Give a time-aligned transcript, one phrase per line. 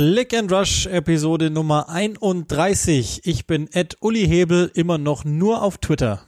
[0.00, 3.20] Click and Rush Episode Nummer 31.
[3.24, 6.22] Ich bin Ed Uli Hebel, immer noch nur auf Twitter.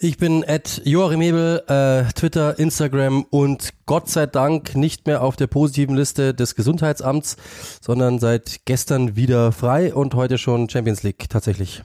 [0.00, 5.36] Ich bin Ed Joachim Hebel, äh, Twitter, Instagram und Gott sei Dank nicht mehr auf
[5.36, 7.36] der positiven Liste des Gesundheitsamts,
[7.80, 11.84] sondern seit gestern wieder frei und heute schon Champions League tatsächlich.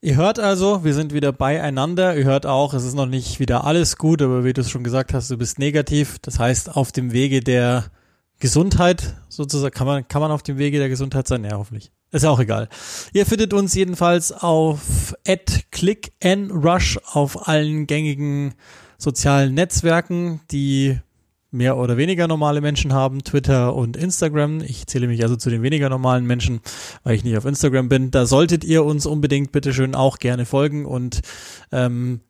[0.00, 2.16] Ihr hört also, wir sind wieder beieinander.
[2.16, 4.84] Ihr hört auch, es ist noch nicht wieder alles gut, aber wie du es schon
[4.84, 6.20] gesagt hast, du bist negativ.
[6.20, 7.90] Das heißt, auf dem Wege der
[8.38, 11.44] Gesundheit sozusagen, kann man, kann man auf dem Wege der Gesundheit sein?
[11.44, 11.90] Ja, hoffentlich.
[12.10, 12.68] Ist ja auch egal.
[13.12, 15.14] Ihr findet uns jedenfalls auf
[15.70, 18.54] @clickandrush auf allen gängigen
[18.96, 20.98] sozialen Netzwerken, die
[21.50, 24.60] mehr oder weniger normale Menschen haben, Twitter und Instagram.
[24.60, 26.60] Ich zähle mich also zu den weniger normalen Menschen,
[27.04, 28.10] weil ich nicht auf Instagram bin.
[28.10, 31.20] Da solltet ihr uns unbedingt bitteschön auch gerne folgen und
[31.72, 32.20] ähm,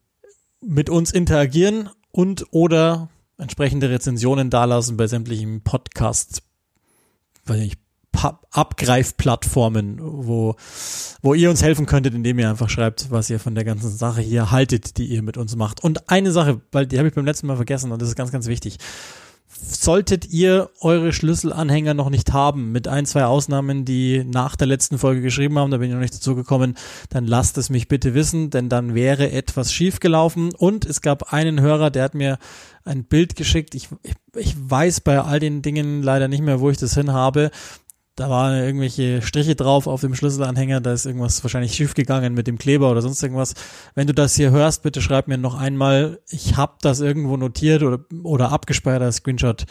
[0.60, 6.42] mit uns interagieren und oder entsprechende Rezensionen dalassen bei sämtlichen Podcasts,
[7.46, 7.78] weiß nicht,
[8.50, 10.56] Abgreifplattformen, wo,
[11.22, 14.20] wo ihr uns helfen könntet, indem ihr einfach schreibt, was ihr von der ganzen Sache
[14.20, 15.84] hier haltet, die ihr mit uns macht.
[15.84, 18.32] Und eine Sache, weil die habe ich beim letzten Mal vergessen und das ist ganz,
[18.32, 18.78] ganz wichtig
[19.60, 24.98] solltet ihr eure Schlüsselanhänger noch nicht haben, mit ein, zwei Ausnahmen, die nach der letzten
[24.98, 26.76] Folge geschrieben haben, da bin ich noch nicht dazu gekommen,
[27.10, 30.54] dann lasst es mich bitte wissen, denn dann wäre etwas schiefgelaufen.
[30.54, 32.38] Und es gab einen Hörer, der hat mir
[32.84, 33.74] ein Bild geschickt.
[33.74, 37.12] Ich, ich, ich weiß bei all den Dingen leider nicht mehr, wo ich das hin
[37.12, 37.50] habe
[38.18, 42.48] da waren irgendwelche Striche drauf auf dem Schlüsselanhänger, da ist irgendwas wahrscheinlich schief gegangen mit
[42.48, 43.54] dem Kleber oder sonst irgendwas.
[43.94, 47.84] Wenn du das hier hörst, bitte schreib mir noch einmal, ich habe das irgendwo notiert
[47.84, 49.66] oder, oder abgespeichert als Screenshot.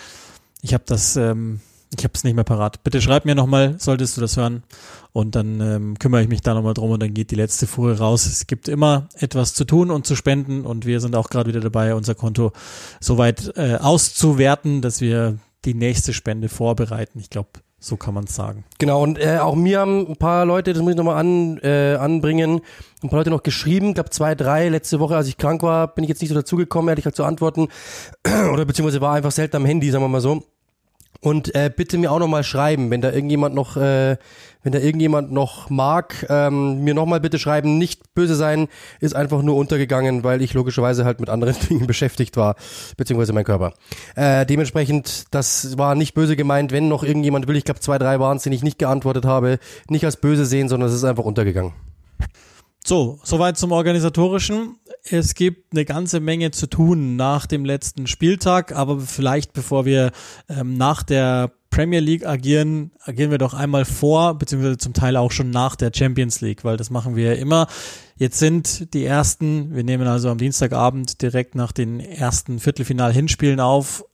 [0.61, 1.59] Ich habe das, ähm,
[1.97, 2.85] ich habe es nicht mehr parat.
[2.85, 4.63] Bitte schreib mir nochmal, solltest du das hören
[5.11, 7.97] und dann ähm, kümmere ich mich da nochmal drum und dann geht die letzte Fuhre
[7.97, 8.25] raus.
[8.25, 11.59] Es gibt immer etwas zu tun und zu spenden und wir sind auch gerade wieder
[11.59, 12.53] dabei, unser Konto
[13.01, 17.19] soweit äh, auszuwerten, dass wir die nächste Spende vorbereiten.
[17.19, 17.49] Ich glaube,
[17.79, 18.65] so kann man es sagen.
[18.79, 21.95] Genau, und äh, auch mir haben ein paar Leute, das muss ich nochmal an, äh,
[21.95, 22.61] anbringen,
[23.03, 24.69] ein paar Leute noch geschrieben, gab zwei, drei.
[24.69, 27.23] Letzte Woche, als ich krank war, bin ich jetzt nicht so dazugekommen, ehrlich gesagt zu
[27.23, 27.67] antworten.
[28.53, 30.43] Oder beziehungsweise war einfach selten am Handy, sagen wir mal so.
[31.21, 34.17] Und äh, bitte mir auch nochmal schreiben, wenn da irgendjemand noch, äh,
[34.63, 37.77] wenn da irgendjemand noch mag, ähm, mir nochmal bitte schreiben.
[37.77, 38.67] Nicht böse sein,
[38.99, 42.55] ist einfach nur untergegangen, weil ich logischerweise halt mit anderen Dingen beschäftigt war,
[42.97, 43.73] beziehungsweise mein Körper.
[44.15, 46.71] Äh, dementsprechend, das war nicht böse gemeint.
[46.71, 49.59] Wenn noch irgendjemand will, ich glaube zwei, drei waren es, den ich nicht geantwortet habe,
[49.89, 51.73] nicht als böse sehen, sondern es ist einfach untergegangen.
[52.87, 54.77] So, soweit zum Organisatorischen.
[55.03, 60.13] Es gibt eine ganze Menge zu tun nach dem letzten Spieltag, aber vielleicht bevor wir
[60.47, 65.33] ähm, nach der Premier League agieren, agieren wir doch einmal vor, beziehungsweise zum Teil auch
[65.33, 67.67] schon nach der Champions League, weil das machen wir ja immer.
[68.15, 74.05] Jetzt sind die ersten, wir nehmen also am Dienstagabend direkt nach den ersten Viertelfinal-Hinspielen auf,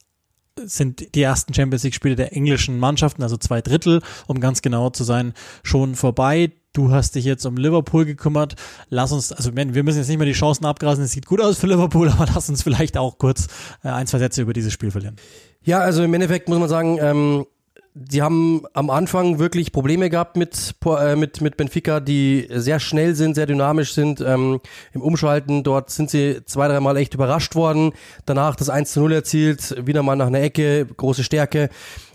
[0.64, 4.90] sind die ersten Champions League Spiele der englischen Mannschaften, also zwei Drittel, um ganz genau
[4.90, 6.50] zu sein, schon vorbei.
[6.74, 8.56] Du hast dich jetzt um Liverpool gekümmert.
[8.90, 11.04] Lass uns, also wir müssen jetzt nicht mehr die Chancen abgrasen.
[11.04, 13.46] Es sieht gut aus für Liverpool, aber lass uns vielleicht auch kurz
[13.84, 15.14] äh, ein, zwei Sätze über dieses Spiel verlieren.
[15.62, 17.46] Ja, also im Endeffekt muss man sagen, ähm,
[17.94, 23.14] die haben am Anfang wirklich Probleme gehabt mit, äh, mit, mit Benfica, die sehr schnell
[23.14, 24.20] sind, sehr dynamisch sind.
[24.20, 24.60] Ähm,
[24.92, 27.92] Im Umschalten dort sind sie zwei, dreimal echt überrascht worden.
[28.26, 31.70] Danach das 1 zu 0 erzielt, wieder mal nach einer Ecke, große Stärke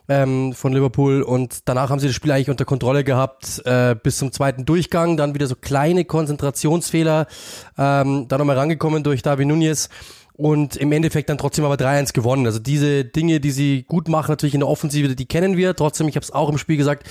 [0.10, 4.18] ähm, von Liverpool und danach haben sie das Spiel eigentlich unter Kontrolle gehabt äh, bis
[4.18, 7.28] zum zweiten Durchgang, dann wieder so kleine Konzentrationsfehler,
[7.78, 9.90] ähm, dann nochmal rangekommen durch David Nunez
[10.40, 12.46] und im Endeffekt dann trotzdem aber 3-1 gewonnen.
[12.46, 15.76] Also diese Dinge, die sie gut machen, natürlich in der Offensive, die kennen wir.
[15.76, 17.06] Trotzdem, ich habe es auch im Spiel gesagt,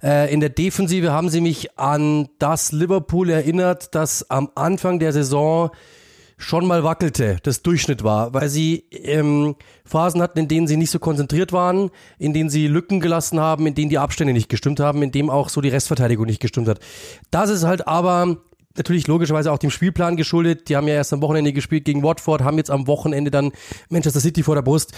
[0.00, 5.12] äh, in der Defensive haben sie mich an das Liverpool erinnert, das am Anfang der
[5.12, 5.70] Saison
[6.38, 10.90] schon mal wackelte, das Durchschnitt war, weil sie ähm, Phasen hatten, in denen sie nicht
[10.90, 14.80] so konzentriert waren, in denen sie Lücken gelassen haben, in denen die Abstände nicht gestimmt
[14.80, 16.78] haben, in dem auch so die Restverteidigung nicht gestimmt hat.
[17.30, 18.38] Das ist halt aber
[18.76, 20.68] natürlich logischerweise auch dem Spielplan geschuldet.
[20.68, 23.52] Die haben ja erst am Wochenende gespielt gegen Watford, haben jetzt am Wochenende dann
[23.90, 24.92] Manchester City vor der Brust.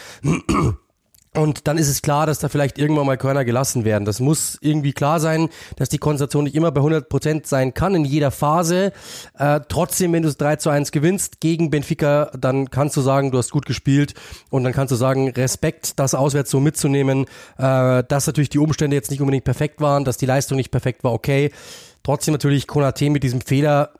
[1.40, 4.04] Und dann ist es klar, dass da vielleicht irgendwann mal Körner gelassen werden.
[4.04, 7.94] Das muss irgendwie klar sein, dass die Konzentration nicht immer bei 100 Prozent sein kann
[7.94, 8.92] in jeder Phase.
[9.38, 13.30] Äh, trotzdem, wenn du es 3 zu 1 gewinnst gegen Benfica, dann kannst du sagen,
[13.30, 14.12] du hast gut gespielt
[14.50, 17.24] und dann kannst du sagen, Respekt, das auswärts so mitzunehmen,
[17.56, 21.04] äh, dass natürlich die Umstände jetzt nicht unbedingt perfekt waren, dass die Leistung nicht perfekt
[21.04, 21.52] war, okay.
[22.02, 23.92] Trotzdem natürlich Konate mit diesem Fehler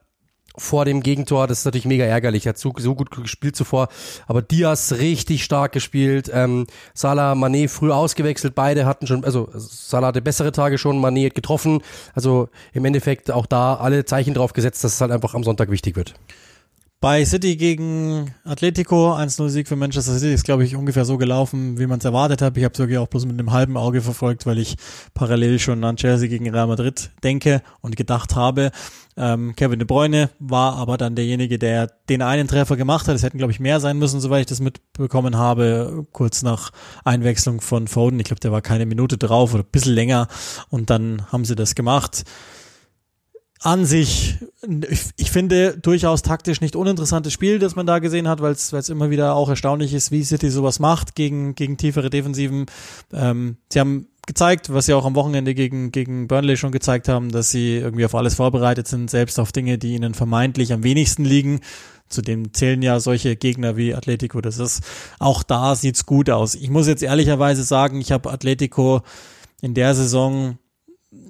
[0.57, 2.47] vor dem Gegentor, das ist natürlich mega ärgerlich.
[2.47, 3.89] Er hat so, so gut gespielt zuvor.
[4.27, 6.31] Aber Diaz richtig stark gespielt.
[6.33, 8.55] Ähm, Salah, Mané früh ausgewechselt.
[8.55, 11.83] Beide hatten schon, also Salah hatte bessere Tage schon, Mané hat getroffen.
[12.15, 15.71] Also im Endeffekt auch da alle Zeichen drauf gesetzt, dass es halt einfach am Sonntag
[15.71, 16.15] wichtig wird.
[17.03, 21.87] Bei City gegen Atletico, 1-0-Sieg für Manchester City, ist, glaube ich, ungefähr so gelaufen, wie
[21.87, 22.59] man es erwartet hat.
[22.59, 24.77] Ich habe es wirklich auch bloß mit einem halben Auge verfolgt, weil ich
[25.15, 28.71] parallel schon an Chelsea gegen Real Madrid denke und gedacht habe.
[29.17, 33.15] Ähm, Kevin De Bruyne war aber dann derjenige, der den einen Treffer gemacht hat.
[33.15, 36.71] Es hätten, glaube ich, mehr sein müssen, soweit ich das mitbekommen habe, kurz nach
[37.07, 38.21] Einwechslung von Foden.
[38.21, 40.29] Ich glaube, der war keine Minute drauf oder ein bisschen länger
[40.69, 42.25] und dann haben sie das gemacht
[43.63, 44.39] an sich,
[44.89, 48.89] ich, ich, finde durchaus taktisch nicht uninteressantes Spiel, das man da gesehen hat, weil es
[48.89, 52.67] immer wieder auch erstaunlich ist, wie City sowas macht gegen, gegen tiefere Defensiven.
[53.13, 57.31] Ähm, sie haben gezeigt, was sie auch am Wochenende gegen, gegen Burnley schon gezeigt haben,
[57.31, 61.25] dass sie irgendwie auf alles vorbereitet sind, selbst auf Dinge, die ihnen vermeintlich am wenigsten
[61.25, 61.61] liegen.
[62.09, 64.41] Zudem zählen ja solche Gegner wie Atletico.
[64.41, 64.83] Das ist
[65.19, 66.55] auch da sieht's gut aus.
[66.55, 69.03] Ich muss jetzt ehrlicherweise sagen, ich habe Atletico
[69.61, 70.59] in der Saison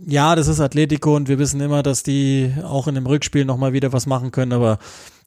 [0.07, 3.73] ja, das ist Atletico und wir wissen immer, dass die auch in dem Rückspiel nochmal
[3.73, 4.79] wieder was machen können, aber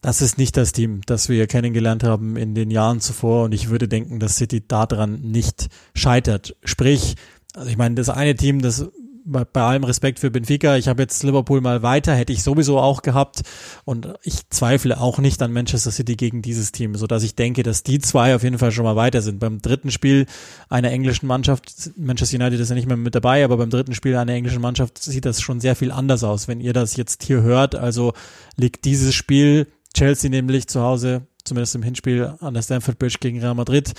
[0.01, 3.69] das ist nicht das Team, das wir kennengelernt haben in den Jahren zuvor und ich
[3.69, 6.55] würde denken, dass City daran nicht scheitert.
[6.63, 7.15] Sprich,
[7.55, 8.91] also ich meine, das eine Team, das
[9.25, 12.79] bei, bei allem Respekt für Benfica, ich habe jetzt Liverpool mal weiter, hätte ich sowieso
[12.79, 13.41] auch gehabt
[13.85, 17.63] und ich zweifle auch nicht an Manchester City gegen dieses Team, so dass ich denke,
[17.63, 19.39] dass die zwei auf jeden Fall schon mal weiter sind.
[19.39, 20.25] Beim dritten Spiel
[20.69, 24.15] einer englischen Mannschaft, Manchester United ist ja nicht mehr mit dabei, aber beim dritten Spiel
[24.15, 27.41] einer englischen Mannschaft sieht das schon sehr viel anders aus, wenn ihr das jetzt hier
[27.41, 27.75] hört.
[27.75, 28.13] Also
[28.57, 33.39] liegt dieses Spiel Chelsea nämlich zu Hause, zumindest im Hinspiel an der Stamford Bridge gegen
[33.39, 33.93] Real Madrid.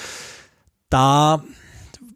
[0.90, 1.44] Da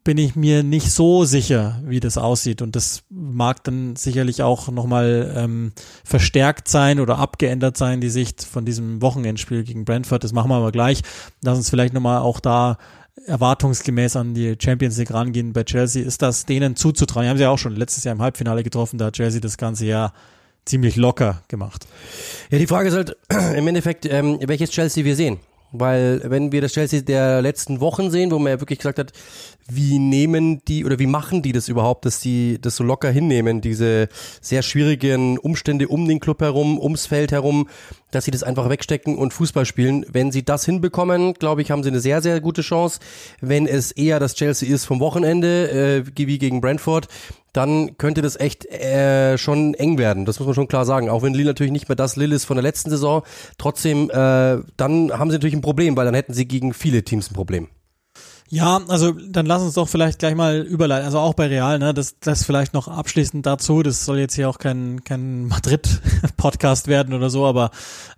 [0.08, 2.62] bin ich mir nicht so sicher, wie das aussieht.
[2.62, 5.72] Und das mag dann sicherlich auch nochmal ähm,
[6.02, 10.24] verstärkt sein oder abgeändert sein, die Sicht von diesem Wochenendspiel gegen Brentford.
[10.24, 11.02] Das machen wir aber gleich.
[11.44, 12.78] Lass uns vielleicht nochmal auch da
[13.26, 16.02] erwartungsgemäß an die Champions League rangehen bei Chelsea.
[16.02, 17.24] Ist das denen zuzutrauen?
[17.24, 18.96] Die haben sie ja auch schon letztes Jahr im Halbfinale getroffen.
[18.96, 20.14] Da hat Chelsea das ganze Jahr
[20.64, 21.86] ziemlich locker gemacht.
[22.48, 23.14] Ja, die Frage ist halt
[23.54, 25.38] im Endeffekt, ähm, welches Chelsea wir sehen.
[25.72, 29.12] Weil wenn wir das Chelsea der letzten Wochen sehen, wo man ja wirklich gesagt hat,
[29.70, 33.60] wie nehmen die oder wie machen die das überhaupt, dass die das so locker hinnehmen,
[33.60, 34.08] diese
[34.40, 37.68] sehr schwierigen Umstände um den Club herum, ums Feld herum,
[38.10, 40.06] dass sie das einfach wegstecken und Fußball spielen.
[40.10, 43.00] Wenn sie das hinbekommen, glaube ich, haben sie eine sehr, sehr gute Chance.
[43.40, 47.08] Wenn es eher das Chelsea ist vom Wochenende, äh, wie gegen Brentford,
[47.52, 50.24] dann könnte das echt äh, schon eng werden.
[50.24, 51.08] Das muss man schon klar sagen.
[51.08, 53.22] Auch wenn Lille natürlich nicht mehr das Lille ist von der letzten Saison,
[53.56, 54.12] trotzdem, äh,
[54.76, 57.68] dann haben sie natürlich ein Problem, weil dann hätten sie gegen viele Teams ein Problem.
[58.50, 61.92] Ja, also dann lass uns doch vielleicht gleich mal überleiten, also auch bei Real, ne,
[61.92, 67.12] das, das vielleicht noch abschließend dazu, das soll jetzt hier auch kein, kein Madrid-Podcast werden
[67.12, 67.70] oder so, aber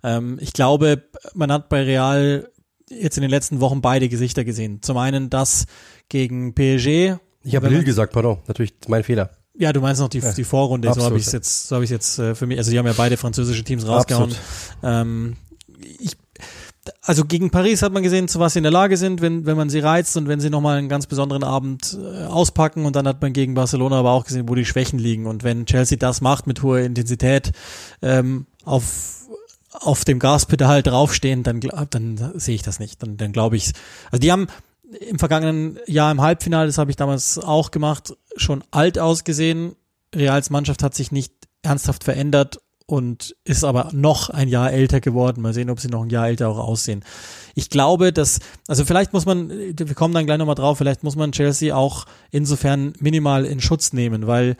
[0.03, 2.49] ähm, ich glaube, man hat bei Real
[2.89, 4.81] jetzt in den letzten Wochen beide Gesichter gesehen.
[4.81, 5.65] Zum einen das
[6.09, 7.15] gegen PSG.
[7.43, 9.31] Ich habe Lille gesagt, pardon, natürlich mein Fehler.
[9.57, 11.03] Ja, du meinst noch die, ja, die Vorrunde, absolut.
[11.03, 12.87] so habe ich es jetzt, so habe ich jetzt äh, für mich, also die haben
[12.87, 14.33] ja beide französische Teams rausgehauen.
[14.81, 15.50] Ähm, ich
[17.01, 19.57] also gegen Paris hat man gesehen, zu was sie in der Lage sind, wenn, wenn
[19.57, 22.85] man sie reizt und wenn sie nochmal einen ganz besonderen Abend äh, auspacken.
[22.85, 25.27] Und dann hat man gegen Barcelona aber auch gesehen, wo die Schwächen liegen.
[25.27, 27.51] Und wenn Chelsea das macht mit hoher Intensität,
[28.01, 29.27] ähm, auf,
[29.71, 33.01] auf dem Gaspedal draufstehen, dann, dann sehe ich das nicht.
[33.03, 33.73] Dann, dann glaube ich
[34.09, 34.47] Also die haben
[34.99, 39.75] im vergangenen Jahr im Halbfinale, das habe ich damals auch gemacht, schon alt ausgesehen.
[40.13, 42.59] Reals Mannschaft hat sich nicht ernsthaft verändert
[42.91, 45.41] und ist aber noch ein Jahr älter geworden.
[45.41, 47.05] Mal sehen, ob sie noch ein Jahr älter auch aussehen.
[47.55, 51.15] Ich glaube, dass, also vielleicht muss man, wir kommen dann gleich nochmal drauf, vielleicht muss
[51.15, 54.57] man Chelsea auch insofern minimal in Schutz nehmen, weil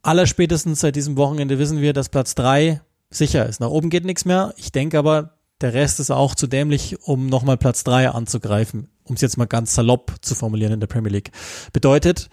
[0.00, 3.60] allerspätestens seit diesem Wochenende wissen wir, dass Platz drei sicher ist.
[3.60, 4.54] Nach oben geht nichts mehr.
[4.56, 9.16] Ich denke aber, der Rest ist auch zu dämlich, um nochmal Platz drei anzugreifen, um
[9.16, 11.30] es jetzt mal ganz salopp zu formulieren in der Premier League.
[11.74, 12.30] Bedeutet,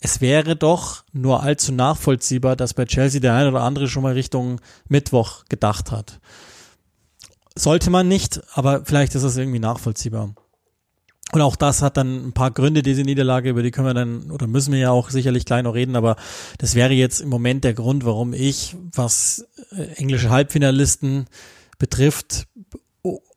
[0.00, 4.12] es wäre doch nur allzu nachvollziehbar, dass bei Chelsea der eine oder andere schon mal
[4.12, 6.20] Richtung Mittwoch gedacht hat.
[7.54, 10.34] Sollte man nicht, aber vielleicht ist es irgendwie nachvollziehbar.
[11.32, 14.30] Und auch das hat dann ein paar Gründe, diese Niederlage, über die können wir dann
[14.30, 16.16] oder müssen wir ja auch sicherlich gleich noch reden, aber
[16.58, 21.26] das wäre jetzt im Moment der Grund, warum ich, was äh, englische Halbfinalisten
[21.78, 22.46] betrifft,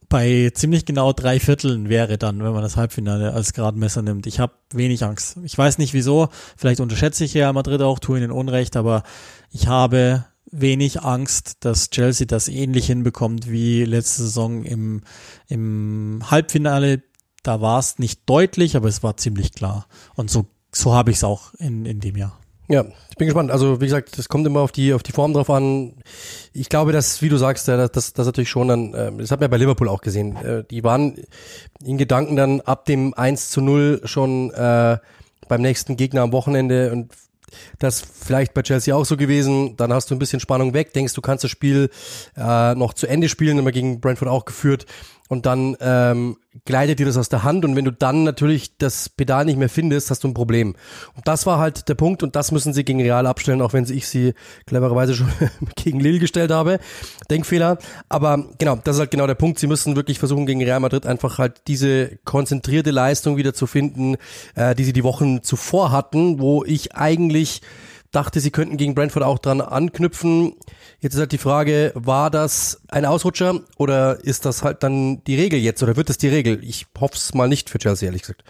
[0.10, 4.26] bei ziemlich genau drei Vierteln wäre dann, wenn man das Halbfinale als Gradmesser nimmt.
[4.26, 5.38] Ich habe wenig Angst.
[5.44, 6.30] Ich weiß nicht wieso.
[6.58, 9.04] Vielleicht unterschätze ich ja Madrid auch, tue ihnen Unrecht, aber
[9.52, 15.02] ich habe wenig Angst, dass Chelsea das ähnlich hinbekommt wie letzte Saison im,
[15.48, 17.04] im Halbfinale.
[17.44, 19.88] Da war es nicht deutlich, aber es war ziemlich klar.
[20.16, 22.40] Und so, so habe ich es auch in, in dem Jahr.
[22.72, 23.50] Ja, ich bin gespannt.
[23.50, 25.94] Also wie gesagt, das kommt immer auf die auf die Form drauf an.
[26.54, 29.40] Ich glaube, dass, wie du sagst, das, das, das natürlich schon dann, äh, das hat
[29.40, 30.36] man ja bei Liverpool auch gesehen.
[30.36, 31.16] Äh, die waren
[31.84, 34.98] in Gedanken dann ab dem 1 zu 0 schon äh,
[35.48, 37.12] beim nächsten Gegner am Wochenende und
[37.80, 39.76] das vielleicht bei Chelsea auch so gewesen.
[39.76, 41.90] Dann hast du ein bisschen Spannung weg, denkst, du kannst das Spiel
[42.38, 44.86] äh, noch zu Ende spielen, immer gegen Brentford auch geführt
[45.30, 49.10] und dann ähm, gleitet dir das aus der Hand und wenn du dann natürlich das
[49.10, 50.76] Pedal nicht mehr findest, hast du ein Problem.
[51.16, 53.86] Und das war halt der Punkt und das müssen sie gegen Real abstellen, auch wenn
[53.86, 54.34] ich sie
[54.66, 55.30] clevererweise schon
[55.76, 56.80] gegen Lille gestellt habe.
[57.30, 57.78] Denkfehler.
[58.10, 59.60] Aber genau, das ist halt genau der Punkt.
[59.60, 64.18] Sie müssen wirklich versuchen, gegen Real Madrid einfach halt diese konzentrierte Leistung wieder zu finden,
[64.56, 67.62] äh, die sie die Wochen zuvor hatten, wo ich eigentlich
[68.12, 70.54] dachte, sie könnten gegen Brentford auch dran anknüpfen.
[71.00, 75.36] Jetzt ist halt die Frage, war das ein Ausrutscher oder ist das halt dann die
[75.36, 76.64] Regel jetzt oder wird es die Regel?
[76.64, 78.44] Ich hoffe es mal nicht für Chelsea, ehrlich gesagt.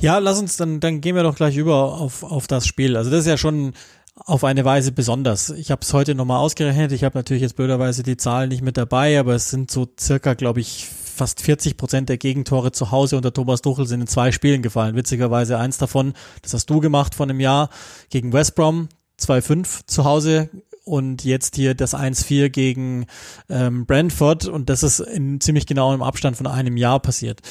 [0.00, 2.96] Ja, lass uns dann, dann gehen wir doch gleich über auf, auf das Spiel.
[2.96, 3.72] Also das ist ja schon
[4.14, 5.50] auf eine Weise besonders.
[5.50, 6.92] Ich habe es heute nochmal ausgerechnet.
[6.92, 10.34] Ich habe natürlich jetzt blöderweise die Zahlen nicht mit dabei, aber es sind so circa,
[10.34, 14.32] glaube ich, fast 40 Prozent der Gegentore zu Hause unter Thomas Tuchel sind in zwei
[14.32, 14.96] Spielen gefallen.
[14.96, 17.68] Witzigerweise eins davon, das hast du gemacht von einem Jahr
[18.08, 18.88] gegen West Brom,
[19.20, 20.48] 2-5 zu Hause
[20.84, 23.06] und jetzt hier das 1-4 gegen
[23.50, 27.42] ähm, Brentford und das ist in ziemlich genau im Abstand von einem Jahr passiert.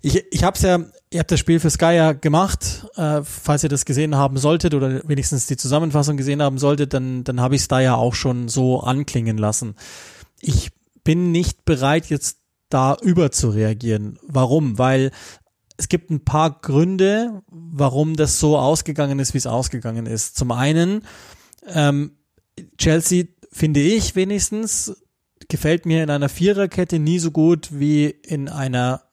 [0.00, 3.62] Ich, ich habe es ja, ihr habt das Spiel für Sky ja gemacht, äh, falls
[3.62, 7.54] ihr das gesehen haben solltet oder wenigstens die Zusammenfassung gesehen haben solltet, dann, dann habe
[7.54, 9.74] ich es da ja auch schon so anklingen lassen.
[10.40, 10.72] Ich
[11.04, 12.43] bin nicht bereit, jetzt
[12.74, 14.18] da über zu reagieren.
[14.26, 14.78] Warum?
[14.78, 15.12] Weil
[15.76, 20.36] es gibt ein paar Gründe, warum das so ausgegangen ist, wie es ausgegangen ist.
[20.36, 21.02] Zum einen,
[21.66, 22.18] ähm,
[22.76, 25.04] Chelsea, finde ich wenigstens,
[25.48, 29.03] gefällt mir in einer Viererkette nie so gut wie in einer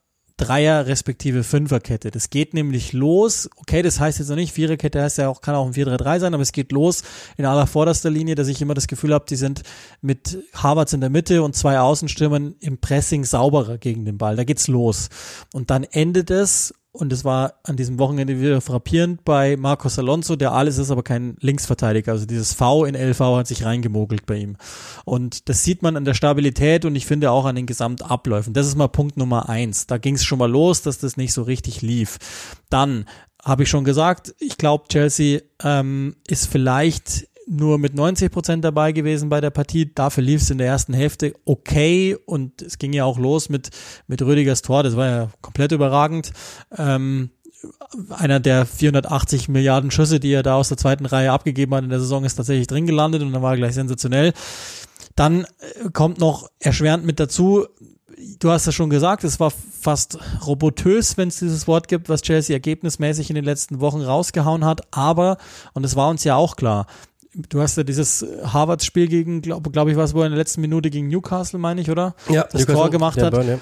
[0.42, 2.10] Dreier- respektive Fünferkette.
[2.10, 3.50] Das geht nämlich los.
[3.58, 6.34] Okay, das heißt jetzt noch nicht, Viererkette heißt ja auch, kann auch ein 4-3-3 sein,
[6.34, 7.04] aber es geht los
[7.38, 9.62] in aller vorderster Linie, dass ich immer das Gefühl habe, die sind
[10.02, 14.36] mit Harvards in der Mitte und zwei Außenstürmern im Pressing sauberer gegen den Ball.
[14.36, 15.10] Da geht's los.
[15.54, 20.36] Und dann endet es und es war an diesem Wochenende wieder frappierend bei Marcos Alonso,
[20.36, 22.12] der alles ist, aber kein Linksverteidiger.
[22.12, 24.58] Also dieses V in LV hat sich reingemogelt bei ihm.
[25.06, 28.54] Und das sieht man an der Stabilität und ich finde auch an den Gesamtabläufen.
[28.54, 29.88] Das ist mal Punkt Nummer eins.
[29.88, 32.18] Da ging es schon mal los, dass das nicht so richtig lief.
[32.70, 33.06] Dann
[33.42, 38.92] habe ich schon gesagt, ich glaube, Chelsea ähm, ist vielleicht nur mit 90 Prozent dabei
[38.92, 39.94] gewesen bei der Partie.
[39.94, 43.70] Dafür lief es in der ersten Hälfte okay und es ging ja auch los mit,
[44.08, 44.84] mit Rüdigers Tor.
[44.84, 46.32] Das war ja komplett überragend.
[46.78, 47.32] Ähm,
[48.10, 51.90] einer der 480 Milliarden Schüsse, die er da aus der zweiten Reihe abgegeben hat in
[51.90, 54.34] der Saison, ist tatsächlich drin gelandet und dann war er gleich sensationell.
[55.16, 57.68] Dann äh, kommt noch erschwerend mit dazu,
[58.40, 62.22] du hast ja schon gesagt, es war fast robotös, wenn es dieses Wort gibt, was
[62.22, 64.82] Chelsea ergebnismäßig in den letzten Wochen rausgehauen hat.
[64.92, 65.38] Aber,
[65.74, 66.86] und es war uns ja auch klar,
[67.34, 70.62] du hast ja dieses Harvards-Spiel gegen, glaube glaub ich, was wo er in der letzten
[70.62, 72.16] Minute gegen Newcastle, meine ich, oder?
[72.30, 73.34] Ja, das Newcastle, Tor gemacht hat.
[73.34, 73.60] Burn, ja.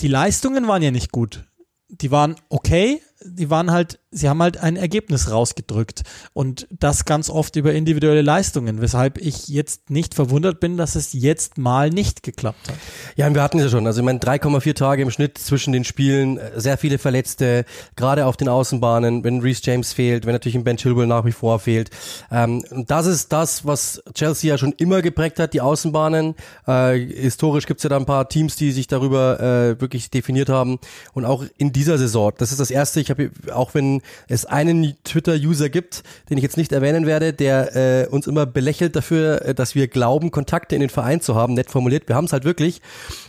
[0.00, 1.44] Die Leistungen waren ja nicht gut.
[1.88, 7.30] Die waren okay, die waren halt, sie haben halt ein Ergebnis rausgedrückt und das ganz
[7.30, 12.22] oft über individuelle Leistungen, weshalb ich jetzt nicht verwundert bin, dass es jetzt mal nicht
[12.22, 12.76] geklappt hat.
[13.16, 15.72] Ja, und wir hatten es ja schon, also ich meine 3,4 Tage im Schnitt zwischen
[15.72, 17.64] den Spielen, äh, sehr viele Verletzte,
[17.96, 21.32] gerade auf den Außenbahnen, wenn Reece James fehlt, wenn natürlich ein Ben Chilwell nach wie
[21.32, 21.90] vor fehlt.
[22.30, 26.34] Ähm, das ist das, was Chelsea ja schon immer geprägt hat, die Außenbahnen.
[26.66, 30.48] Äh, historisch gibt es ja da ein paar Teams, die sich darüber äh, wirklich definiert
[30.48, 30.78] haben
[31.12, 32.32] und auch in dieser Saison.
[32.38, 33.17] Das ist das erste, ich habe,
[33.52, 38.26] auch wenn es einen Twitter-User gibt, den ich jetzt nicht erwähnen werde, der äh, uns
[38.26, 42.08] immer belächelt dafür, äh, dass wir glauben, Kontakte in den Verein zu haben, nett formuliert.
[42.08, 42.80] Wir haben es halt wirklich.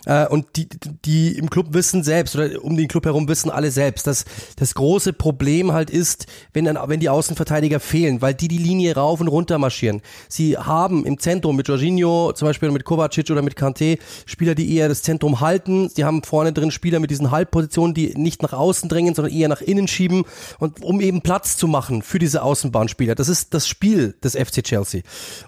[0.06, 0.68] Äh, und die,
[1.06, 4.26] die im Club wissen selbst oder um den Club herum wissen alle selbst, dass
[4.58, 8.96] das große Problem halt ist, wenn dann, wenn die Außenverteidiger fehlen, weil die die Linie
[8.96, 10.02] rauf und runter marschieren.
[10.28, 14.76] Sie haben im Zentrum mit Jorginho, zum Beispiel mit Kovacic oder mit Kante Spieler, die
[14.76, 15.90] eher das Zentrum halten.
[15.90, 19.48] Sie haben vorne drin Spieler mit diesen Halbpositionen, die nicht nach außen drängen, sondern eher
[19.48, 20.24] nach innen schieben
[20.60, 23.16] und um eben Platz zu machen für diese Außenbahnspieler.
[23.16, 25.02] Das ist das Spiel des FC Chelsea.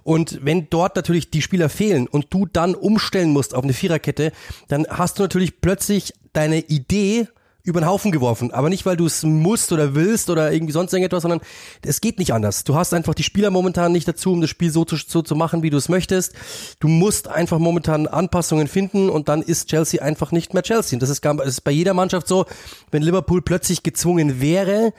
[0.03, 4.31] Und wenn dort natürlich die Spieler fehlen und du dann umstellen musst auf eine Viererkette,
[4.67, 7.27] dann hast du natürlich plötzlich deine Idee
[7.63, 8.51] über den Haufen geworfen.
[8.51, 11.41] Aber nicht, weil du es musst oder willst oder irgendwie sonst irgendetwas, sondern
[11.83, 12.63] es geht nicht anders.
[12.63, 15.35] Du hast einfach die Spieler momentan nicht dazu, um das Spiel so zu, so zu
[15.35, 16.33] machen, wie du es möchtest.
[16.79, 20.95] Du musst einfach momentan Anpassungen finden und dann ist Chelsea einfach nicht mehr Chelsea.
[20.95, 22.45] Und das ist, das ist bei jeder Mannschaft so,
[22.91, 24.93] wenn Liverpool plötzlich gezwungen wäre,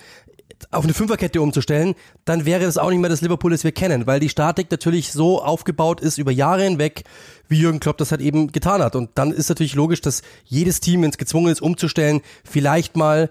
[0.70, 4.06] auf eine Fünferkette umzustellen, dann wäre das auch nicht mehr das Liverpool, das wir kennen,
[4.06, 7.04] weil die Statik natürlich so aufgebaut ist über Jahre hinweg,
[7.48, 8.96] wie Jürgen Klopp das halt eben getan hat.
[8.96, 13.30] Und dann ist natürlich logisch, dass jedes Team, wenn es gezwungen ist, umzustellen, vielleicht mal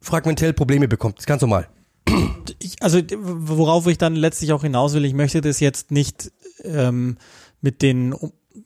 [0.00, 1.16] fragmentell Probleme bekommt.
[1.16, 1.68] Das ist ganz normal.
[2.80, 6.32] Also worauf ich dann letztlich auch hinaus will, ich möchte das jetzt nicht
[6.64, 7.18] ähm,
[7.60, 8.14] mit den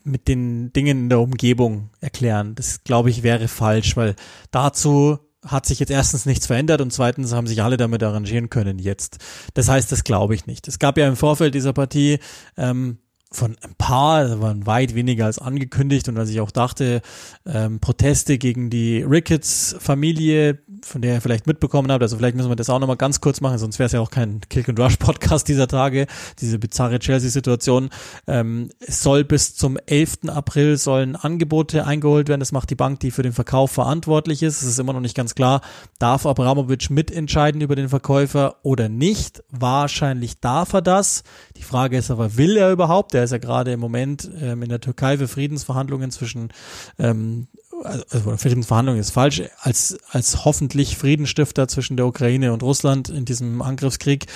[0.04, 2.54] mit den Dingen in der Umgebung erklären.
[2.54, 4.16] Das glaube ich wäre falsch, weil
[4.50, 8.78] dazu hat sich jetzt erstens nichts verändert und zweitens haben sich alle damit arrangieren können
[8.78, 9.18] jetzt.
[9.54, 10.68] Das heißt, das glaube ich nicht.
[10.68, 12.18] Es gab ja im Vorfeld dieser Partie
[12.56, 12.98] ähm,
[13.32, 17.02] von ein paar, das waren weit weniger als angekündigt und als ich auch dachte,
[17.46, 22.56] ähm, Proteste gegen die Ricketts-Familie, von der ihr vielleicht mitbekommen habt, also vielleicht müssen wir
[22.56, 24.96] das auch nochmal ganz kurz machen, sonst wäre es ja auch kein Kick and Rush
[24.96, 26.06] Podcast dieser Tage,
[26.40, 27.90] diese bizarre Chelsea-Situation.
[28.26, 30.28] Ähm, es soll bis zum 11.
[30.28, 34.62] April sollen Angebote eingeholt werden, das macht die Bank, die für den Verkauf verantwortlich ist.
[34.62, 35.62] Es ist immer noch nicht ganz klar,
[35.98, 39.42] darf Abramovic mitentscheiden über den Verkäufer oder nicht?
[39.50, 41.22] Wahrscheinlich darf er das.
[41.56, 43.14] Die Frage ist aber, will er überhaupt?
[43.22, 46.52] Der ist ja gerade im Moment ähm, in der Türkei für Friedensverhandlungen zwischen
[46.98, 47.46] ähm,
[47.84, 53.62] also Friedensverhandlungen ist falsch, als, als hoffentlich Friedensstifter zwischen der Ukraine und Russland in diesem
[53.62, 54.26] Angriffskrieg.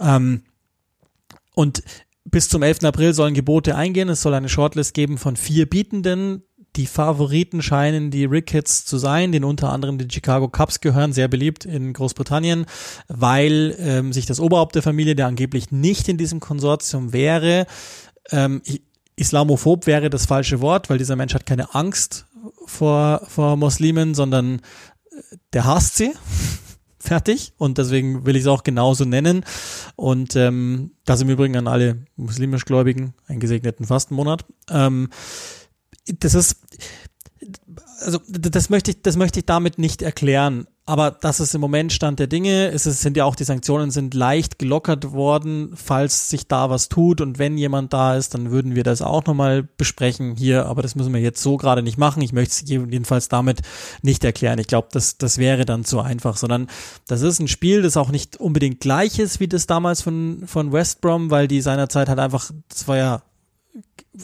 [0.00, 0.42] Ähm,
[1.54, 1.82] und
[2.24, 2.84] bis zum 11.
[2.84, 4.08] April sollen Gebote eingehen.
[4.08, 6.44] Es soll eine Shortlist geben von vier Bietenden.
[6.76, 11.26] Die Favoriten scheinen die Rickets zu sein, den unter anderem die Chicago Cubs gehören, sehr
[11.26, 12.66] beliebt in Großbritannien,
[13.08, 17.66] weil ähm, sich das Oberhaupt der Familie, der angeblich nicht in diesem Konsortium wäre,
[18.30, 18.62] ähm,
[19.16, 22.26] Islamophob wäre das falsche Wort, weil dieser Mensch hat keine Angst
[22.66, 24.56] vor, vor Muslimen, sondern
[25.10, 26.12] äh, der hasst sie.
[26.98, 27.54] Fertig.
[27.56, 29.44] Und deswegen will ich es auch genauso nennen.
[29.96, 34.44] Und ähm, das im Übrigen an alle muslimisch Gläubigen einen gesegneten Fastenmonat.
[34.68, 35.08] Ähm,
[36.06, 36.56] das ist,
[38.00, 40.66] also das möchte ich, das möchte ich damit nicht erklären.
[40.90, 42.66] Aber das ist im Moment Stand der Dinge.
[42.72, 47.20] Es sind ja auch die Sanktionen sind leicht gelockert worden, falls sich da was tut.
[47.20, 50.66] Und wenn jemand da ist, dann würden wir das auch nochmal besprechen hier.
[50.66, 52.22] Aber das müssen wir jetzt so gerade nicht machen.
[52.22, 53.60] Ich möchte es jedenfalls damit
[54.02, 54.58] nicht erklären.
[54.58, 56.66] Ich glaube, das, das wäre dann zu einfach, sondern
[57.06, 60.72] das ist ein Spiel, das auch nicht unbedingt gleich ist wie das damals von, von
[60.72, 63.22] West Brom, weil die seinerzeit halt einfach, das war ja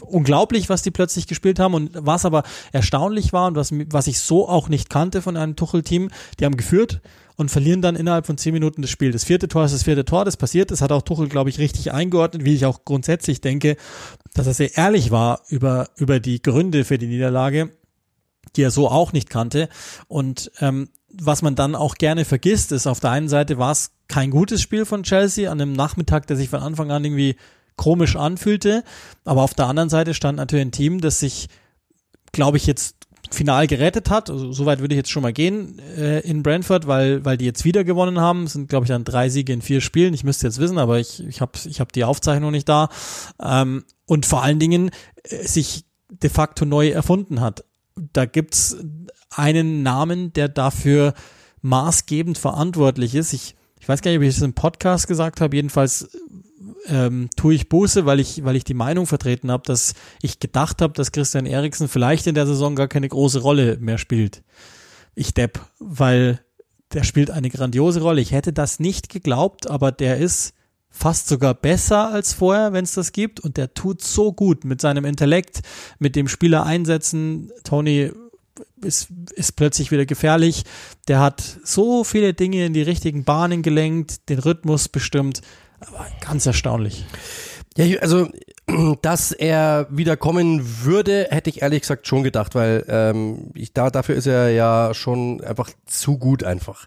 [0.00, 4.20] unglaublich, was die plötzlich gespielt haben und was aber erstaunlich war und was, was ich
[4.20, 7.00] so auch nicht kannte von einem Tuchel-Team, die haben geführt
[7.36, 9.12] und verlieren dann innerhalb von zehn Minuten das Spiel.
[9.12, 10.70] Das vierte Tor ist das vierte Tor, das passiert.
[10.70, 13.76] Das hat auch Tuchel, glaube ich, richtig eingeordnet, wie ich auch grundsätzlich denke,
[14.34, 17.70] dass er sehr ehrlich war über, über die Gründe für die Niederlage,
[18.56, 19.68] die er so auch nicht kannte.
[20.08, 23.92] Und ähm, was man dann auch gerne vergisst, ist, auf der einen Seite war es
[24.08, 27.36] kein gutes Spiel von Chelsea an einem Nachmittag, der sich von Anfang an irgendwie
[27.76, 28.84] komisch anfühlte.
[29.24, 31.48] Aber auf der anderen Seite stand natürlich ein Team, das sich,
[32.32, 32.96] glaube ich, jetzt
[33.30, 34.30] final gerettet hat.
[34.30, 37.64] Also, Soweit würde ich jetzt schon mal gehen äh, in Brentford, weil, weil die jetzt
[37.64, 38.44] wieder gewonnen haben.
[38.44, 40.14] Es sind, glaube ich, dann drei Siege in vier Spielen.
[40.14, 42.88] Ich müsste jetzt wissen, aber ich, ich habe ich hab die Aufzeichnung nicht da.
[43.42, 44.90] Ähm, und vor allen Dingen
[45.24, 47.64] äh, sich de facto neu erfunden hat.
[48.12, 48.76] Da gibt's
[49.30, 51.14] einen Namen, der dafür
[51.62, 53.32] maßgebend verantwortlich ist.
[53.32, 55.56] Ich, ich weiß gar nicht, ob ich das im Podcast gesagt habe.
[55.56, 56.16] Jedenfalls
[56.88, 60.82] ähm, tue ich Buße, weil ich, weil ich die Meinung vertreten habe, dass ich gedacht
[60.82, 64.42] habe, dass Christian Eriksen vielleicht in der Saison gar keine große Rolle mehr spielt.
[65.14, 66.40] Ich depp, weil
[66.92, 68.20] der spielt eine grandiose Rolle.
[68.20, 70.54] Ich hätte das nicht geglaubt, aber der ist
[70.88, 73.40] fast sogar besser als vorher, wenn es das gibt.
[73.40, 75.60] Und der tut so gut mit seinem Intellekt,
[75.98, 77.50] mit dem Spieler einsetzen.
[77.64, 78.12] Tony
[78.82, 80.64] ist, ist plötzlich wieder gefährlich.
[81.08, 85.42] Der hat so viele Dinge in die richtigen Bahnen gelenkt, den Rhythmus bestimmt.
[85.80, 87.04] Aber ganz erstaunlich.
[87.76, 88.28] Ja, also
[89.02, 93.90] dass er wieder kommen würde, hätte ich ehrlich gesagt schon gedacht, weil ähm, ich da
[93.90, 96.86] dafür ist er ja schon einfach zu gut einfach.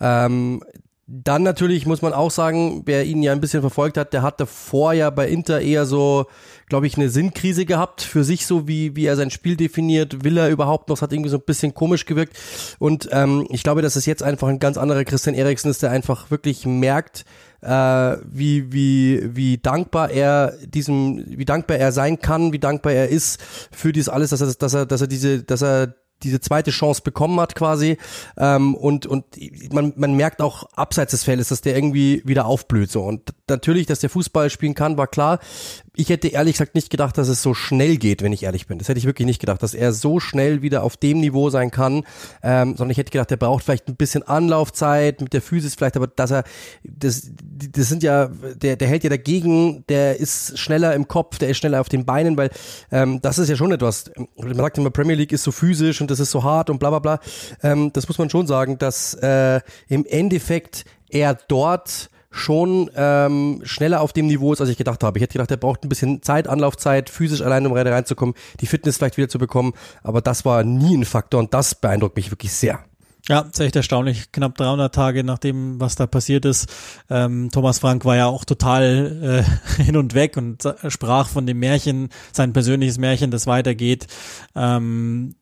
[0.00, 0.62] Ähm,
[1.10, 4.44] dann natürlich muss man auch sagen, wer ihn ja ein bisschen verfolgt hat, der hatte
[4.44, 6.26] vorher bei Inter eher so,
[6.68, 10.22] glaube ich, eine Sinnkrise gehabt für sich, so wie, wie er sein Spiel definiert.
[10.22, 10.96] Will er überhaupt noch?
[10.96, 12.36] Das hat irgendwie so ein bisschen komisch gewirkt.
[12.78, 15.92] Und ähm, ich glaube, dass es jetzt einfach ein ganz anderer Christian Eriksen ist, der
[15.92, 17.24] einfach wirklich merkt,
[17.60, 23.08] äh, wie, wie, wie dankbar er diesem, wie dankbar er sein kann, wie dankbar er
[23.08, 23.40] ist
[23.72, 27.02] für dies alles, dass er, dass er, dass er diese, dass er diese zweite Chance
[27.02, 27.96] bekommen hat quasi.
[28.36, 29.24] Ähm, und und
[29.72, 33.02] man man merkt auch abseits des Feldes, dass der irgendwie wieder aufblüht so.
[33.02, 35.38] Und natürlich, dass der Fußball spielen kann, war klar.
[35.94, 38.78] Ich hätte ehrlich gesagt nicht gedacht, dass es so schnell geht, wenn ich ehrlich bin.
[38.78, 41.70] Das hätte ich wirklich nicht gedacht, dass er so schnell wieder auf dem Niveau sein
[41.70, 42.04] kann,
[42.42, 45.96] ähm, sondern ich hätte gedacht, er braucht vielleicht ein bisschen Anlaufzeit mit der Physis vielleicht,
[45.96, 46.44] aber dass er,
[46.84, 47.30] das,
[47.72, 51.58] das sind ja, der, der hält ja dagegen, der ist schneller im Kopf, der ist
[51.58, 52.50] schneller auf den Beinen, weil
[52.92, 56.10] ähm, das ist ja schon etwas, man sagt immer, Premier League ist so physisch und
[56.10, 57.20] das ist so hart und bla bla bla.
[57.62, 64.00] Ähm, das muss man schon sagen, dass äh, im Endeffekt er dort schon ähm, schneller
[64.00, 65.18] auf dem Niveau ist, als ich gedacht habe.
[65.18, 68.96] Ich hätte gedacht, er braucht ein bisschen Zeit, Anlaufzeit, physisch allein, um reinzukommen, die Fitness
[68.96, 69.72] vielleicht wieder zu bekommen.
[70.02, 72.80] Aber das war nie ein Faktor und das beeindruckt mich wirklich sehr.
[73.28, 74.32] Ja, ist echt erstaunlich.
[74.32, 76.66] Knapp 300 Tage nach dem, was da passiert ist.
[77.10, 79.44] Ähm, Thomas Frank war ja auch total
[79.78, 84.06] äh, hin und weg und sprach von dem Märchen, sein persönliches Märchen, das weitergeht.
[84.54, 85.34] Ähm,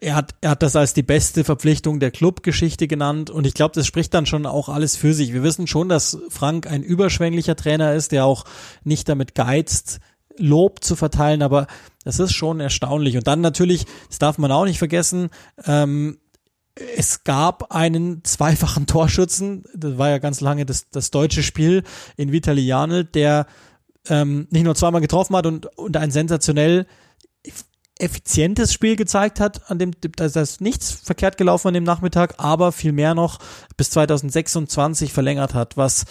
[0.00, 3.74] er hat, er hat das als die beste Verpflichtung der Clubgeschichte genannt und ich glaube,
[3.74, 5.32] das spricht dann schon auch alles für sich.
[5.32, 8.44] Wir wissen schon, dass Frank ein überschwänglicher Trainer ist, der auch
[8.84, 10.00] nicht damit geizt,
[10.36, 11.66] Lob zu verteilen, aber
[12.04, 13.16] das ist schon erstaunlich.
[13.16, 15.30] Und dann natürlich, das darf man auch nicht vergessen,
[15.64, 16.18] ähm,
[16.74, 21.84] es gab einen zweifachen Torschützen, das war ja ganz lange das, das deutsche Spiel
[22.16, 23.46] in Vitali Janel, der
[24.08, 26.86] ähm, nicht nur zweimal getroffen hat und, und ein sensationell
[27.98, 32.72] effizientes Spiel gezeigt hat, an dem da ist nichts verkehrt gelaufen an dem Nachmittag, aber
[32.72, 33.38] viel mehr noch
[33.76, 36.04] bis 2026 verlängert hat, was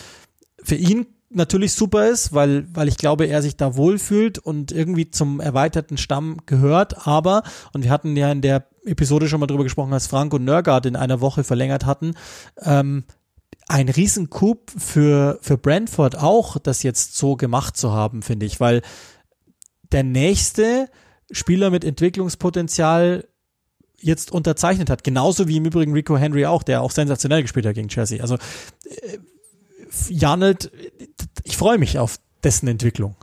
[0.63, 5.11] für ihn natürlich super ist, weil, weil ich glaube, er sich da wohlfühlt und irgendwie
[5.11, 7.07] zum erweiterten Stamm gehört.
[7.07, 7.43] Aber,
[7.73, 10.85] und wir hatten ja in der Episode schon mal drüber gesprochen, als Frank und Nörgard
[10.85, 12.13] in einer Woche verlängert hatten,
[12.61, 13.03] ähm,
[13.67, 18.81] ein Riesencoup für, für Brentford auch, das jetzt so gemacht zu haben, finde ich, weil
[19.91, 20.89] der nächste
[21.33, 23.27] Spieler mit Entwicklungspotenzial
[23.99, 25.03] jetzt unterzeichnet hat.
[25.03, 28.21] Genauso wie im Übrigen Rico Henry auch, der auch sensationell gespielt hat gegen Chelsea.
[28.21, 29.17] Also äh,
[30.09, 30.71] Janelt,
[31.43, 33.15] ich freue mich auf dessen Entwicklung.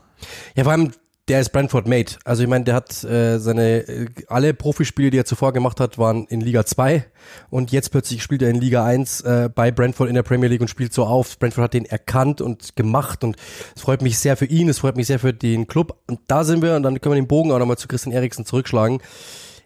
[0.55, 0.93] Ja, vor allem
[1.31, 2.17] der ist Brentford Mate.
[2.25, 5.97] Also ich meine, der hat äh, seine äh, alle Profispiele, die er zuvor gemacht hat,
[5.97, 7.05] waren in Liga 2
[7.51, 10.61] und jetzt plötzlich spielt er in Liga 1 äh, bei Brentford in der Premier League
[10.61, 11.39] und spielt so auf.
[11.39, 13.37] Brentford hat den erkannt und gemacht und
[13.77, 16.43] es freut mich sehr für ihn, es freut mich sehr für den Club und da
[16.43, 19.01] sind wir und dann können wir den Bogen auch nochmal zu Christian Eriksen zurückschlagen.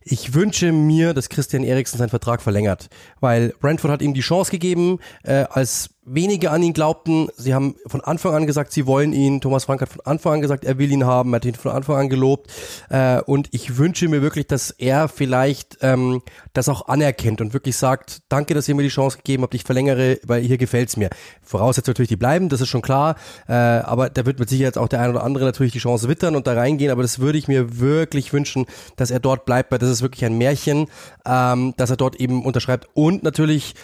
[0.03, 4.50] Ich wünsche mir, dass Christian Eriksen seinen Vertrag verlängert, weil Brentford hat ihm die Chance
[4.50, 7.28] gegeben, äh, als wenige an ihn glaubten.
[7.36, 9.40] Sie haben von Anfang an gesagt, sie wollen ihn.
[9.40, 11.32] Thomas Frank hat von Anfang an gesagt, er will ihn haben.
[11.32, 12.50] Er hat ihn von Anfang an gelobt.
[12.90, 17.76] Äh, und ich wünsche mir wirklich, dass er vielleicht ähm, das auch anerkennt und wirklich
[17.76, 19.54] sagt, danke, dass ihr mir die Chance gegeben habt.
[19.54, 21.10] Ich verlängere, weil hier gefällt's mir.
[21.42, 23.16] Voraussetzung natürlich, die bleiben, das ist schon klar.
[23.48, 26.36] Äh, aber da wird mit Sicherheit auch der ein oder andere natürlich die Chance wittern
[26.36, 26.90] und da reingehen.
[26.90, 30.24] Aber das würde ich mir wirklich wünschen, dass er dort bleibt, weil das ist wirklich
[30.24, 30.86] ein Märchen,
[31.26, 32.88] ähm, dass er dort eben unterschreibt.
[32.94, 33.74] Und natürlich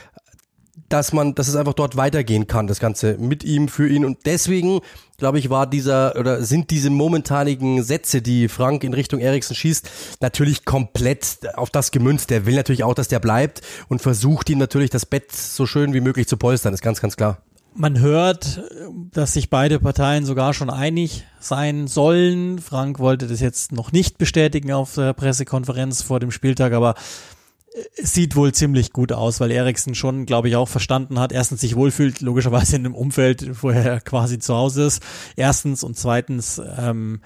[0.90, 4.04] dass man, dass es einfach dort weitergehen kann, das Ganze mit ihm, für ihn.
[4.04, 4.80] Und deswegen,
[5.18, 9.88] glaube ich, war dieser oder sind diese momentanigen Sätze, die Frank in Richtung Eriksen schießt,
[10.20, 12.30] natürlich komplett auf das gemünzt.
[12.30, 15.94] Der will natürlich auch, dass der bleibt und versucht ihm natürlich das Bett so schön
[15.94, 17.38] wie möglich zu polstern, ist ganz, ganz klar.
[17.72, 18.64] Man hört,
[19.12, 22.58] dass sich beide Parteien sogar schon einig sein sollen.
[22.58, 26.96] Frank wollte das jetzt noch nicht bestätigen auf der Pressekonferenz vor dem Spieltag, aber
[27.96, 31.76] sieht wohl ziemlich gut aus, weil Eriksen schon, glaube ich, auch verstanden hat, erstens sich
[31.76, 35.02] wohlfühlt, logischerweise in einem Umfeld, wo er quasi zu Hause ist.
[35.36, 37.20] Erstens und zweitens, ähm,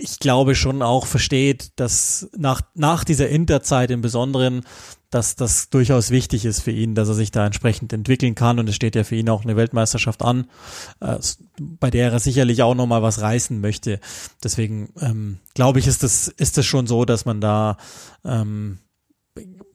[0.00, 4.62] ich glaube schon auch versteht, dass nach, nach dieser Interzeit im Besonderen,
[5.10, 8.68] dass das durchaus wichtig ist für ihn, dass er sich da entsprechend entwickeln kann und
[8.68, 10.48] es steht ja für ihn auch eine Weltmeisterschaft an,
[11.00, 11.18] äh,
[11.58, 14.00] bei der er sicherlich auch nochmal was reißen möchte.
[14.42, 17.76] Deswegen ähm, glaube ich, ist das, ist das schon so, dass man da
[18.24, 18.78] ähm,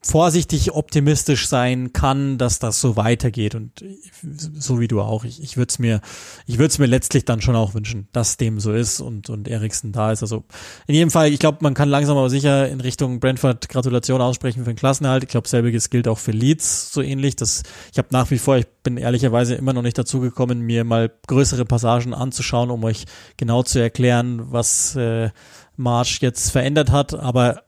[0.06, 3.84] vorsichtig optimistisch sein kann, dass das so weitergeht und
[4.22, 5.24] so wie du auch.
[5.24, 6.02] Ich, ich würde es mir,
[6.46, 9.48] ich würde es mir letztlich dann schon auch wünschen, dass dem so ist und und
[9.48, 10.22] Eriksen da ist.
[10.22, 10.44] Also
[10.88, 14.64] in jedem Fall, ich glaube, man kann langsam aber sicher in Richtung Brentford Gratulation aussprechen
[14.64, 15.24] für den Klassenhalt.
[15.24, 17.36] Ich glaube, selbiges gilt auch für Leeds so ähnlich.
[17.36, 20.84] Das, ich habe nach wie vor, ich bin ehrlicherweise immer noch nicht dazu gekommen, mir
[20.84, 23.06] mal größere Passagen anzuschauen, um euch
[23.38, 25.30] genau zu erklären, was äh,
[25.78, 27.14] Marsch jetzt verändert hat.
[27.14, 27.64] Aber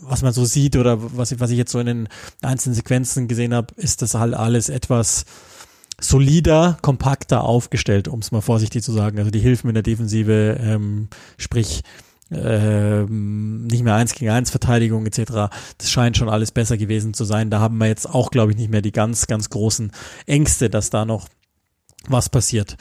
[0.00, 2.08] was man so sieht oder was ich, was ich jetzt so in den
[2.42, 5.24] einzelnen Sequenzen gesehen habe, ist das halt alles etwas
[6.00, 9.18] solider, kompakter aufgestellt, um es mal vorsichtig zu sagen.
[9.18, 11.82] Also die Hilfen in der Defensive, ähm, sprich
[12.30, 15.50] ähm, nicht mehr eins gegen eins Verteidigung etc.
[15.78, 17.50] Das scheint schon alles besser gewesen zu sein.
[17.50, 19.92] Da haben wir jetzt auch, glaube ich, nicht mehr die ganz, ganz großen
[20.26, 21.28] Ängste, dass da noch
[22.06, 22.76] was passiert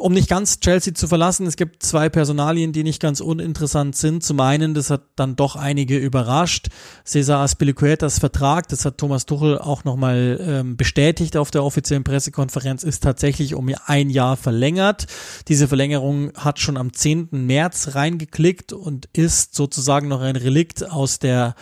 [0.00, 4.24] um nicht ganz Chelsea zu verlassen, es gibt zwei Personalien, die nicht ganz uninteressant sind.
[4.24, 6.68] Zum einen, das hat dann doch einige überrascht,
[7.04, 12.82] Cesar Aspilicuetas Vertrag, das hat Thomas Tuchel auch nochmal ähm, bestätigt auf der offiziellen Pressekonferenz,
[12.82, 15.06] ist tatsächlich um ein Jahr verlängert.
[15.48, 17.28] Diese Verlängerung hat schon am 10.
[17.30, 21.54] März reingeklickt und ist sozusagen noch ein Relikt aus der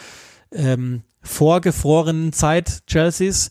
[0.52, 3.50] ähm, vorgefrorenen Zeit Chelseas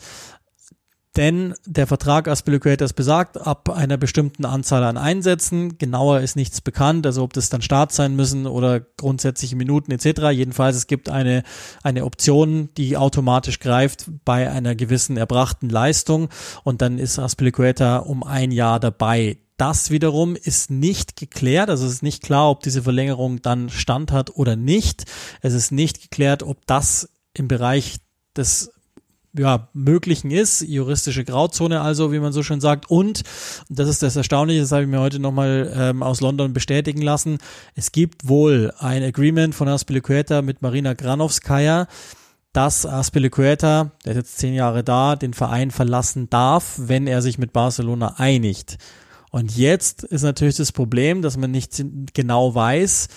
[1.18, 7.06] denn der Vertrag Aspilicuetas besagt, ab einer bestimmten Anzahl an Einsätzen, genauer ist nichts bekannt,
[7.06, 10.30] also ob das dann Start sein müssen oder grundsätzliche Minuten etc.
[10.32, 11.44] Jedenfalls, es gibt eine,
[11.82, 16.30] eine Option, die automatisch greift bei einer gewissen erbrachten Leistung
[16.64, 19.38] und dann ist Aspilicueta um ein Jahr dabei.
[19.58, 24.12] Das wiederum ist nicht geklärt, also es ist nicht klar, ob diese Verlängerung dann Stand
[24.12, 25.06] hat oder nicht.
[25.42, 27.98] Es ist nicht geklärt, ob das im Bereich
[28.36, 28.72] des
[29.38, 32.90] ja, Möglichen ist, juristische Grauzone also, wie man so schön sagt.
[32.90, 33.24] Und,
[33.70, 37.38] das ist das Erstaunliche, das habe ich mir heute nochmal ähm, aus London bestätigen lassen,
[37.76, 41.88] es gibt wohl ein Agreement von Aspilicueta mit Marina Granovskaya,
[42.54, 47.38] dass Aspilicueta, der ist jetzt zehn Jahre da, den Verein verlassen darf, wenn er sich
[47.38, 48.78] mit Barcelona einigt.
[49.30, 53.10] Und jetzt ist natürlich das Problem, dass man nicht genau weiß,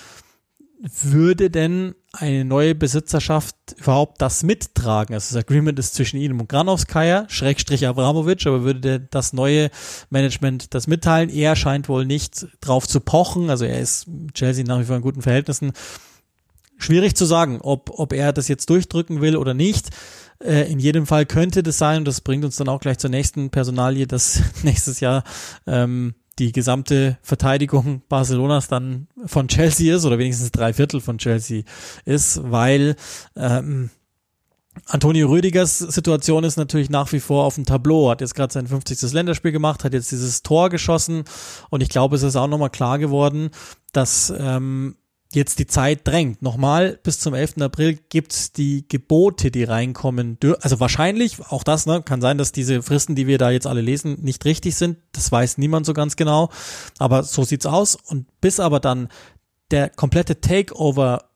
[0.83, 5.15] würde denn eine neue Besitzerschaft überhaupt das mittragen?
[5.15, 9.71] Also das Agreement ist zwischen ihm und Granovskaya, Schrägstrich Abramovic, aber würde das neue
[10.09, 11.29] Management das mitteilen?
[11.29, 15.03] Er scheint wohl nicht drauf zu pochen, also er ist Chelsea nach wie vor in
[15.03, 15.73] guten Verhältnissen.
[16.79, 19.91] Schwierig zu sagen, ob, ob er das jetzt durchdrücken will oder nicht.
[20.43, 23.11] Äh, in jedem Fall könnte das sein, und das bringt uns dann auch gleich zur
[23.11, 25.25] nächsten Personalie, dass nächstes Jahr
[25.67, 31.63] ähm, die gesamte Verteidigung Barcelonas dann von Chelsea ist oder wenigstens drei Viertel von Chelsea
[32.05, 32.97] ist, weil
[33.37, 33.91] ähm,
[34.87, 38.67] Antonio Rüdigers Situation ist natürlich nach wie vor auf dem Tableau, hat jetzt gerade sein
[38.67, 39.13] 50.
[39.13, 41.25] Länderspiel gemacht, hat jetzt dieses Tor geschossen
[41.69, 43.51] und ich glaube, es ist auch nochmal klar geworden,
[43.93, 44.97] dass ähm,
[45.33, 46.43] jetzt die Zeit drängt.
[46.43, 47.59] Nochmal, bis zum 11.
[47.61, 50.39] April gibt's die Gebote, die reinkommen.
[50.61, 53.81] Also wahrscheinlich, auch das, ne, kann sein, dass diese Fristen, die wir da jetzt alle
[53.81, 54.99] lesen, nicht richtig sind.
[55.13, 56.51] Das weiß niemand so ganz genau.
[56.99, 57.95] Aber so sieht's aus.
[57.95, 59.09] Und bis aber dann
[59.71, 61.31] der komplette Takeover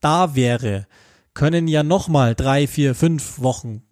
[0.00, 0.86] da wäre,
[1.34, 3.82] können ja nochmal drei, vier, fünf Wochen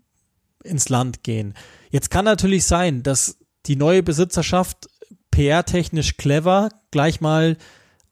[0.63, 1.55] ins Land gehen.
[1.91, 4.89] Jetzt kann natürlich sein, dass die neue Besitzerschaft
[5.31, 7.57] PR-technisch clever gleich mal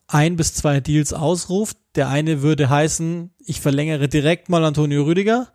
[0.09, 1.77] ein bis zwei Deals ausruft.
[1.94, 5.49] Der eine würde heißen, ich verlängere direkt mal Antonio Rüdiger,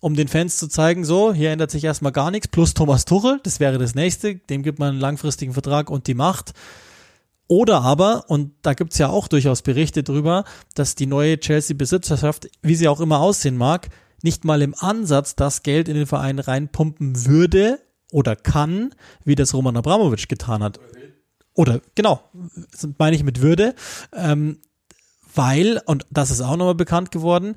[0.00, 3.40] um den Fans zu zeigen, so, hier ändert sich erstmal gar nichts, plus Thomas Tuchel,
[3.42, 6.52] das wäre das nächste, dem gibt man einen langfristigen Vertrag und die Macht.
[7.46, 10.44] Oder aber, und da gibt's ja auch durchaus Berichte drüber,
[10.74, 13.88] dass die neue Chelsea-Besitzerschaft, wie sie auch immer aussehen mag,
[14.22, 17.80] nicht mal im Ansatz das Geld in den Verein reinpumpen würde
[18.12, 18.94] oder kann,
[19.24, 20.78] wie das Roman Abramovic getan hat.
[21.54, 22.22] Oder genau,
[22.98, 23.74] meine ich mit Würde,
[24.14, 24.58] ähm,
[25.34, 27.56] weil, und das ist auch nochmal bekannt geworden,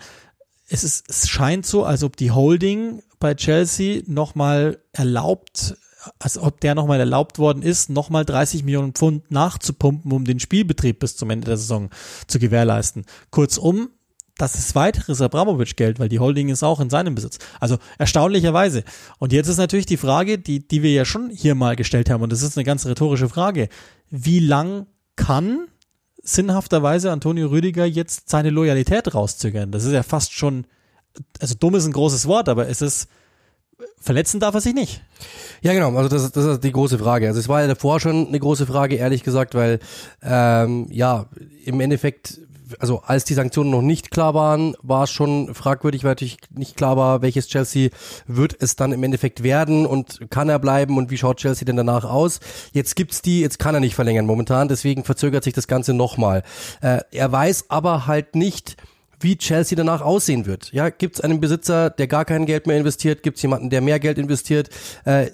[0.67, 5.75] es, ist, es scheint so, als ob die Holding bei Chelsea nochmal erlaubt,
[6.19, 10.99] als ob der nochmal erlaubt worden ist, nochmal 30 Millionen Pfund nachzupumpen, um den Spielbetrieb
[10.99, 11.89] bis zum Ende der Saison
[12.27, 13.05] zu gewährleisten.
[13.29, 13.89] Kurzum,
[14.37, 17.37] das ist weiteres Abramovic-Geld, weil die Holding ist auch in seinem Besitz.
[17.59, 18.83] Also erstaunlicherweise.
[19.19, 22.23] Und jetzt ist natürlich die Frage, die, die wir ja schon hier mal gestellt haben,
[22.23, 23.69] und das ist eine ganz rhetorische Frage.
[24.09, 25.67] Wie lang kann
[26.23, 29.71] sinnhafterweise Antonio Rüdiger jetzt seine Loyalität rauszögern?
[29.71, 30.65] Das ist ja fast schon,
[31.39, 33.07] also dumm ist ein großes Wort, aber es ist,
[33.99, 35.03] verletzen darf er sich nicht.
[35.61, 35.95] Ja, genau.
[35.95, 37.27] Also das, das ist die große Frage.
[37.27, 39.79] Also es war ja davor schon eine große Frage, ehrlich gesagt, weil
[40.23, 41.27] ähm, ja
[41.65, 42.39] im Endeffekt
[42.79, 46.75] also als die Sanktionen noch nicht klar waren, war es schon fragwürdig, weil natürlich nicht
[46.75, 47.89] klar war, welches Chelsea
[48.27, 51.77] wird es dann im Endeffekt werden und kann er bleiben und wie schaut Chelsea denn
[51.77, 52.39] danach aus.
[52.71, 56.43] Jetzt gibt's die, jetzt kann er nicht verlängern momentan, deswegen verzögert sich das Ganze nochmal.
[56.81, 58.77] Äh, er weiß aber halt nicht,
[59.23, 60.71] wie Chelsea danach aussehen wird.
[60.73, 63.23] Ja, gibt es einen Besitzer, der gar kein Geld mehr investiert?
[63.23, 64.69] Gibt es jemanden, der mehr Geld investiert?
[65.05, 65.27] Äh,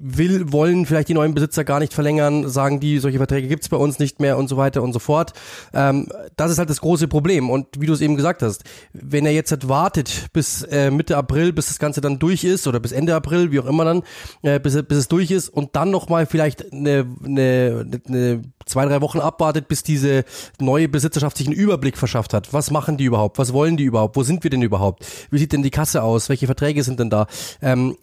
[0.00, 2.48] will, wollen vielleicht die neuen Besitzer gar nicht verlängern?
[2.48, 4.98] Sagen die, solche Verträge gibt es bei uns nicht mehr und so weiter und so
[4.98, 5.32] fort.
[5.72, 7.50] Ähm, das ist halt das große Problem.
[7.50, 11.16] Und wie du es eben gesagt hast, wenn er jetzt halt wartet bis äh, Mitte
[11.16, 14.02] April, bis das Ganze dann durch ist oder bis Ende April, wie auch immer dann,
[14.42, 19.00] äh, bis, bis es durch ist und dann nochmal vielleicht eine, eine, eine zwei, drei
[19.00, 20.24] Wochen abwartet, bis diese
[20.60, 22.52] neue Besitzerschaft sich einen Überblick verschafft hat.
[22.52, 23.13] Was machen die überhaupt?
[23.38, 24.16] Was wollen die überhaupt?
[24.16, 25.06] Wo sind wir denn überhaupt?
[25.30, 26.28] Wie sieht denn die Kasse aus?
[26.28, 27.26] Welche Verträge sind denn da?
[27.62, 27.96] Ähm,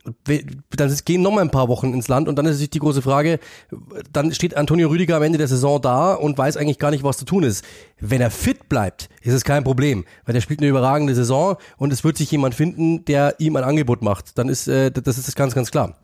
[0.71, 3.01] dann gehen noch mal ein paar Wochen ins Land und dann ist natürlich die große
[3.01, 3.39] Frage,
[4.11, 7.17] dann steht Antonio Rüdiger am Ende der Saison da und weiß eigentlich gar nicht, was
[7.17, 7.63] zu tun ist.
[7.99, 11.93] Wenn er fit bleibt, ist es kein Problem, weil der spielt eine überragende Saison und
[11.93, 14.37] es wird sich jemand finden, der ihm ein Angebot macht.
[14.37, 15.97] Dann ist äh, das ist das ganz, ganz klar.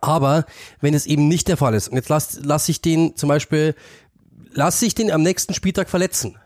[0.00, 0.46] Aber
[0.80, 3.74] wenn es eben nicht der Fall ist, und jetzt lass, lass ich den zum Beispiel,
[4.50, 6.36] lass ich den am nächsten Spieltag verletzen,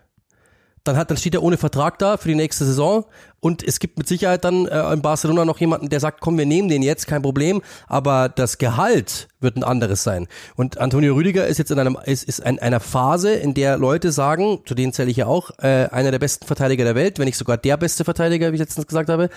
[0.83, 3.05] dann hat, dann steht er ohne Vertrag da für die nächste Saison
[3.39, 6.45] und es gibt mit Sicherheit dann äh, in Barcelona noch jemanden, der sagt, komm, wir
[6.45, 10.27] nehmen den jetzt, kein Problem, aber das Gehalt wird ein anderes sein.
[10.55, 14.11] Und Antonio Rüdiger ist jetzt in einem ist, ist in einer Phase, in der Leute
[14.11, 17.25] sagen, zu denen zähle ich ja auch, äh, einer der besten Verteidiger der Welt, wenn
[17.25, 19.29] nicht sogar der beste Verteidiger, wie ich letztens gesagt habe.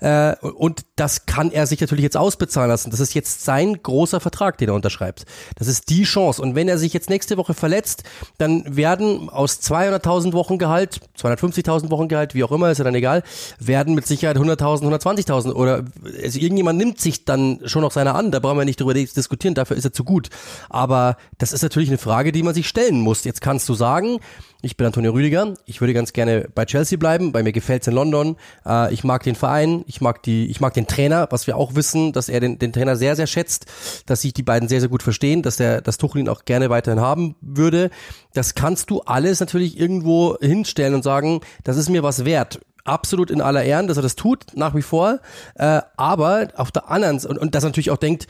[0.00, 2.90] Äh, und das kann er sich natürlich jetzt ausbezahlen lassen.
[2.90, 5.24] Das ist jetzt sein großer Vertrag, den er unterschreibt.
[5.56, 6.42] Das ist die Chance.
[6.42, 8.02] Und wenn er sich jetzt nächste Woche verletzt,
[8.38, 12.94] dann werden aus 200.000 Wochen Gehalt, 250.000 Wochen Gehalt, wie auch immer, ist ja dann
[12.94, 13.22] egal,
[13.58, 15.84] werden mit Sicherheit 100.000, 120.000 oder
[16.22, 19.54] also irgendjemand nimmt sich dann schon noch seiner an, da brauchen wir nicht drüber diskutieren,
[19.54, 20.30] dafür ist er zu gut.
[20.68, 23.24] Aber das ist natürlich eine Frage, die man sich stellen muss.
[23.24, 24.18] Jetzt kannst du sagen,
[24.64, 25.54] ich bin Antonio Rüdiger.
[25.66, 28.36] Ich würde ganz gerne bei Chelsea bleiben, bei mir gefällt's in London.
[28.64, 31.74] Äh, ich mag den Verein, ich mag die, ich mag den Trainer, was wir auch
[31.74, 33.66] wissen, dass er den, den Trainer sehr, sehr schätzt,
[34.06, 36.70] dass sich die beiden sehr, sehr gut verstehen, dass der, das Tuchel ihn auch gerne
[36.70, 37.90] weiterhin haben würde.
[38.32, 43.30] Das kannst du alles natürlich irgendwo hinstellen und sagen, das ist mir was wert absolut
[43.30, 45.20] in aller Ehren, dass er das tut, nach wie vor.
[45.54, 48.26] Äh, aber auf der anderen und, und das natürlich auch denkt,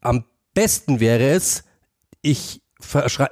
[0.00, 0.24] am
[0.54, 1.64] besten wäre es,
[2.22, 2.62] ich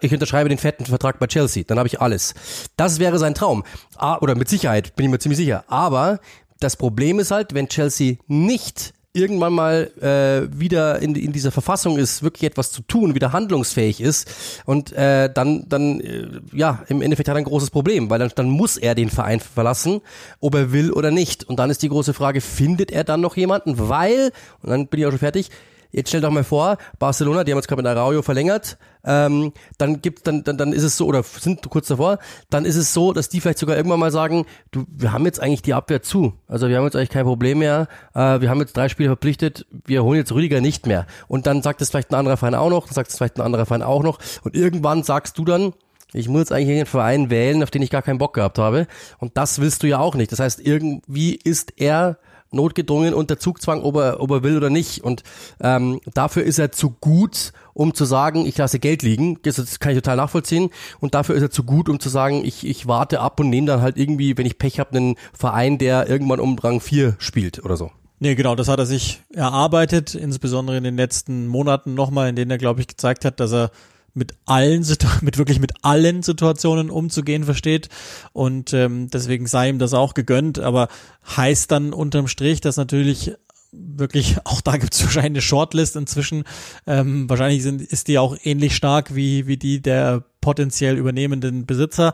[0.00, 2.34] ich unterschreibe den fetten Vertrag bei Chelsea, dann habe ich alles.
[2.76, 3.64] Das wäre sein Traum.
[3.96, 5.64] Ah, oder mit Sicherheit, bin ich mir ziemlich sicher.
[5.68, 6.20] Aber
[6.60, 11.98] das Problem ist halt, wenn Chelsea nicht irgendwann mal äh, wieder in, in dieser Verfassung
[11.98, 14.30] ist, wirklich etwas zu tun, wieder handlungsfähig ist
[14.64, 18.30] und äh, dann, dann äh, ja, im Endeffekt hat er ein großes Problem, weil dann,
[18.34, 20.00] dann muss er den Verein verlassen,
[20.40, 21.44] ob er will oder nicht.
[21.44, 23.88] Und dann ist die große Frage, findet er dann noch jemanden?
[23.88, 25.50] Weil, und dann bin ich auch schon fertig,
[25.90, 30.02] Jetzt stell doch mal vor, Barcelona, die haben jetzt gerade mit Araujo verlängert, ähm, dann
[30.02, 32.18] gibt dann, dann dann ist es so oder sind kurz davor,
[32.50, 35.40] dann ist es so, dass die vielleicht sogar irgendwann mal sagen, du, wir haben jetzt
[35.40, 38.60] eigentlich die Abwehr zu, also wir haben jetzt eigentlich kein Problem mehr, äh, wir haben
[38.60, 41.06] jetzt drei Spiele verpflichtet, wir holen jetzt Rüdiger nicht mehr.
[41.26, 43.42] Und dann sagt es vielleicht ein anderer Verein auch noch, dann sagt es vielleicht ein
[43.42, 44.18] anderer Verein auch noch.
[44.42, 45.72] Und irgendwann sagst du dann,
[46.12, 48.86] ich muss jetzt eigentlich einen Verein wählen, auf den ich gar keinen Bock gehabt habe.
[49.18, 50.32] Und das willst du ja auch nicht.
[50.32, 52.18] Das heißt, irgendwie ist er
[52.50, 55.02] notgedrungen unter Zugzwang, ob er, ob er will oder nicht.
[55.04, 55.22] Und
[55.60, 59.38] ähm, dafür ist er zu gut, um zu sagen, ich lasse Geld liegen.
[59.42, 60.70] Das kann ich total nachvollziehen.
[61.00, 63.66] Und dafür ist er zu gut, um zu sagen, ich, ich warte ab und nehme
[63.66, 67.64] dann halt irgendwie, wenn ich Pech habe, einen Verein, der irgendwann um Rang 4 spielt
[67.64, 67.90] oder so.
[68.20, 72.50] Nee, genau, das hat er sich erarbeitet, insbesondere in den letzten Monaten nochmal, in denen
[72.50, 73.70] er, glaube ich, gezeigt hat, dass er
[74.18, 74.84] mit allen,
[75.22, 77.88] mit wirklich mit allen Situationen umzugehen versteht
[78.32, 80.88] und ähm, deswegen sei ihm das auch gegönnt, aber
[81.36, 83.32] heißt dann unterm Strich, dass natürlich
[83.72, 86.44] wirklich, auch da gibt es wahrscheinlich eine Shortlist inzwischen,
[86.86, 92.12] ähm, wahrscheinlich sind, ist die auch ähnlich stark wie, wie die der potenziell übernehmenden Besitzer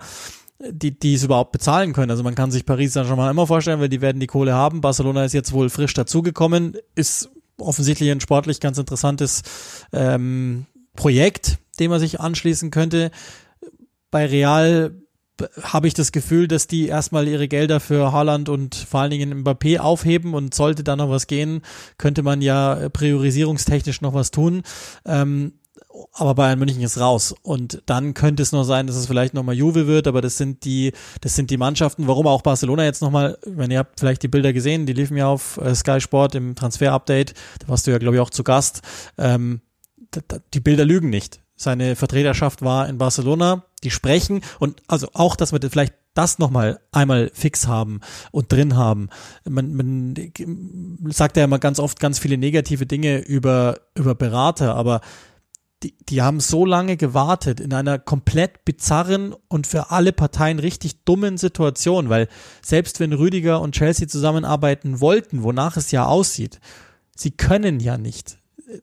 [0.70, 2.10] die, die es überhaupt bezahlen können.
[2.10, 4.54] Also man kann sich Paris dann schon mal immer vorstellen, weil die werden die Kohle
[4.54, 4.80] haben.
[4.80, 9.42] Barcelona ist jetzt wohl frisch dazugekommen, ist offensichtlich ein sportlich ganz interessantes
[9.92, 13.11] ähm, Projekt, dem man sich anschließen könnte.
[14.11, 14.94] Bei Real
[15.62, 19.42] habe ich das Gefühl, dass die erstmal ihre Gelder für Haaland und vor allen Dingen
[19.42, 21.62] Mbappé aufheben und sollte da noch was gehen,
[21.98, 24.62] könnte man ja priorisierungstechnisch noch was tun.
[25.04, 25.54] Ähm,
[26.12, 27.35] aber Bayern München ist raus.
[27.42, 30.64] Und dann könnte es noch sein, dass es vielleicht nochmal Juve wird, aber das sind
[30.64, 34.28] die, das sind die Mannschaften, warum auch Barcelona jetzt nochmal, wenn ihr habt vielleicht die
[34.28, 37.90] Bilder gesehen, die liefen ja auf äh, Sky Sport im Transfer Update, da warst du
[37.90, 38.83] ja glaube ich auch zu Gast,
[39.18, 39.61] ähm,
[40.53, 45.53] die Bilder lügen nicht seine Vertreterschaft war in Barcelona, die sprechen und also auch, dass
[45.53, 48.00] wir vielleicht das nochmal einmal fix haben
[48.31, 49.09] und drin haben.
[49.48, 50.14] Man, man
[51.11, 55.00] sagt ja immer ganz oft ganz viele negative Dinge über, über Berater, aber
[55.83, 61.05] die, die haben so lange gewartet in einer komplett bizarren und für alle Parteien richtig
[61.05, 62.29] dummen Situation, weil
[62.62, 66.61] selbst wenn Rüdiger und Chelsea zusammenarbeiten wollten, wonach es ja aussieht,
[67.16, 68.38] sie können ja nicht.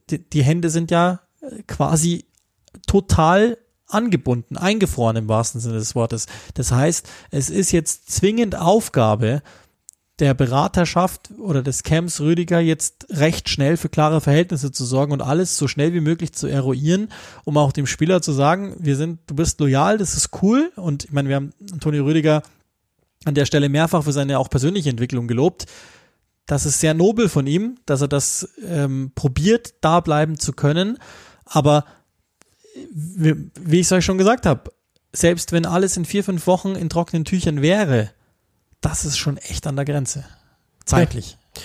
[0.10, 1.22] Die, die Hände sind ja
[1.68, 2.26] quasi
[2.88, 6.28] total angebunden, eingefroren im wahrsten Sinne des Wortes.
[6.54, 9.42] Das heißt, es ist jetzt zwingend Aufgabe
[10.20, 15.22] der Beraterschaft oder des Camps Rüdiger jetzt recht schnell für klare Verhältnisse zu sorgen und
[15.22, 17.10] alles so schnell wie möglich zu eruieren,
[17.44, 21.06] um auch dem Spieler zu sagen, wir sind, du bist loyal, das ist cool und
[21.06, 22.44] ich meine, wir haben Antonio Rüdiger
[23.26, 25.66] an der Stelle mehrfach für seine auch persönliche Entwicklung gelobt.
[26.46, 30.98] Das ist sehr nobel von ihm, dass er das ähm, probiert, da bleiben zu können,
[31.46, 31.86] aber
[32.94, 34.72] wie ich es euch schon gesagt habe,
[35.14, 38.12] selbst wenn alles in vier, fünf Wochen in trockenen Tüchern wäre,
[38.80, 40.26] das ist schon echt an der Grenze.
[40.86, 41.38] Zeitlich.
[41.56, 41.62] Ja.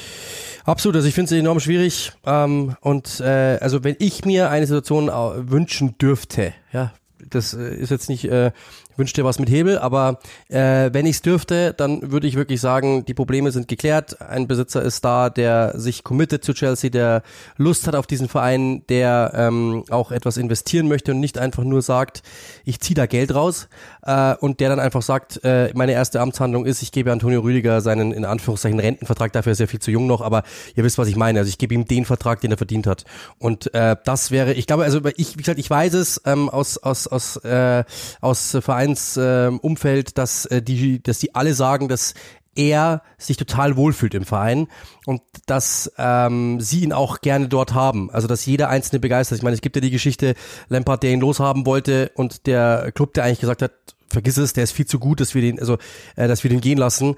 [0.66, 2.12] Absolut, also ich finde es enorm schwierig.
[2.24, 5.06] Ähm, und äh, also wenn ich mir eine Situation
[5.48, 6.92] wünschen dürfte, ja,
[7.30, 8.50] das äh, ist jetzt nicht äh,
[8.96, 13.04] wünschte was mit Hebel, aber äh, wenn ich es dürfte, dann würde ich wirklich sagen,
[13.04, 14.20] die Probleme sind geklärt.
[14.20, 17.22] Ein Besitzer ist da, der sich committet zu Chelsea, der
[17.56, 21.82] Lust hat auf diesen Verein, der ähm, auch etwas investieren möchte und nicht einfach nur
[21.82, 22.22] sagt,
[22.64, 23.68] ich ziehe da Geld raus
[24.02, 27.80] äh, und der dann einfach sagt, äh, meine erste Amtshandlung ist, ich gebe Antonio Rüdiger
[27.80, 30.42] seinen in Anführungszeichen Rentenvertrag, dafür ist er viel zu jung noch, aber
[30.74, 31.40] ihr wisst, was ich meine.
[31.40, 33.04] Also ich gebe ihm den Vertrag, den er verdient hat.
[33.38, 36.78] Und äh, das wäre, ich glaube, also ich, wie gesagt, ich weiß es ähm, aus
[36.78, 37.85] aus aus äh,
[38.20, 42.14] aus Vereins Vereinsumfeld, äh, dass äh, die, dass die alle sagen, dass
[42.55, 44.68] er sich total wohlfühlt im Verein
[45.05, 48.11] und dass ähm, sie ihn auch gerne dort haben.
[48.11, 49.39] Also dass jeder Einzelne begeistert.
[49.39, 50.34] Ich meine, es gibt ja die Geschichte
[50.68, 53.72] Lampard, der ihn loshaben wollte und der Club, der eigentlich gesagt hat,
[54.09, 55.76] vergiss es, der ist viel zu gut, dass wir den, also
[56.14, 57.16] äh, dass wir den gehen lassen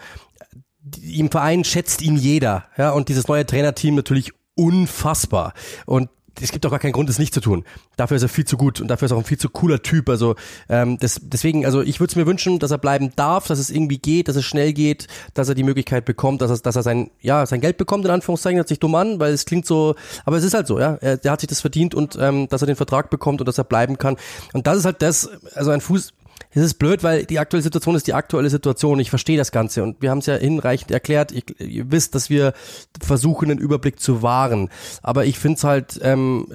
[1.02, 5.54] im Verein schätzt ihn jeder, ja, und dieses neue Trainerteam natürlich unfassbar.
[5.86, 6.08] Und
[6.40, 7.64] es gibt auch gar keinen Grund, das nicht zu tun.
[7.96, 9.82] Dafür ist er viel zu gut und dafür ist er auch ein viel zu cooler
[9.82, 10.08] Typ.
[10.08, 10.36] Also
[10.68, 13.70] ähm, das, deswegen, also ich würde es mir wünschen, dass er bleiben darf, dass es
[13.70, 16.82] irgendwie geht, dass es schnell geht, dass er die Möglichkeit bekommt, dass er, dass er
[16.82, 19.94] sein, ja, sein Geld bekommt, in Anführungszeichen, hört sich dumm an, weil es klingt so,
[20.24, 20.94] aber es ist halt so, ja.
[21.00, 23.58] Er, der hat sich das verdient und ähm, dass er den Vertrag bekommt und dass
[23.58, 24.16] er bleiben kann.
[24.52, 26.12] Und das ist halt das, also ein Fuß,
[26.50, 28.98] es ist blöd, weil die aktuelle Situation ist die aktuelle Situation.
[29.00, 31.32] Ich verstehe das Ganze und wir haben es ja hinreichend erklärt.
[31.32, 32.54] Ich, ihr wisst, dass wir
[33.00, 34.70] versuchen, den Überblick zu wahren.
[35.02, 36.46] Aber ich finde es halt, ähm,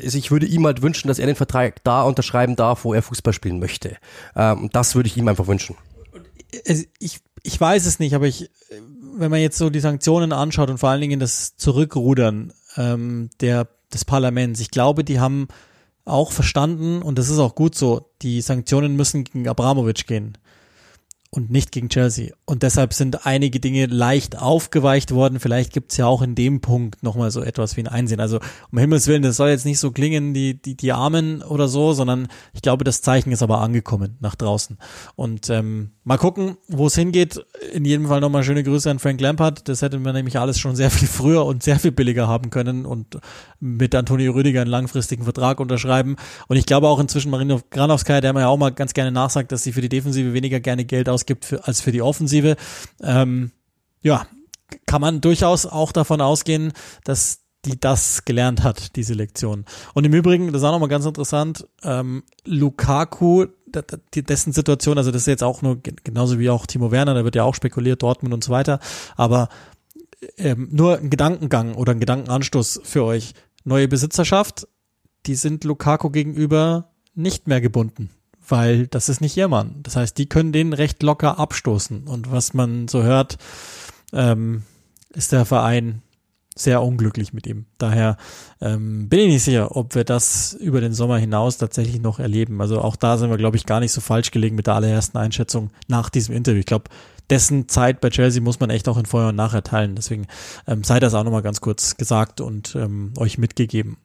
[0.00, 3.32] ich würde ihm halt wünschen, dass er den Vertrag da unterschreiben darf, wo er Fußball
[3.32, 3.96] spielen möchte.
[4.36, 5.76] Ähm, das würde ich ihm einfach wünschen.
[6.98, 8.50] Ich, ich weiß es nicht, aber ich,
[9.16, 13.68] wenn man jetzt so die Sanktionen anschaut und vor allen Dingen das Zurückrudern ähm, der,
[13.92, 15.48] des Parlaments, ich glaube, die haben
[16.08, 20.38] auch verstanden, und das ist auch gut so, die Sanktionen müssen gegen Abramovic gehen
[21.30, 22.34] und nicht gegen Chelsea.
[22.46, 25.40] Und deshalb sind einige Dinge leicht aufgeweicht worden.
[25.40, 28.20] Vielleicht gibt's ja auch in dem Punkt nochmal so etwas wie ein Einsehen.
[28.20, 28.40] Also
[28.72, 31.92] um Himmels Willen, das soll jetzt nicht so klingen, die, die, die Armen oder so,
[31.92, 34.78] sondern ich glaube, das Zeichen ist aber angekommen nach draußen.
[35.16, 37.44] Und ähm, mal gucken, wo es hingeht.
[37.74, 39.68] In jedem Fall nochmal schöne Grüße an Frank Lampard.
[39.68, 42.86] Das hätte man nämlich alles schon sehr viel früher und sehr viel billiger haben können
[42.86, 43.18] und
[43.60, 46.16] mit Antonio Rüdiger einen langfristigen Vertrag unterschreiben.
[46.48, 49.52] Und ich glaube auch inzwischen Marino Granovskaya, der mir ja auch mal ganz gerne nachsagt,
[49.52, 52.56] dass sie für die Defensive weniger gerne Geld ausgibt für, als für die Offensive.
[53.02, 53.50] Ähm,
[54.00, 54.26] ja,
[54.86, 56.72] kann man durchaus auch davon ausgehen,
[57.04, 59.66] dass die das gelernt hat, diese Lektion.
[59.92, 65.22] Und im Übrigen, das ist auch nochmal ganz interessant, ähm, Lukaku, dessen Situation, also das
[65.22, 68.34] ist jetzt auch nur genauso wie auch Timo Werner, da wird ja auch spekuliert, Dortmund
[68.34, 68.80] und so weiter,
[69.16, 69.48] aber
[70.36, 73.34] ähm, nur ein Gedankengang oder ein Gedankenanstoß für euch.
[73.64, 74.66] Neue Besitzerschaft,
[75.26, 78.10] die sind Lukaku gegenüber nicht mehr gebunden
[78.50, 79.76] weil das ist nicht ihr Mann.
[79.82, 82.06] Das heißt, die können den recht locker abstoßen.
[82.06, 83.38] Und was man so hört,
[84.12, 84.62] ähm,
[85.12, 86.02] ist der Verein
[86.60, 87.66] sehr unglücklich mit ihm.
[87.78, 88.16] Daher
[88.60, 92.60] ähm, bin ich nicht sicher, ob wir das über den Sommer hinaus tatsächlich noch erleben.
[92.60, 95.18] Also auch da sind wir, glaube ich, gar nicht so falsch gelegen mit der allerersten
[95.18, 96.60] Einschätzung nach diesem Interview.
[96.60, 96.90] Ich glaube,
[97.30, 99.94] dessen Zeit bei Chelsea muss man echt auch in Vorher und Nachher teilen.
[99.94, 100.26] Deswegen
[100.66, 103.98] ähm, sei das auch nochmal ganz kurz gesagt und ähm, euch mitgegeben.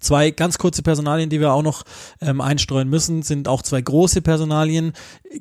[0.00, 1.84] Zwei ganz kurze Personalien, die wir auch noch
[2.20, 4.92] ähm, einstreuen müssen, sind auch zwei große Personalien,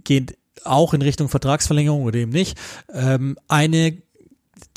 [0.03, 2.57] geht auch in Richtung Vertragsverlängerung oder eben nicht.
[2.93, 3.97] Ähm, eine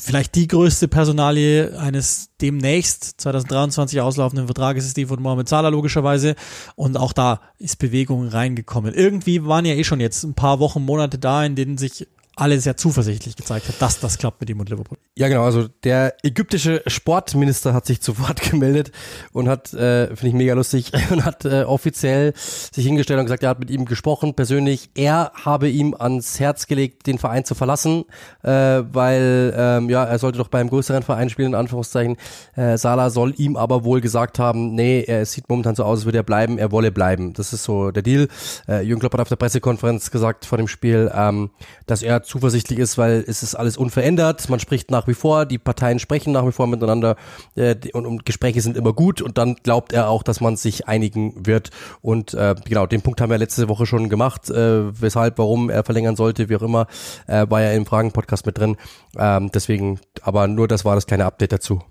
[0.01, 6.35] vielleicht die größte Personalie eines demnächst 2023 auslaufenden Vertrages ist die von Mohamed Salah logischerweise
[6.75, 8.93] und auch da ist Bewegung reingekommen.
[8.93, 12.59] Irgendwie waren ja eh schon jetzt ein paar Wochen, Monate da, in denen sich alle
[12.59, 14.97] sehr zuversichtlich gezeigt hat, dass das klappt mit ihm und Liverpool.
[15.19, 15.43] Ja, genau.
[15.43, 18.93] Also der ägyptische Sportminister hat sich zu Wort gemeldet
[19.33, 23.43] und hat, äh, finde ich mega lustig, und hat äh, offiziell sich hingestellt und gesagt,
[23.43, 24.91] er hat mit ihm gesprochen, persönlich.
[24.95, 28.05] Er habe ihm ans Herz gelegt, den Verein zu verlassen,
[28.43, 32.15] äh, weil ähm, ja, er sollte doch beim größeren Verein spielen, in Anführungszeichen.
[32.55, 36.05] Äh, Salah soll ihm aber wohl gesagt haben, nee, er sieht momentan so aus, als
[36.05, 37.33] würde er bleiben, er wolle bleiben.
[37.33, 38.29] Das ist so der Deal.
[38.69, 41.49] Äh, Jürgen Klopp hat auf der Pressekonferenz gesagt vor dem Spiel, ähm,
[41.87, 44.47] dass er zuversichtlich ist, weil es ist alles unverändert.
[44.47, 47.15] Man spricht nach wie vor, die Parteien sprechen nach wie vor miteinander
[47.55, 50.87] äh, und, und Gespräche sind immer gut und dann glaubt er auch, dass man sich
[50.87, 51.71] einigen wird.
[52.01, 55.83] Und äh, genau, den Punkt haben wir letzte Woche schon gemacht, äh, weshalb, warum er
[55.83, 56.87] verlängern sollte, wie auch immer,
[57.27, 58.77] äh, war ja im Fragen-Podcast mit drin.
[59.17, 61.81] Ähm, deswegen, aber nur das war das kleine Update dazu.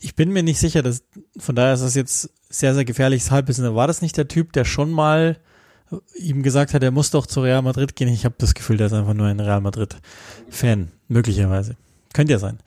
[0.00, 1.04] Ich bin mir nicht sicher, dass
[1.38, 3.74] von daher ist das jetzt sehr, sehr gefährliches Halbwissen.
[3.74, 5.38] War das nicht der Typ, der schon mal
[6.16, 8.08] ihm gesagt hat, er muss doch zu Real Madrid gehen.
[8.08, 11.76] Ich habe das Gefühl, der ist einfach nur ein Real Madrid-Fan, möglicherweise.
[12.14, 12.60] Könnte ja sein.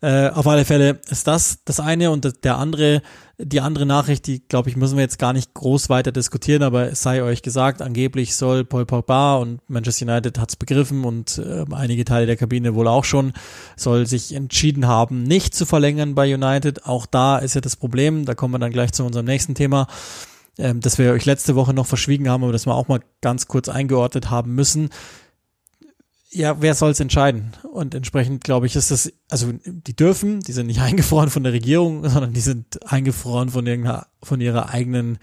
[0.00, 3.02] Äh, auf alle Fälle ist das das eine und der andere,
[3.36, 6.90] die andere Nachricht, die glaube ich, müssen wir jetzt gar nicht groß weiter diskutieren, aber
[6.90, 11.66] es sei euch gesagt, angeblich soll Paul Pogba und Manchester United hat's begriffen und äh,
[11.72, 13.34] einige Teile der Kabine wohl auch schon,
[13.76, 16.86] soll sich entschieden haben, nicht zu verlängern bei United.
[16.86, 19.86] Auch da ist ja das Problem, da kommen wir dann gleich zu unserem nächsten Thema
[20.56, 23.48] ähm, das wir euch letzte Woche noch verschwiegen haben, aber das wir auch mal ganz
[23.48, 24.90] kurz eingeordnet haben müssen.
[26.34, 27.52] Ja, wer soll es entscheiden?
[27.72, 31.52] Und entsprechend glaube ich, ist das, also die dürfen, die sind nicht eingefroren von der
[31.52, 35.18] Regierung, sondern die sind eingefroren von irgendeiner, von ihrer eigenen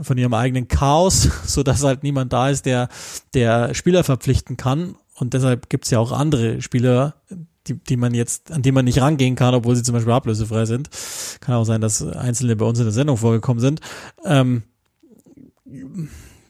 [0.00, 2.88] von ihrem eigenen Chaos, so dass halt niemand da ist, der
[3.32, 4.96] der Spieler verpflichten kann.
[5.14, 7.14] Und deshalb gibt es ja auch andere Spieler,
[7.66, 10.66] die, die man jetzt, an die man nicht rangehen kann, obwohl sie zum Beispiel ablösefrei
[10.66, 10.90] sind.
[11.40, 13.80] Kann auch sein, dass einzelne bei uns in der Sendung vorgekommen sind.
[14.24, 14.64] Ähm,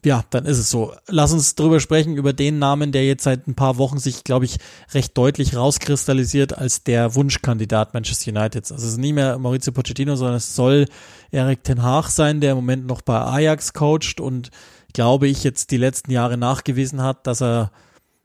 [0.05, 0.95] ja, dann ist es so.
[1.09, 4.45] Lass uns drüber sprechen, über den Namen, der jetzt seit ein paar Wochen sich, glaube
[4.45, 4.59] ich,
[4.93, 8.71] recht deutlich rauskristallisiert als der Wunschkandidat Manchester United.
[8.71, 10.87] Also es ist nicht mehr Maurizio Pochettino, sondern es soll
[11.31, 14.51] Erik Ten Haag sein, der im Moment noch bei Ajax coacht und
[14.93, 17.73] glaube ich jetzt die letzten Jahre nachgewiesen hat, dass er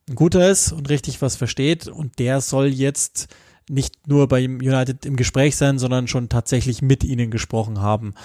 [0.10, 3.28] ein guter ist und richtig was versteht und der soll jetzt
[3.70, 8.16] nicht nur bei United im Gespräch sein, sondern schon tatsächlich mit ihnen gesprochen haben.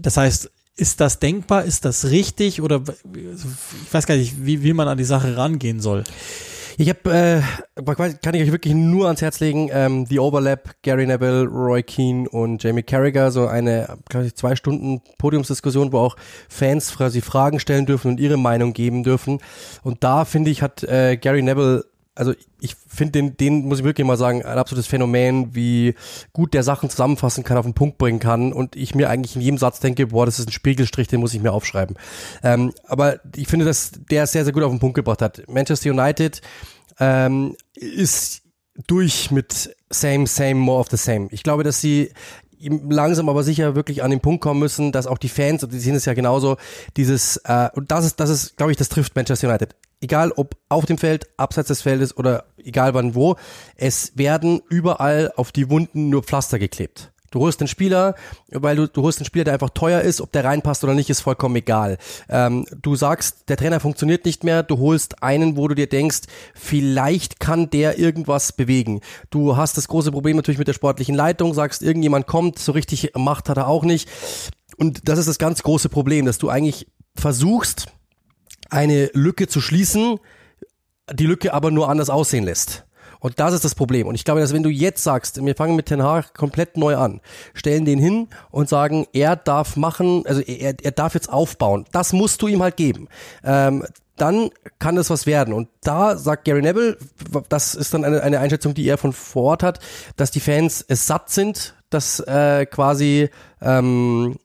[0.00, 1.64] Das heißt, ist das denkbar?
[1.64, 2.62] Ist das richtig?
[2.62, 2.82] Oder
[3.14, 6.04] ich weiß gar nicht, wie, wie man an die Sache rangehen soll.
[6.78, 7.44] Ich habe,
[7.76, 11.82] äh, kann ich euch wirklich nur ans Herz legen, ähm, The Overlap, Gary Neville, Roy
[11.82, 16.16] Keane und Jamie Carragher, so eine, glaube ich, zwei Stunden Podiumsdiskussion, wo auch
[16.48, 19.38] Fans quasi Fragen stellen dürfen und ihre Meinung geben dürfen.
[19.82, 21.84] Und da, finde ich, hat äh, Gary Neville
[22.14, 25.94] also ich finde den, den muss ich wirklich mal sagen, ein absolutes Phänomen, wie
[26.32, 29.42] gut der Sachen zusammenfassen kann, auf den Punkt bringen kann und ich mir eigentlich in
[29.42, 31.96] jedem Satz denke, boah, das ist ein Spiegelstrich, den muss ich mir aufschreiben.
[32.42, 35.42] Ähm, aber ich finde, dass der sehr, sehr gut auf den Punkt gebracht hat.
[35.48, 36.42] Manchester United
[36.98, 38.42] ähm, ist
[38.86, 41.28] durch mit same, same, more of the same.
[41.30, 42.12] Ich glaube, dass sie
[42.60, 45.80] langsam aber sicher wirklich an den Punkt kommen müssen, dass auch die Fans, und die
[45.80, 46.58] sehen es ja genauso,
[46.96, 49.74] dieses, äh, und das ist, das ist, glaube ich, das trifft Manchester United.
[50.02, 53.36] Egal ob auf dem Feld, abseits des Feldes oder egal wann wo,
[53.76, 57.12] es werden überall auf die Wunden nur Pflaster geklebt.
[57.32, 58.14] Du holst einen Spieler,
[58.50, 61.08] weil du, du holst einen Spieler, der einfach teuer ist, ob der reinpasst oder nicht,
[61.08, 61.96] ist vollkommen egal.
[62.28, 66.20] Ähm, du sagst, der Trainer funktioniert nicht mehr, du holst einen, wo du dir denkst,
[66.54, 69.00] vielleicht kann der irgendwas bewegen.
[69.30, 73.12] Du hast das große Problem natürlich mit der sportlichen Leitung, sagst, irgendjemand kommt, so richtig
[73.16, 74.10] Macht hat er auch nicht.
[74.76, 77.86] Und das ist das ganz große Problem, dass du eigentlich versuchst,
[78.72, 80.18] eine Lücke zu schließen,
[81.12, 82.84] die Lücke aber nur anders aussehen lässt.
[83.20, 84.08] Und das ist das Problem.
[84.08, 86.96] Und ich glaube, dass wenn du jetzt sagst, wir fangen mit Ten Hag komplett neu
[86.96, 87.20] an,
[87.54, 91.84] stellen den hin und sagen, er darf machen, also er, er darf jetzt aufbauen.
[91.92, 93.08] Das musst du ihm halt geben.
[93.44, 93.84] Ähm,
[94.16, 94.50] dann
[94.80, 95.54] kann das was werden.
[95.54, 96.98] Und da sagt Gary Neville,
[97.48, 99.78] das ist dann eine, eine Einschätzung, die er von vor Ort hat,
[100.16, 104.36] dass die Fans es satt sind, dass äh, quasi ähm,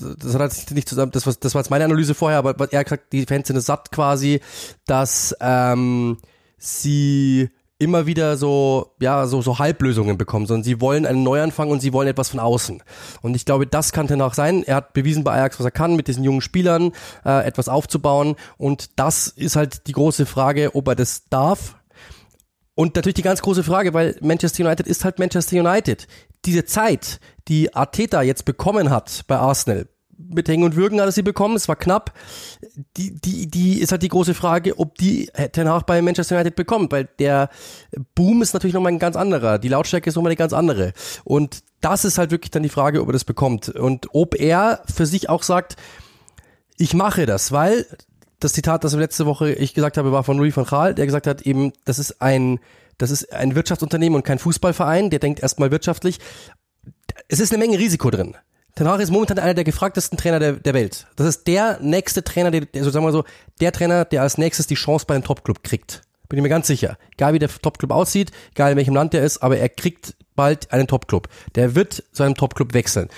[0.00, 2.80] das hat sich nicht zusammen, das war, das war jetzt meine Analyse vorher, aber er
[2.80, 4.40] hat die Fans sind es satt quasi,
[4.86, 6.18] dass ähm,
[6.58, 11.80] sie immer wieder so, ja, so, so Halblösungen bekommen, sondern sie wollen einen Neuanfang und
[11.80, 12.82] sie wollen etwas von außen.
[13.20, 14.62] Und ich glaube, das kann danach sein.
[14.62, 16.92] Er hat bewiesen bei Ajax, was er kann, mit diesen jungen Spielern
[17.24, 18.36] äh, etwas aufzubauen.
[18.56, 21.76] Und das ist halt die große Frage, ob er das darf.
[22.74, 26.06] Und natürlich die ganz große Frage, weil Manchester United ist halt Manchester United.
[26.44, 31.12] Diese Zeit, die Arteta jetzt bekommen hat bei Arsenal, mit Hängen und Würgen hat er
[31.12, 32.12] sie bekommen, es war knapp.
[32.96, 36.56] Die, die, die ist halt die große Frage, ob die Ten Hag bei Manchester United
[36.56, 37.50] bekommt, weil der
[38.14, 40.92] Boom ist natürlich nochmal ein ganz anderer, die Lautstärke ist nochmal eine ganz andere.
[41.24, 43.68] Und das ist halt wirklich dann die Frage, ob er das bekommt.
[43.68, 45.76] Und ob er für sich auch sagt,
[46.76, 47.86] ich mache das, weil
[48.44, 51.26] das Zitat, das letzte Woche ich gesagt habe, war von Louis van Gaal, der gesagt
[51.26, 52.60] hat eben, das ist ein,
[52.98, 56.18] das ist ein Wirtschaftsunternehmen und kein Fußballverein, der denkt erstmal wirtschaftlich.
[57.28, 58.36] Es ist eine Menge Risiko drin.
[58.74, 61.06] Ten Hag ist momentan einer der gefragtesten Trainer der, der Welt.
[61.16, 63.24] Das ist der nächste Trainer, der, also sagen wir so,
[63.60, 66.02] der Trainer, der als nächstes die Chance bei einem Topclub kriegt.
[66.28, 66.98] Bin ich mir ganz sicher.
[67.12, 70.72] Egal wie der Topclub aussieht, egal in welchem Land der ist, aber er kriegt bald
[70.72, 71.28] einen Topclub.
[71.54, 73.08] Der wird zu einem Topclub wechseln.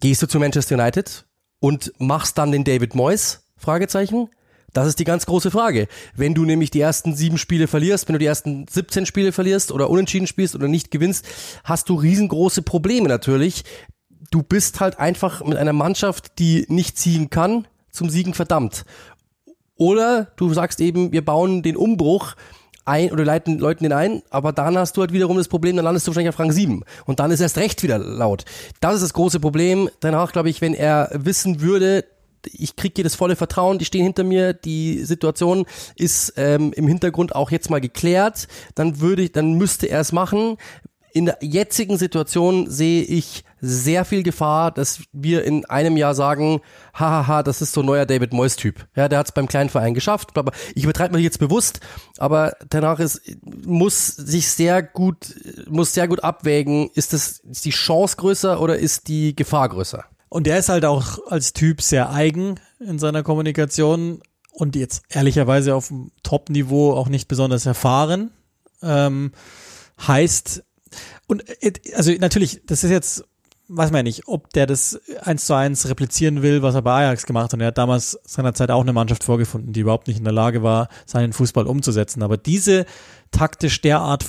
[0.00, 1.26] Gehst du zu Manchester United
[1.60, 3.43] und machst dann den David Moyes?
[3.64, 4.28] Fragezeichen.
[4.72, 5.86] Das ist die ganz große Frage.
[6.16, 9.72] Wenn du nämlich die ersten sieben Spiele verlierst, wenn du die ersten 17 Spiele verlierst
[9.72, 11.24] oder unentschieden spielst oder nicht gewinnst,
[11.62, 13.64] hast du riesengroße Probleme natürlich,
[14.30, 18.84] du bist halt einfach mit einer Mannschaft, die nicht ziehen kann, zum Siegen verdammt.
[19.76, 22.34] Oder du sagst eben, wir bauen den Umbruch
[22.84, 25.84] ein oder leiten Leuten den ein, aber dann hast du halt wiederum das Problem, dann
[25.84, 28.44] landest du wahrscheinlich auf Rang 7 und dann ist erst recht wieder laut.
[28.80, 29.88] Das ist das große Problem.
[30.00, 32.04] Danach glaube ich, wenn er wissen würde,
[32.52, 35.66] ich kriege hier das volle Vertrauen, die stehen hinter mir, die Situation
[35.96, 40.12] ist ähm, im Hintergrund auch jetzt mal geklärt, dann würde ich, dann müsste er es
[40.12, 40.56] machen
[41.14, 46.60] in der jetzigen Situation sehe ich sehr viel Gefahr, dass wir in einem Jahr sagen,
[46.92, 48.88] hahaha, das ist so ein neuer David Moyes Typ.
[48.96, 50.30] Ja, der hat es beim kleinen Verein geschafft.
[50.74, 51.78] Ich übertreibe mich jetzt bewusst,
[52.18, 53.22] aber danach ist,
[53.64, 55.36] muss sich sehr gut,
[55.68, 60.04] muss sehr gut abwägen, ist das, ist die Chance größer oder ist die Gefahr größer?
[60.34, 64.20] Und der ist halt auch als Typ sehr eigen in seiner Kommunikation
[64.50, 68.32] und jetzt ehrlicherweise auf dem Top-Niveau auch nicht besonders erfahren.
[68.82, 69.30] Ähm,
[70.04, 70.64] heißt,
[71.28, 73.24] und äh, also natürlich, das ist jetzt,
[73.68, 77.04] weiß man ja nicht, ob der das eins zu eins replizieren will, was er bei
[77.04, 77.54] Ajax gemacht hat.
[77.54, 80.64] Und er hat damals seinerzeit auch eine Mannschaft vorgefunden, die überhaupt nicht in der Lage
[80.64, 82.24] war, seinen Fußball umzusetzen.
[82.24, 82.86] Aber diese
[83.30, 84.24] taktisch derart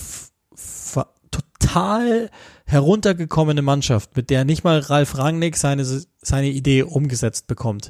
[1.31, 2.29] total
[2.65, 5.85] heruntergekommene Mannschaft, mit der nicht mal Ralf Rangnick seine,
[6.21, 7.89] seine Idee umgesetzt bekommt,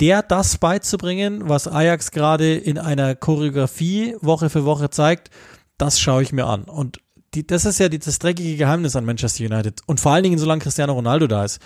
[0.00, 5.30] der das beizubringen, was Ajax gerade in einer Choreografie Woche für Woche zeigt,
[5.78, 6.64] das schaue ich mir an.
[6.64, 7.00] Und
[7.34, 9.80] die, das ist ja die, das dreckige Geheimnis an Manchester United.
[9.86, 11.60] Und vor allen Dingen, solange Cristiano Ronaldo da ist.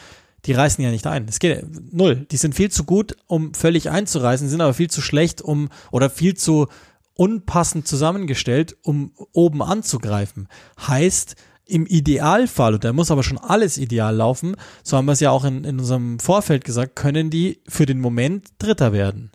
[0.46, 1.26] die reißen ja nicht ein.
[1.28, 2.26] Es geht null.
[2.30, 6.08] Die sind viel zu gut, um völlig einzureißen, sind aber viel zu schlecht, um oder
[6.08, 6.68] viel zu
[7.14, 10.48] unpassend zusammengestellt, um oben anzugreifen.
[10.80, 11.36] Heißt,
[11.70, 15.30] im Idealfall, und da muss aber schon alles ideal laufen, so haben wir es ja
[15.30, 19.30] auch in, in unserem Vorfeld gesagt, können die für den Moment Dritter werden.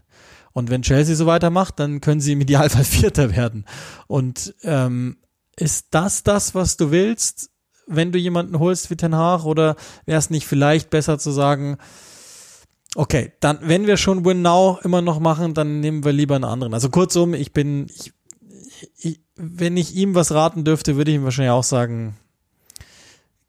[0.53, 3.65] Und wenn Chelsea so weitermacht, dann können sie im Idealfall Vierter werden.
[4.07, 5.17] Und ähm,
[5.57, 7.49] ist das das, was du willst,
[7.87, 9.45] wenn du jemanden holst wie Ten Hag?
[9.45, 9.75] Oder
[10.05, 11.77] wäre es nicht vielleicht besser zu sagen,
[12.95, 16.45] okay, dann, wenn wir schon Win Now immer noch machen, dann nehmen wir lieber einen
[16.45, 16.73] anderen.
[16.73, 18.13] Also kurzum, ich bin, ich,
[18.97, 22.15] ich, wenn ich ihm was raten dürfte, würde ich ihm wahrscheinlich auch sagen,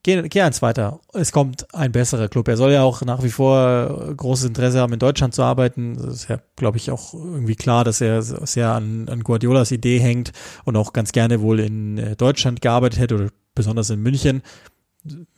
[0.06, 1.00] geh, eins weiter.
[1.12, 2.48] Es kommt ein besserer Club.
[2.48, 5.96] Er soll ja auch nach wie vor großes Interesse haben, in Deutschland zu arbeiten.
[5.96, 9.98] Das ist ja, glaube ich, auch irgendwie klar, dass er sehr an, an Guardiolas Idee
[9.98, 10.32] hängt
[10.64, 14.42] und auch ganz gerne wohl in äh, Deutschland gearbeitet hätte oder besonders in München.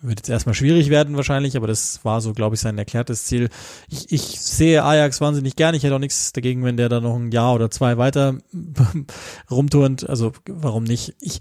[0.01, 3.49] Wird jetzt erstmal schwierig werden wahrscheinlich, aber das war so, glaube ich, sein erklärtes Ziel.
[3.89, 5.75] Ich, ich sehe Ajax wahnsinnig gern.
[5.75, 8.39] Ich hätte auch nichts dagegen, wenn der da noch ein Jahr oder zwei weiter
[9.51, 10.09] rumturnt.
[10.09, 11.14] Also warum nicht?
[11.21, 11.41] Ich,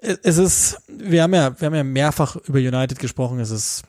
[0.00, 3.40] es ist, wir haben ja, wir haben ja mehrfach über United gesprochen.
[3.40, 3.84] Es ist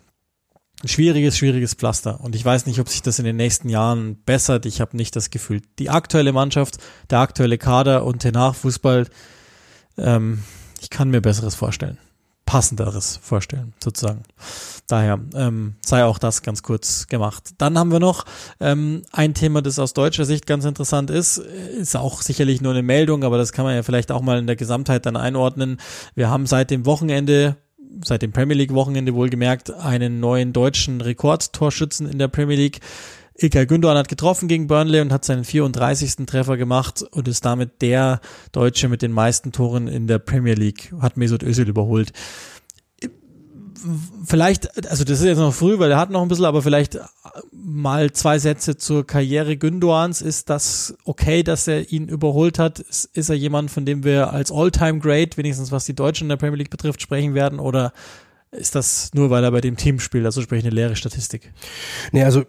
[0.84, 2.22] ein schwieriges, schwieriges Pflaster.
[2.22, 4.66] Und ich weiß nicht, ob sich das in den nächsten Jahren bessert.
[4.66, 5.62] Ich habe nicht das Gefühl.
[5.80, 6.78] Die aktuelle Mannschaft,
[7.10, 9.08] der aktuelle Kader und der Nachfußball,
[9.98, 10.44] ähm,
[10.82, 11.98] ich kann mir Besseres vorstellen
[12.48, 14.24] passenderes vorstellen, sozusagen.
[14.88, 17.52] Daher ähm, sei auch das ganz kurz gemacht.
[17.58, 18.26] Dann haben wir noch
[18.62, 21.38] ähm, ein Thema, das aus deutscher Sicht ganz interessant ist.
[21.38, 24.48] Ist auch sicherlich nur eine Meldung, aber das kann man ja vielleicht auch mal in
[24.48, 25.78] der Gesamtheit dann einordnen.
[26.16, 27.58] Wir haben seit dem Wochenende
[28.04, 32.80] seit dem Premier League Wochenende wohlgemerkt einen neuen deutschen Rekordtorschützen in der Premier League.
[33.40, 36.26] Ilkay Gündoğan hat getroffen gegen Burnley und hat seinen 34.
[36.26, 38.20] Treffer gemacht und ist damit der
[38.52, 42.14] Deutsche mit den meisten Toren in der Premier League, hat Mesut Özil überholt.
[44.26, 46.98] Vielleicht, also das ist jetzt noch früh, weil er hat noch ein bisschen, aber vielleicht
[47.52, 50.24] mal zwei Sätze zur Karriere Gündoğans.
[50.24, 52.80] Ist das okay, dass er ihn überholt hat?
[52.80, 56.38] Ist, er jemand, von dem wir als All-Time Great, wenigstens was die Deutschen in der
[56.38, 57.60] Premier League betrifft, sprechen werden?
[57.60, 57.94] Oder
[58.50, 61.54] ist das nur, weil er bei dem Team spielt, also sprich eine leere Statistik?
[62.12, 62.46] Nee, also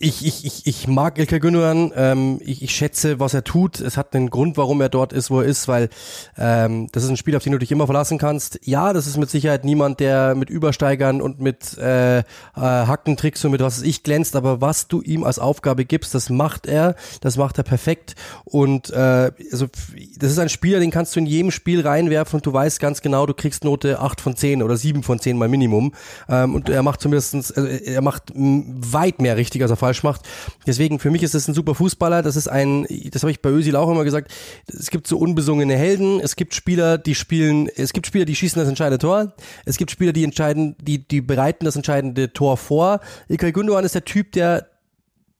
[0.00, 3.80] ich, ich, ich, ich mag Ilkay Gündogan, ähm, ich, ich schätze, was er tut.
[3.80, 5.88] Es hat einen Grund, warum er dort ist, wo er ist, weil
[6.36, 8.58] ähm, das ist ein Spiel, auf den du dich immer verlassen kannst.
[8.64, 12.22] Ja, das ist mit Sicherheit niemand, der mit Übersteigern und mit äh, äh,
[12.54, 16.28] Hacken, Tricks und mit was ich glänzt, aber was du ihm als Aufgabe gibst, das
[16.28, 18.16] macht er, das macht er perfekt.
[18.44, 19.66] Und äh, also
[20.16, 23.00] das ist ein Spieler, den kannst du in jedem Spiel reinwerfen und du weißt ganz
[23.00, 25.92] genau, du kriegst Note 8 von 10 oder 7 von 10 mal Minimum.
[26.28, 30.22] Ähm, und er macht zumindestens, also er macht weit mehr richtig, als er falsch macht.
[30.66, 32.22] Deswegen, für mich ist es ein super Fußballer.
[32.22, 34.32] Das ist ein, das habe ich bei Özil auch immer gesagt,
[34.66, 36.20] es gibt so unbesungene Helden.
[36.20, 39.34] Es gibt Spieler, die spielen, es gibt Spieler, die schießen das entscheidende Tor.
[39.64, 43.00] Es gibt Spieler, die entscheiden, die, die bereiten das entscheidende Tor vor.
[43.28, 44.66] Ilkay Gündogan ist der Typ, der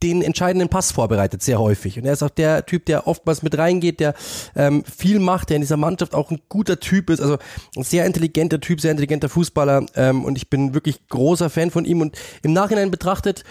[0.03, 1.99] den entscheidenden Pass vorbereitet, sehr häufig.
[1.99, 4.14] Und er ist auch der Typ, der oftmals mit reingeht, der
[4.55, 7.38] ähm, viel macht, der in dieser Mannschaft auch ein guter Typ ist, also
[7.76, 9.86] ein sehr intelligenter Typ, sehr intelligenter Fußballer.
[9.94, 12.03] Ähm, und ich bin wirklich großer Fan von ihm.
[12.03, 13.44] Und im Nachhinein betrachtet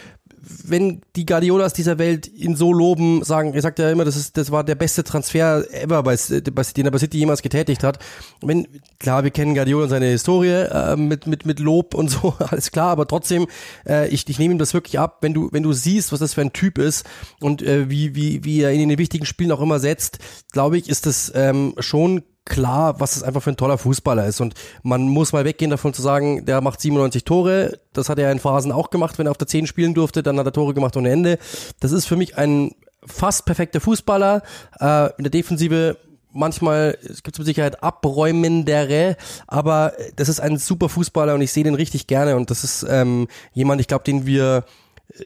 [0.63, 4.37] wenn die Guardiolas dieser Welt ihn so loben, sagen, er sagt ja immer, das ist,
[4.37, 7.99] das war der beste Transfer ever, bei, bei, den er bei City jemals getätigt hat.
[8.41, 8.67] Wenn,
[8.99, 12.71] klar, wir kennen Guardiola und seine Historie äh, mit, mit, mit Lob und so, alles
[12.71, 13.47] klar, aber trotzdem,
[13.87, 16.33] äh, ich, ich nehme ihm das wirklich ab, wenn du, wenn du siehst, was das
[16.33, 17.05] für ein Typ ist
[17.39, 20.19] und äh, wie, wie, wie er ihn in den wichtigen Spielen auch immer setzt,
[20.51, 24.39] glaube ich, ist das ähm, schon klar, was es einfach für ein toller Fußballer ist.
[24.39, 27.79] Und man muss mal weggehen davon zu sagen, der macht 97 Tore.
[27.93, 30.23] Das hat er in Phasen auch gemacht, wenn er auf der 10 spielen durfte.
[30.23, 31.39] Dann hat er Tore gemacht ohne Ende.
[31.79, 32.71] Das ist für mich ein
[33.05, 34.43] fast perfekter Fußballer.
[34.79, 35.97] Äh, in der Defensive
[36.35, 39.15] manchmal, es gibt mit Sicherheit abräumendere,
[39.47, 42.85] aber das ist ein super Fußballer und ich sehe den richtig gerne und das ist
[42.89, 44.65] ähm, jemand, ich glaube, den wir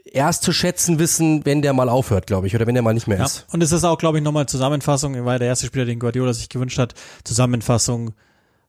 [0.06, 3.08] erst zu schätzen wissen, wenn der mal aufhört, glaube ich, oder wenn der mal nicht
[3.08, 3.46] mehr ist.
[3.52, 6.50] und es ist auch, glaube ich, nochmal Zusammenfassung, weil der erste Spieler, den Guardiola sich
[6.50, 8.14] gewünscht hat, Zusammenfassung,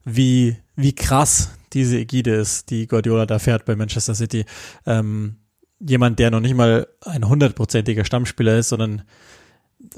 [0.03, 4.45] wie, wie krass diese Ägide ist, die Guardiola da fährt bei Manchester City.
[4.85, 5.37] Ähm,
[5.79, 9.03] jemand, der noch nicht mal ein hundertprozentiger Stammspieler ist, sondern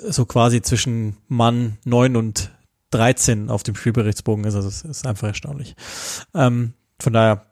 [0.01, 2.51] so quasi zwischen Mann neun und
[2.91, 4.55] 13 auf dem Spielberichtsbogen ist.
[4.55, 5.75] Also es ist einfach erstaunlich.
[6.33, 7.45] Ähm, von daher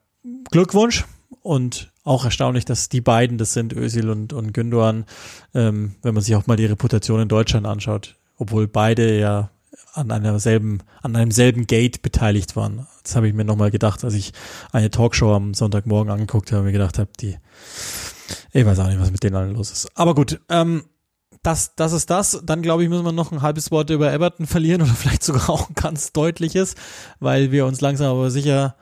[0.51, 1.05] Glückwunsch
[1.41, 5.05] und auch erstaunlich, dass die beiden das sind, Özil und, und Gündogan,
[5.53, 9.51] ähm, wenn man sich auch mal die Reputation in Deutschland anschaut, obwohl beide ja
[9.93, 12.87] an einer selben, an einem selben Gate beteiligt waren.
[13.03, 14.33] Das habe ich mir nochmal gedacht, als ich
[14.71, 17.37] eine Talkshow am Sonntagmorgen angeguckt habe, mir gedacht habe, die,
[18.51, 19.89] ich weiß auch nicht, was mit denen allen los ist.
[19.95, 20.85] Aber gut, ähm,
[21.43, 22.41] das, das ist das.
[22.43, 25.49] Dann glaube ich, müssen wir noch ein halbes Wort über Everton verlieren oder vielleicht sogar
[25.49, 26.75] auch ein ganz deutliches,
[27.19, 28.75] weil wir uns langsam aber sicher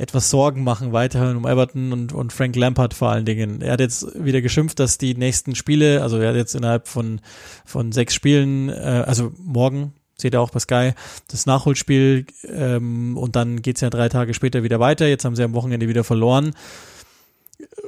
[0.00, 3.60] etwas Sorgen machen weiterhin um Everton und, und Frank Lampard vor allen Dingen.
[3.60, 7.20] Er hat jetzt wieder geschimpft, dass die nächsten Spiele, also er hat jetzt innerhalb von,
[7.66, 10.92] von sechs Spielen, äh, also morgen, seht ihr auch bei Sky,
[11.28, 15.06] das Nachholspiel ähm, und dann geht's ja drei Tage später wieder weiter.
[15.06, 16.52] Jetzt haben sie am Wochenende wieder verloren.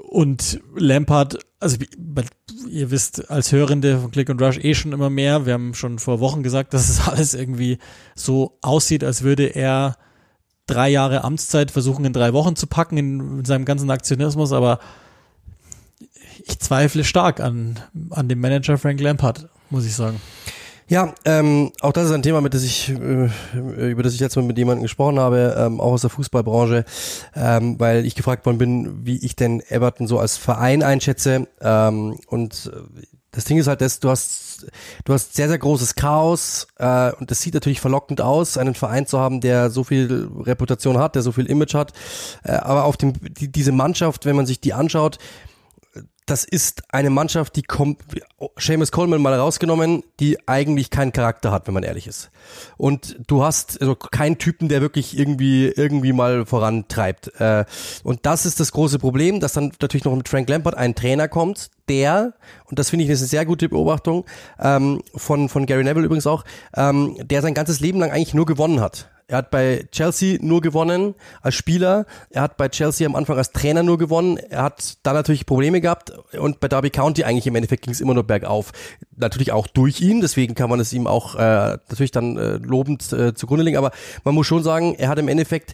[0.09, 1.79] Und Lampard, also
[2.69, 5.47] ihr wisst als Hörende von Click und Rush eh schon immer mehr.
[5.47, 7.79] Wir haben schon vor Wochen gesagt, dass es alles irgendwie
[8.15, 9.97] so aussieht, als würde er
[10.67, 14.79] drei Jahre Amtszeit versuchen in drei Wochen zu packen in, in seinem ganzen Aktionismus, aber
[16.45, 17.79] ich zweifle stark an,
[18.11, 20.21] an dem Manager Frank Lampard, muss ich sagen.
[20.89, 23.31] Ja, ähm, auch das ist ein Thema, mit das ich, äh,
[23.91, 26.85] über das ich jetzt mal mit jemandem gesprochen habe, ähm, auch aus der Fußballbranche,
[27.35, 31.49] ähm, weil ich gefragt worden bin, wie ich denn Everton so als Verein einschätze.
[31.61, 32.71] Ähm, und
[33.33, 34.67] das Ding ist halt, dass du hast,
[35.05, 39.07] du hast sehr, sehr großes Chaos äh, und das sieht natürlich verlockend aus, einen Verein
[39.07, 41.93] zu haben, der so viel Reputation hat, der so viel Image hat.
[42.45, 45.19] Äh, aber auf dem, die, diese Mannschaft, wenn man sich die anschaut,
[46.27, 48.01] das ist eine Mannschaft, die kommt,
[48.57, 52.31] Seamus Coleman mal rausgenommen, die eigentlich keinen Charakter hat, wenn man ehrlich ist.
[52.77, 57.39] Und du hast also keinen Typen, der wirklich irgendwie irgendwie mal vorantreibt.
[57.41, 57.65] Äh,
[58.05, 61.27] und das ist das große Problem, dass dann natürlich noch mit Frank Lampard ein Trainer
[61.29, 62.35] kommt, der,
[62.67, 64.25] und das finde ich eine sehr gute Beobachtung,
[64.61, 68.47] ähm, von, von Gary Neville übrigens auch, ähm, der sein ganzes Leben lang eigentlich nur
[68.47, 69.11] gewonnen hat.
[69.33, 72.05] Er hat bei Chelsea nur gewonnen als Spieler.
[72.29, 74.37] Er hat bei Chelsea am Anfang als Trainer nur gewonnen.
[74.37, 78.03] Er hat da natürlich Probleme gehabt und bei Derby County eigentlich im Endeffekt ging es
[78.03, 78.73] immer nur bergauf.
[79.17, 83.11] Natürlich auch durch ihn, deswegen kann man es ihm auch äh, natürlich dann äh, lobend
[83.15, 83.79] äh, zugrunde legen.
[83.79, 85.73] Aber man muss schon sagen, er hat im Endeffekt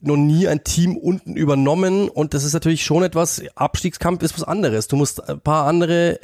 [0.00, 4.44] noch nie ein Team unten übernommen und das ist natürlich schon etwas, Abstiegskampf ist was
[4.44, 4.86] anderes.
[4.86, 6.20] Du musst ein paar andere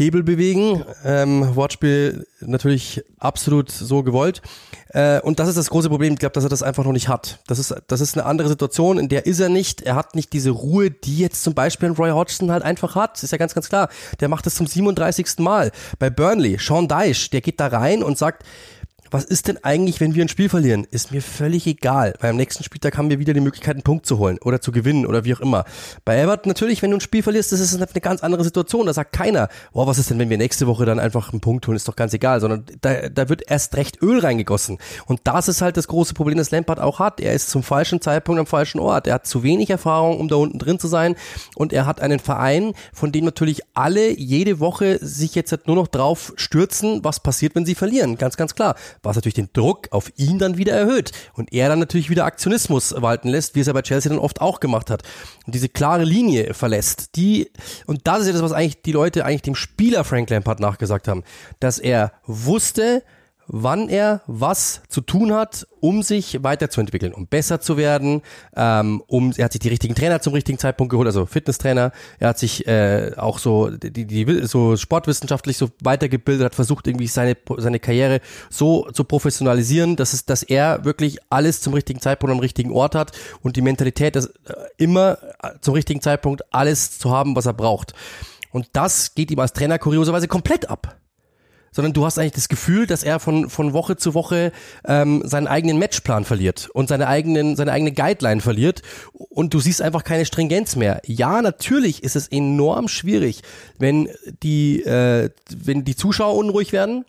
[0.00, 0.82] Hebel bewegen.
[1.04, 4.40] Ähm, Wortspiel natürlich absolut so gewollt.
[4.88, 6.14] Äh, und das ist das große Problem.
[6.14, 7.38] Ich glaube, dass er das einfach noch nicht hat.
[7.46, 9.82] Das ist, das ist eine andere Situation, in der ist er nicht.
[9.82, 13.22] Er hat nicht diese Ruhe, die jetzt zum Beispiel ein Roy Hodgson halt einfach hat.
[13.22, 13.90] Ist ja ganz, ganz klar.
[14.20, 15.38] Der macht das zum 37.
[15.38, 15.70] Mal.
[15.98, 18.44] Bei Burnley, Sean Dyche, der geht da rein und sagt,
[19.10, 20.86] was ist denn eigentlich, wenn wir ein Spiel verlieren?
[20.90, 22.14] Ist mir völlig egal.
[22.20, 24.70] Weil am nächsten Spieltag haben wir wieder die Möglichkeit, einen Punkt zu holen oder zu
[24.70, 25.64] gewinnen oder wie auch immer.
[26.04, 28.86] Bei Everton natürlich, wenn du ein Spiel verlierst, das ist eine ganz andere Situation.
[28.86, 31.66] Da sagt keiner, boah, was ist denn, wenn wir nächste Woche dann einfach einen Punkt
[31.66, 31.76] holen?
[31.76, 34.78] Ist doch ganz egal, sondern da, da wird erst recht Öl reingegossen.
[35.06, 37.20] Und das ist halt das große Problem, das Lampard auch hat.
[37.20, 39.08] Er ist zum falschen Zeitpunkt am falschen Ort.
[39.08, 41.16] Er hat zu wenig Erfahrung, um da unten drin zu sein.
[41.56, 45.76] Und er hat einen Verein, von dem natürlich alle jede Woche sich jetzt halt nur
[45.76, 48.16] noch drauf stürzen, was passiert, wenn sie verlieren.
[48.16, 51.78] Ganz, ganz klar was natürlich den Druck auf ihn dann wieder erhöht und er dann
[51.78, 55.02] natürlich wieder Aktionismus walten lässt, wie es er bei Chelsea dann oft auch gemacht hat.
[55.46, 57.50] Und diese klare Linie verlässt, die
[57.86, 61.08] und das ist ja das, was eigentlich die Leute eigentlich dem Spieler Frank Lampard nachgesagt
[61.08, 61.24] haben,
[61.60, 63.02] dass er wusste,
[63.52, 68.22] wann er was zu tun hat, um sich weiterzuentwickeln, um besser zu werden,
[68.56, 71.90] ähm, um er hat sich die richtigen Trainer zum richtigen Zeitpunkt geholt, also Fitnesstrainer,
[72.20, 77.08] er hat sich äh, auch so die, die so sportwissenschaftlich so weitergebildet, hat versucht irgendwie
[77.08, 78.20] seine seine Karriere
[78.50, 82.94] so zu professionalisieren, dass es dass er wirklich alles zum richtigen Zeitpunkt am richtigen Ort
[82.94, 84.32] hat und die Mentalität, dass äh,
[84.78, 87.94] immer äh, zum richtigen Zeitpunkt alles zu haben, was er braucht.
[88.52, 90.96] Und das geht ihm als Trainer kurioserweise komplett ab
[91.72, 94.52] sondern du hast eigentlich das Gefühl, dass er von, von Woche zu Woche
[94.84, 99.82] ähm, seinen eigenen Matchplan verliert und seine eigenen, seine eigene Guideline verliert und du siehst
[99.82, 101.00] einfach keine Stringenz mehr.
[101.06, 103.42] Ja, natürlich ist es enorm schwierig,
[103.78, 104.08] wenn
[104.42, 107.04] die, äh, wenn die Zuschauer unruhig werden,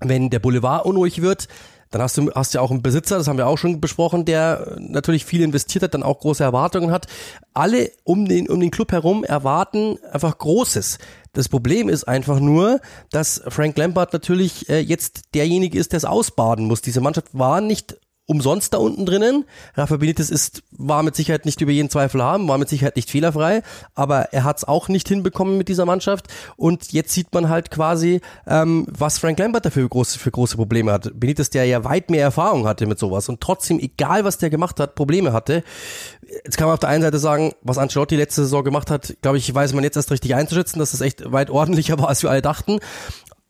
[0.00, 1.48] wenn der Boulevard unruhig wird,
[1.90, 4.76] dann hast du hast ja auch einen Besitzer, das haben wir auch schon besprochen, der
[4.78, 7.06] natürlich viel investiert hat, dann auch große Erwartungen hat.
[7.54, 10.98] Alle um den um den Club herum erwarten einfach Großes.
[11.32, 12.80] Das Problem ist einfach nur,
[13.10, 16.80] dass Frank Lampard natürlich äh, jetzt derjenige ist, der es ausbaden muss.
[16.80, 19.44] Diese Mannschaft war nicht umsonst da unten drinnen.
[19.74, 23.10] Rafa Benitez ist, war mit Sicherheit nicht über jeden Zweifel haben, war mit Sicherheit nicht
[23.10, 23.62] fehlerfrei,
[23.94, 26.26] aber er hat es auch nicht hinbekommen mit dieser Mannschaft.
[26.56, 30.92] Und jetzt sieht man halt quasi, ähm, was Frank Lambert dafür große, für große Probleme
[30.92, 31.10] hat.
[31.14, 34.80] Benitez, der ja weit mehr Erfahrung hatte mit sowas und trotzdem, egal was der gemacht
[34.80, 35.62] hat, Probleme hatte.
[36.44, 39.38] Jetzt kann man auf der einen Seite sagen, was Ancelotti letzte Saison gemacht hat, glaube
[39.38, 42.30] ich, weiß man jetzt erst richtig einzuschätzen, dass das echt weit ordentlicher war, als wir
[42.30, 42.80] alle dachten.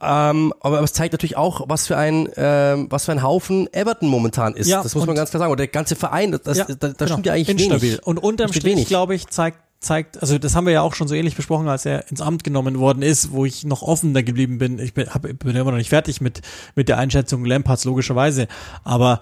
[0.00, 4.08] Ähm, aber es zeigt natürlich auch, was für ein, ähm, was für ein Haufen Everton
[4.08, 4.68] momentan ist.
[4.68, 5.50] Ja, das muss man ganz klar sagen.
[5.50, 7.06] Und der ganze Verein, das, ja, da, da genau.
[7.06, 7.82] stimmt ja eigentlich Instabil.
[7.82, 8.06] wenig.
[8.06, 11.14] Und unterm Strich, glaube ich, zeigt zeigt, also das haben wir ja auch schon so
[11.14, 14.78] ähnlich besprochen, als er ins Amt genommen worden ist, wo ich noch offener geblieben bin.
[14.78, 16.40] Ich bin, hab, bin immer noch nicht fertig mit,
[16.74, 18.48] mit der Einschätzung Lampards, logischerweise.
[18.84, 19.20] Aber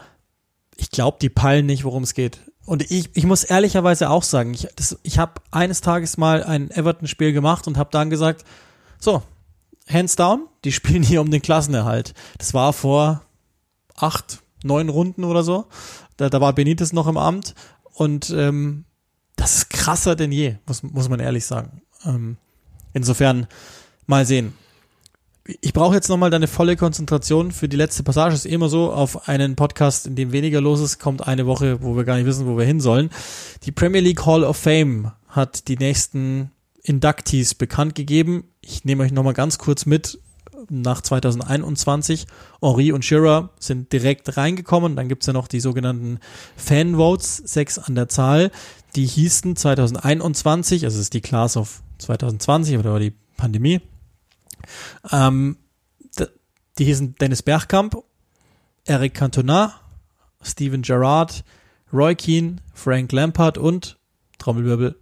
[0.77, 2.39] ich glaube, die peilen nicht, worum es geht.
[2.67, 6.71] Und ich, ich muss ehrlicherweise auch sagen, ich, das, ich habe eines Tages mal ein
[6.71, 8.45] Everton-Spiel gemacht und habe dann gesagt,
[8.99, 9.23] so,
[9.89, 12.15] hands down, die spielen hier um den Klassenerhalt.
[12.39, 13.23] Das war vor
[13.97, 15.67] acht, neun Runden oder so.
[16.17, 17.55] Da, da war Benitez noch im Amt
[17.93, 18.85] und ähm,
[19.37, 21.83] das ist krasser denn je, muss, muss man ehrlich sagen.
[22.05, 22.37] Ähm,
[22.93, 23.47] insofern
[24.07, 24.55] mal sehen.
[25.61, 28.35] Ich brauche jetzt nochmal deine volle Konzentration für die letzte Passage.
[28.35, 31.97] Ist immer so, auf einen Podcast, in dem weniger los ist, kommt eine Woche, wo
[31.97, 33.11] wir gar nicht wissen, wo wir hin sollen.
[33.65, 36.51] Die Premier League Hall of Fame hat die nächsten
[36.85, 38.45] Inductees bekannt gegeben.
[38.61, 40.21] Ich nehme euch nochmal ganz kurz mit
[40.69, 42.27] nach 2021.
[42.61, 44.95] Henri und Shearer sind direkt reingekommen.
[44.95, 46.21] Dann gibt's ja noch die sogenannten
[46.57, 48.51] Fanvotes, sechs an der Zahl.
[48.97, 53.81] Die hießen 2021, also es ist die Class of 2020, aber da war die Pandemie.
[55.11, 55.57] Ähm,
[56.79, 57.97] die hießen Dennis Bergkamp,
[58.85, 59.75] Eric Cantona,
[60.43, 61.45] Steven Gerrard,
[61.93, 63.99] Roy Keane, Frank Lampard und
[64.39, 64.99] Trommelwirbel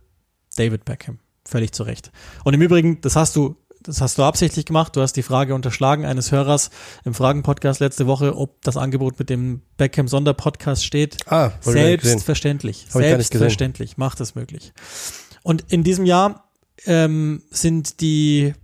[0.57, 1.19] David Beckham.
[1.45, 2.13] Völlig zu Recht.
[2.45, 4.95] Und im Übrigen, das hast du, das hast du absichtlich gemacht.
[4.95, 6.71] Du hast die Frage unterschlagen eines Hörers
[7.05, 11.17] im Fragen-Podcast letzte Woche, ob das Angebot mit dem Beckham Sonderpodcast steht.
[11.27, 12.87] Ah, Selbstverständlich.
[12.89, 13.97] Selbstverständlich.
[13.97, 14.73] Macht es möglich.
[15.43, 16.49] Und in diesem Jahr
[16.87, 18.55] ähm, sind die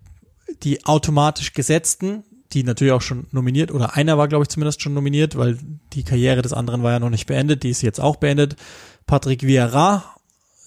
[0.62, 4.95] die automatisch gesetzten, die natürlich auch schon nominiert, oder einer war, glaube ich, zumindest schon
[4.95, 5.59] nominiert, weil
[5.93, 8.57] die Karriere des anderen war ja noch nicht beendet, die ist jetzt auch beendet.
[9.07, 10.05] Patrick Vieira,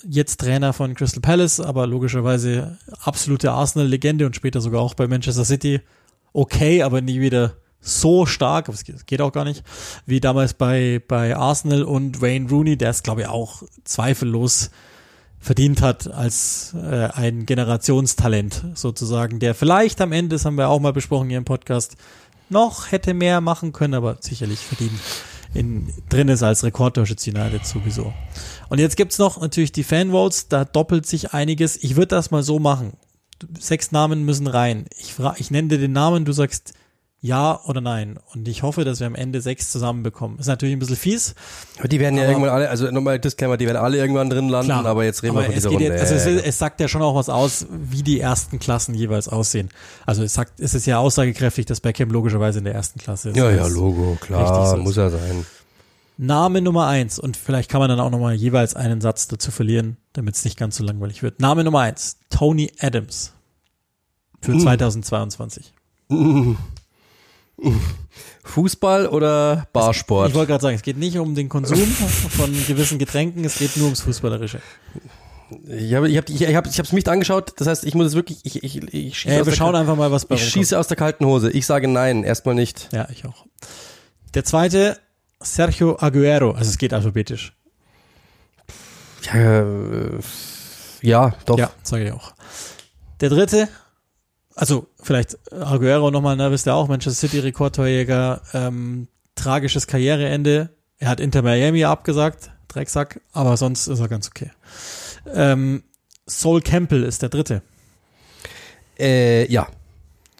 [0.09, 5.45] jetzt Trainer von Crystal Palace, aber logischerweise absolute Arsenal-Legende und später sogar auch bei Manchester
[5.45, 5.81] City.
[6.33, 9.63] Okay, aber nie wieder so stark, aber es geht auch gar nicht,
[10.05, 14.69] wie damals bei, bei Arsenal und Wayne Rooney, der ist, glaube ich, auch zweifellos
[15.39, 20.79] verdient hat als äh, ein Generationstalent sozusagen, der vielleicht am Ende, das haben wir auch
[20.79, 21.97] mal besprochen hier im Podcast,
[22.49, 24.99] noch hätte mehr machen können, aber sicherlich verdient
[25.53, 28.13] in, drin ist als Rekordtorschütze United sowieso.
[28.69, 31.81] Und jetzt gibt's noch natürlich die Fanvotes, da doppelt sich einiges.
[31.83, 32.93] Ich würde das mal so machen.
[33.59, 34.85] Sechs Namen müssen rein.
[34.97, 36.73] Ich, ich nenne dir den Namen, du sagst
[37.23, 38.19] ja oder nein.
[38.33, 40.39] Und ich hoffe, dass wir am Ende sechs zusammenbekommen.
[40.39, 41.35] Ist natürlich ein bisschen fies.
[41.77, 44.67] Aber die werden ja irgendwann alle, also nochmal Disclaimer, die werden alle irgendwann drin landen,
[44.71, 44.85] Klar.
[44.87, 45.85] aber jetzt reden Aber wir von es dieser Runde.
[45.85, 49.27] jetzt, also es, es sagt ja schon auch was aus, wie die ersten Klassen jeweils
[49.27, 49.69] aussehen.
[50.05, 53.37] Also es sagt, es ist ja aussagekräftig, dass Beckham logischerweise in der ersten Klasse ist.
[53.37, 54.77] ja, ja, Logo, klar, so.
[54.77, 55.45] muss er sein.
[56.17, 59.97] Name Nummer eins und vielleicht kann man dann auch nochmal jeweils einen Satz dazu verlieren,
[60.13, 61.39] damit es nicht ganz so langweilig wird.
[61.39, 63.33] Name Nummer eins, Tony Adams
[64.41, 64.59] für Hm.
[64.59, 65.71] 2022.
[68.43, 70.29] Fußball oder Barsport?
[70.29, 73.77] Ich wollte gerade sagen, es geht nicht um den Konsum von gewissen Getränken, es geht
[73.77, 74.61] nur ums Fußballerische.
[75.67, 78.15] Ich habe ich hab, ich hab, ich hab's nicht angeschaut, das heißt, ich muss es
[78.15, 80.87] wirklich, ich, ich, ich schieße, aus, wir schauen einfach mal, was bei ich schieße aus
[80.87, 81.51] der kalten Hose.
[81.51, 82.89] Ich sage nein, erstmal nicht.
[82.93, 83.45] Ja, ich auch.
[84.33, 84.97] Der zweite,
[85.41, 87.53] Sergio Aguero, also es geht alphabetisch.
[89.23, 90.19] Ja, äh,
[91.01, 91.57] ja doch.
[91.57, 92.33] Ja, sage ich auch.
[93.19, 93.67] Der dritte,
[94.55, 100.69] also vielleicht Aguero nochmal, ne, wisst ihr auch, Manchester City Rekordtorjäger, ähm, tragisches Karriereende.
[100.99, 104.51] Er hat Inter Miami abgesagt, Drecksack, aber sonst ist er ganz okay.
[105.33, 105.83] Ähm,
[106.25, 107.61] Sol Campbell ist der dritte.
[108.99, 109.67] Äh, ja.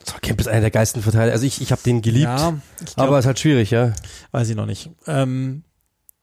[0.04, 1.34] So, Kemp ist einer der geilsten Verteidiger.
[1.34, 2.60] Also ich, ich habe den geliebt, Ja,
[2.96, 3.94] glaub, aber ist halt schwierig, ja.
[4.32, 4.90] weiß ich noch nicht.
[5.06, 5.64] Ähm,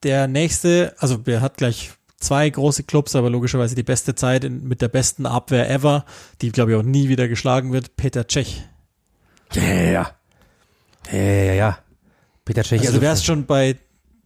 [0.03, 4.67] der nächste, also der hat gleich zwei große Clubs, aber logischerweise die beste Zeit in,
[4.67, 6.05] mit der besten Abwehr ever,
[6.41, 8.63] die glaube ich auch nie wieder geschlagen wird, Peter Cech.
[9.53, 10.11] Ja, ja, ja.
[11.11, 11.79] Ja, ja.
[12.45, 13.77] Peter Cech, Also, du wärst schon bei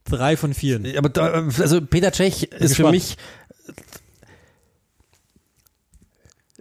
[0.06, 0.82] drei von vier.
[0.98, 2.92] aber da, also Peter Cech ist für gespannt.
[2.92, 3.18] mich.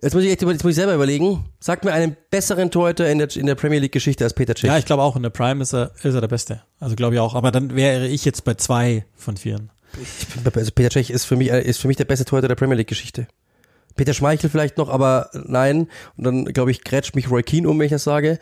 [0.00, 1.44] Jetzt muss ich echt jetzt muss ich selber überlegen.
[1.60, 4.64] Sag mir einen besseren Torhüter in der, in der Premier League Geschichte als Peter Cech.
[4.68, 6.62] Ja, ich glaube auch in der Prime ist er, ist er der Beste.
[6.80, 7.34] Also glaube ich auch.
[7.34, 9.70] Aber dann wäre ich jetzt bei zwei von vieren.
[10.00, 12.54] Ich bin- also Peter Cech ist für mich ist für mich der beste Torhüter der
[12.54, 13.26] Premier League Geschichte.
[13.94, 15.86] Peter Schmeichel vielleicht noch, aber nein.
[16.16, 18.38] Und dann glaube ich grätscht mich Roy Keane um, wenn ich das sage.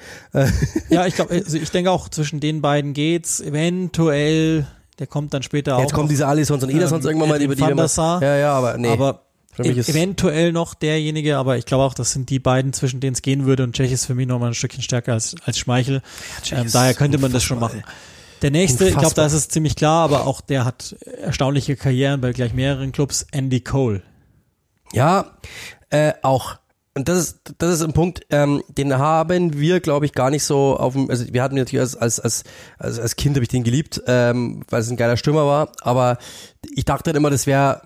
[0.90, 3.40] Ja, ich glaube, also ich denke auch zwischen den beiden geht's.
[3.40, 4.66] Eventuell,
[5.00, 5.80] der kommt dann später auch.
[5.80, 7.62] Jetzt kommen diese Alisons und Edersons ähm, irgendwann mal über die.
[7.62, 8.22] van der Sar.
[8.22, 8.88] Ja, ja, aber nee.
[8.90, 9.22] Aber
[9.52, 12.72] für mich e- ist eventuell noch derjenige, aber ich glaube auch, das sind die beiden,
[12.72, 13.64] zwischen denen es gehen würde.
[13.64, 16.02] Und Tschech ist für mich noch mal ein Stückchen stärker als, als Schmeichel.
[16.44, 17.82] Cech Ähm, daher könnte man das schon machen.
[18.42, 19.24] Der nächste, ich glaube, Unfassbar.
[19.24, 23.26] da ist es ziemlich klar, aber auch der hat erstaunliche Karrieren bei gleich mehreren Clubs.
[23.32, 24.02] Andy Cole.
[24.92, 25.32] Ja,
[25.90, 26.56] äh, auch.
[26.94, 30.42] Und das ist, das ist ein Punkt, ähm, den haben wir, glaube ich, gar nicht
[30.42, 32.44] so auf dem, also wir hatten ihn natürlich als, als, als,
[32.78, 36.18] als, als Kind habe ich den geliebt, ähm, weil es ein geiler Stürmer war, aber
[36.74, 37.82] ich dachte dann immer, das wäre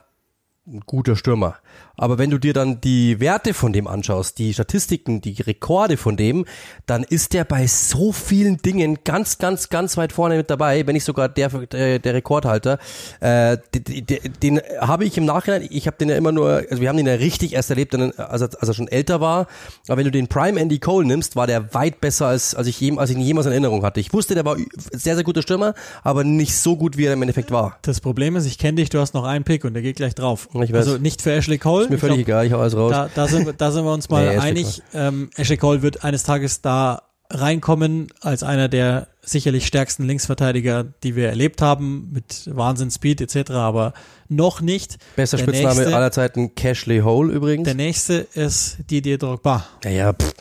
[0.66, 1.56] ein guter Stürmer.
[1.96, 6.16] Aber wenn du dir dann die Werte von dem anschaust, die Statistiken, die Rekorde von
[6.16, 6.44] dem,
[6.86, 10.94] dann ist der bei so vielen Dingen ganz, ganz, ganz weit vorne mit dabei, wenn
[10.94, 12.78] nicht sogar der, der, der Rekordhalter.
[13.20, 16.88] Äh, den, den, habe ich im Nachhinein, ich habe den ja immer nur, also wir
[16.88, 19.46] haben den ja richtig erst erlebt, als er, als er schon älter war.
[19.86, 22.98] Aber wenn du den Prime Andy Cole nimmst, war der weit besser, als, als, ich,
[22.98, 24.00] als ich ihn jemals in Erinnerung hatte.
[24.00, 24.56] Ich wusste, der war
[24.92, 27.78] sehr, sehr guter Stürmer, aber nicht so gut, wie er im Endeffekt war.
[27.82, 30.14] Das Problem ist, ich kenne dich, du hast noch einen Pick und der geht gleich
[30.14, 30.48] drauf.
[30.54, 31.83] Also nicht für Ashley Cole.
[31.84, 32.90] Ist mir völlig glaub, egal, ich hau alles raus.
[32.92, 34.82] Da, da, sind, wir- da sind wir uns mal Nee, einig.
[34.92, 41.16] Ähm, Ashley Cole wird eines Tages da reinkommen als einer der sicherlich stärksten Linksverteidiger, die
[41.16, 43.94] wir erlebt haben, mit Wahnsinn Speed etc., aber
[44.28, 44.98] noch nicht.
[45.16, 47.64] Bester Der Spitzname nächste- aller Zeiten, Cashley Hole übrigens.
[47.64, 49.64] Der nächste ist Didier Drogba.
[49.84, 50.34] Naja, pff,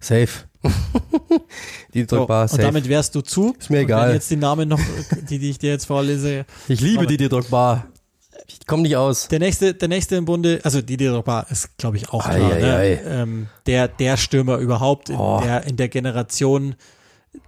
[0.00, 0.28] safe.
[1.94, 2.62] die So, drückbar, und safe.
[2.62, 3.54] damit wärst du zu.
[3.58, 4.08] Ist mir Und egal.
[4.08, 4.80] Wenn jetzt die Namen noch,
[5.28, 6.44] die, die ich dir jetzt vorlese.
[6.68, 7.86] ich liebe die drückbar.
[8.46, 9.28] Ich komme nicht aus.
[9.28, 12.60] Der nächste, der nächste im Bunde, also Didier Drogba ist, glaube ich, auch klar, ei,
[12.60, 12.74] ne?
[12.76, 13.00] ei.
[13.06, 15.40] Ähm, der, der Stürmer überhaupt in, Oh.
[15.42, 16.74] der, in der Generation,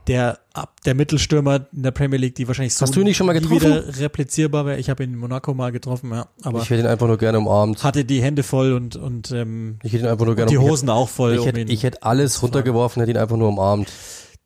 [0.07, 0.39] der,
[0.85, 3.33] der Mittelstürmer in der Premier League, die wahrscheinlich so Hast du ihn nicht schon mal
[3.33, 3.57] getroffen?
[3.63, 4.79] wieder replizierbar wäre.
[4.79, 7.39] Ich habe ihn in Monaco mal getroffen, ja, aber Ich hätte ihn einfach nur gerne
[7.39, 7.83] umarmt.
[7.83, 10.59] hatte die Hände voll und, und ähm, Ich hätte ihn einfach nur gerne die.
[10.59, 11.35] Hosen auch voll.
[11.35, 13.91] Ich um hätte, ich hätte alles runtergeworfen, hätte ihn einfach nur umarmt.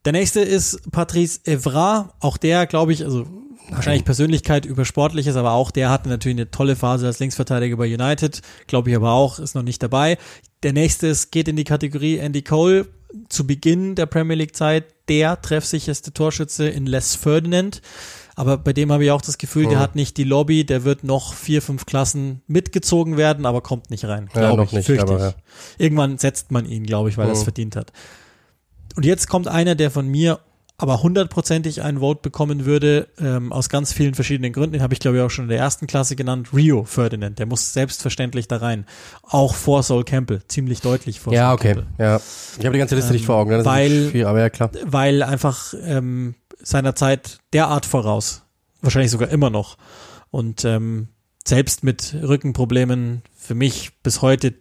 [0.07, 2.15] Der nächste ist Patrice Evra.
[2.21, 3.27] Auch der, glaube ich, also
[3.71, 7.93] wahrscheinlich Persönlichkeit über Sportliches, aber auch der hatte natürlich eine tolle Phase als Linksverteidiger bei
[7.93, 8.41] United.
[8.67, 10.19] Glaube ich aber auch, ist noch nicht dabei.
[10.63, 12.87] Der nächste ist, geht in die Kategorie Andy Cole.
[13.29, 17.81] Zu Beginn der Premier League Zeit der treffsicherste Torschütze in Les Ferdinand.
[18.35, 19.79] Aber bei dem habe ich auch das Gefühl, der Hm.
[19.79, 24.05] hat nicht die Lobby, der wird noch vier, fünf Klassen mitgezogen werden, aber kommt nicht
[24.05, 24.29] rein.
[24.35, 25.29] Ja, Glaube noch ich, nicht, aber
[25.79, 25.81] ich.
[25.83, 27.45] Irgendwann setzt man ihn, glaube ich, weil er es Hm.
[27.45, 27.93] verdient hat.
[28.97, 30.41] Und jetzt kommt einer, der von mir
[30.79, 34.75] aber hundertprozentig einen Vote bekommen würde, ähm, aus ganz vielen verschiedenen Gründen.
[34.75, 36.49] Den habe ich, glaube ich, auch schon in der ersten Klasse genannt.
[36.53, 37.39] Rio Ferdinand.
[37.39, 38.85] Der muss selbstverständlich da rein.
[39.23, 40.43] Auch vor Sol Campbell.
[40.49, 41.75] Ziemlich deutlich vor Ja, Sol okay.
[41.75, 41.87] Campbell.
[41.99, 42.21] Ja.
[42.59, 43.51] Ich habe die ganze Liste Ähm, nicht vor Augen.
[43.51, 43.65] ne?
[43.65, 44.71] Weil- viel, aber ja, klar.
[44.85, 48.43] Weil einfach ähm, seiner Zeit derart voraus.
[48.83, 49.79] Wahrscheinlich sogar immer noch.
[50.31, 51.09] Und ähm,
[51.47, 54.53] selbst mit Rückenproblemen für mich bis heute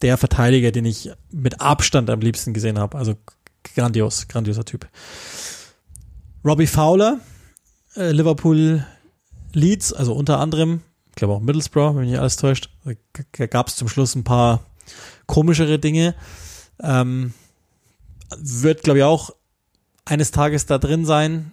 [0.00, 2.96] der Verteidiger, den ich mit Abstand am liebsten gesehen habe.
[2.96, 3.16] Also
[3.74, 4.86] grandios, grandioser Typ.
[6.44, 7.20] Robbie Fowler,
[7.96, 8.84] äh, Liverpool
[9.52, 13.68] Leeds, also unter anderem, ich glaube auch Middlesbrough, wenn mich nicht alles täuscht, da gab
[13.68, 14.60] es zum Schluss ein paar
[15.26, 16.14] komischere Dinge.
[16.80, 17.34] Ähm,
[18.36, 19.30] wird, glaube ich, auch
[20.04, 21.52] eines Tages da drin sein,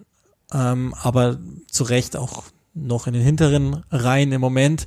[0.54, 4.86] ähm, aber zu Recht auch noch in den hinteren Reihen im Moment.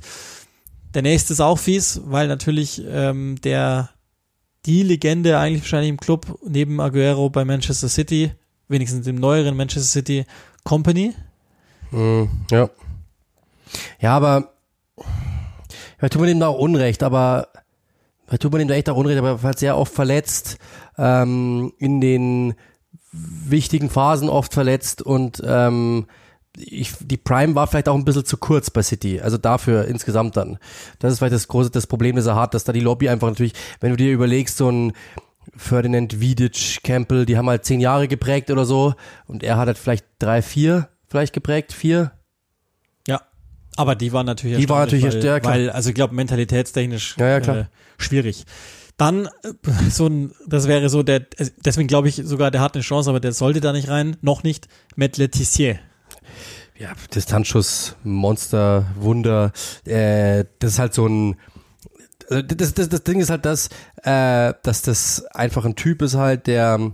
[0.93, 3.89] Der nächste ist auch fies, weil natürlich ähm, der
[4.65, 8.31] die Legende eigentlich wahrscheinlich im Club neben Aguero bei Manchester City,
[8.69, 10.25] wenigstens im neueren Manchester City
[10.63, 11.13] Company.
[11.91, 12.69] Mhm, ja.
[13.99, 14.53] Ja, aber
[15.97, 17.49] vielleicht tut man ihm da auch Unrecht, aber
[18.25, 20.57] vielleicht tut man ihm da echt auch Unrecht, aber er war sehr oft verletzt,
[20.97, 22.55] ähm, in den
[23.11, 26.05] wichtigen Phasen oft verletzt und ähm,
[26.57, 30.35] ich, die Prime war vielleicht auch ein bisschen zu kurz bei City, also dafür insgesamt
[30.37, 30.57] dann.
[30.99, 33.27] Das ist vielleicht das große, das Problem, das er hat, dass da die Lobby einfach
[33.27, 34.93] natürlich, wenn du dir überlegst, so ein
[35.55, 38.93] Ferdinand Vidic, Campbell, die haben halt zehn Jahre geprägt oder so
[39.25, 42.11] und er hat halt vielleicht drei, vier vielleicht geprägt, vier.
[43.07, 43.21] Ja.
[43.75, 45.53] Aber die waren natürlich Die waren natürlich- weil, ja, klar.
[45.53, 47.55] weil also ich glaube mentalitätstechnisch Ja, ja.
[47.61, 47.65] Äh,
[47.97, 48.45] schwierig.
[48.97, 49.29] Dann äh,
[49.89, 53.09] so ein, das wäre so der, also deswegen glaube ich sogar, der hat eine Chance,
[53.09, 54.67] aber der sollte da nicht rein, noch nicht.
[54.95, 55.79] Matt Letizier.
[56.77, 59.51] ja, Distanzschuss, Monster, Wunder,
[59.85, 61.35] äh, das ist halt so ein,
[62.29, 63.69] also das, das, das Ding ist halt das,
[64.03, 66.91] äh, dass das einfach ein Typ ist halt, der,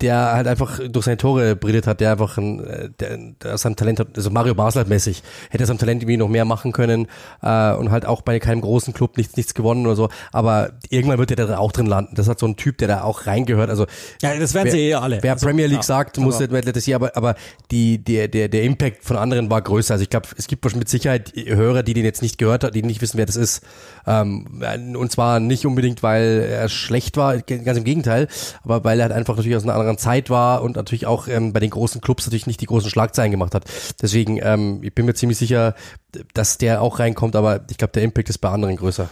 [0.00, 3.98] der halt einfach durch seine Tore brilliert hat, der einfach ein, der, der seinem Talent
[4.00, 7.08] hat, also Mario Basler mäßig, hätte seinem Talent irgendwie noch mehr machen können
[7.42, 11.18] äh, und halt auch bei keinem großen Club nichts nichts gewonnen oder so, aber irgendwann
[11.18, 12.14] wird der da auch drin landen.
[12.14, 13.86] Das hat so ein Typ, der da auch reingehört, also
[14.22, 15.18] Ja, das werden Wer- sie eh alle.
[15.22, 17.34] Wer Also, Premier League ja, sagt, muss aber- nicht mehr Athletics aber, aber
[17.70, 19.94] die, der, der, der Impact von anderen war größer.
[19.94, 22.82] Also ich glaube, es gibt mit Sicherheit Hörer, die den jetzt nicht gehört haben, die
[22.82, 23.62] nicht wissen, wer das ist.
[24.06, 24.62] Ähm,
[24.96, 28.28] und zwar nicht unbedingt, weil er schlecht war, ganz im Gegenteil,
[28.62, 31.52] aber weil er halt einfach natürlich aus einer anderen Zeit war und natürlich auch ähm,
[31.52, 33.64] bei den großen Clubs natürlich nicht die großen Schlagzeilen gemacht hat.
[34.02, 35.74] Deswegen, ähm, ich bin mir ziemlich sicher,
[36.34, 39.08] dass der auch reinkommt, aber ich glaube, der Impact ist bei anderen größer.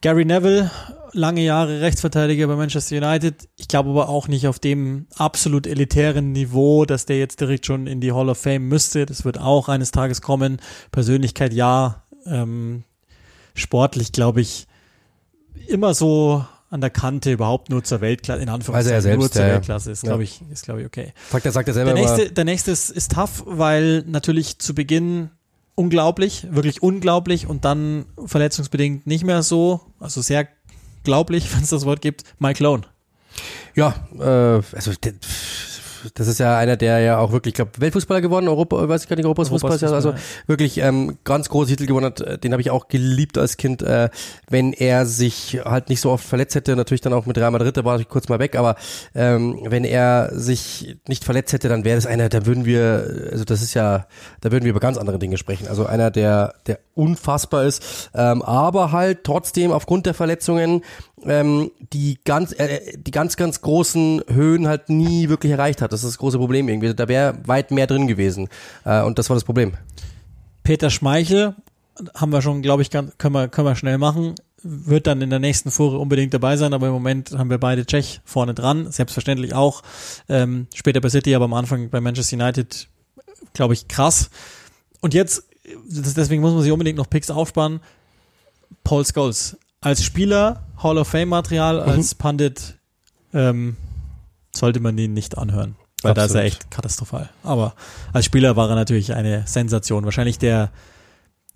[0.00, 0.70] Gary Neville,
[1.12, 3.48] lange Jahre Rechtsverteidiger bei Manchester United.
[3.56, 7.88] Ich glaube aber auch nicht auf dem absolut elitären Niveau, dass der jetzt direkt schon
[7.88, 9.06] in die Hall of Fame müsste.
[9.06, 10.60] Das wird auch eines Tages kommen.
[10.92, 12.04] Persönlichkeit ja.
[12.26, 12.84] Ähm,
[13.54, 14.68] sportlich glaube ich
[15.66, 19.42] immer so an der Kante überhaupt nur zur Weltklasse, in Anführungszeichen Also selbst, nur zur
[19.42, 19.62] ja.
[19.62, 20.08] Selber ist, Ja.
[20.08, 21.12] glaube ich, ist glaube ich okay.
[21.30, 24.74] Sagt er, sagt er selber Der nächste, der nächste ist, ist tough, weil natürlich zu
[24.74, 25.30] Beginn
[25.74, 30.48] unglaublich, wirklich unglaublich und dann verletzungsbedingt nicht mehr so, also sehr
[31.04, 32.82] glaublich, wenn es das Wort gibt, Mike Lone.
[33.74, 34.92] Ja, äh, also
[36.14, 39.08] das ist ja einer, der ja auch wirklich, ich glaube, Weltfußballer gewonnen, Europa, weiß ich
[39.08, 40.14] gar nicht, Europas Fußballer, also
[40.46, 42.44] wirklich ähm, ganz große Titel gewonnen hat.
[42.44, 43.82] Den habe ich auch geliebt als Kind.
[43.82, 44.10] Äh,
[44.48, 47.76] wenn er sich halt nicht so oft verletzt hätte, natürlich dann auch mit Real Madrid,
[47.76, 48.76] da war ich kurz mal weg, aber
[49.14, 53.44] ähm, wenn er sich nicht verletzt hätte, dann wäre das einer, da würden wir, also
[53.44, 54.06] das ist ja,
[54.40, 55.68] da würden wir über ganz andere Dinge sprechen.
[55.68, 60.82] Also einer, der, der unfassbar ist, ähm, aber halt trotzdem aufgrund der Verletzungen
[61.24, 65.92] ähm, die ganz, äh, die ganz, ganz großen Höhen halt nie wirklich erreicht hat.
[65.92, 66.94] Das ist das große Problem irgendwie.
[66.94, 68.48] Da wäre weit mehr drin gewesen.
[68.84, 69.74] Äh, und das war das Problem.
[70.62, 71.54] Peter Schmeichel,
[72.14, 75.38] haben wir schon, glaube ich, können wir, können wir schnell machen, wird dann in der
[75.38, 79.54] nächsten Fuhre unbedingt dabei sein, aber im Moment haben wir beide Tschech vorne dran, selbstverständlich
[79.54, 79.82] auch.
[80.28, 82.88] Ähm, später bei City, aber am Anfang bei Manchester United,
[83.52, 84.30] glaube ich, krass.
[85.00, 85.44] Und jetzt,
[85.86, 87.80] deswegen muss man sich unbedingt noch Picks aufsparen.
[88.84, 91.88] Paul Scholes als Spieler Hall of Fame Material, mhm.
[91.88, 92.78] als Pandit
[93.32, 93.76] ähm,
[94.54, 95.76] sollte man ihn nicht anhören.
[96.02, 96.16] Weil Absolut.
[96.16, 97.28] da ist er echt katastrophal.
[97.42, 97.74] Aber
[98.12, 100.04] als Spieler war er natürlich eine Sensation.
[100.04, 100.70] Wahrscheinlich der,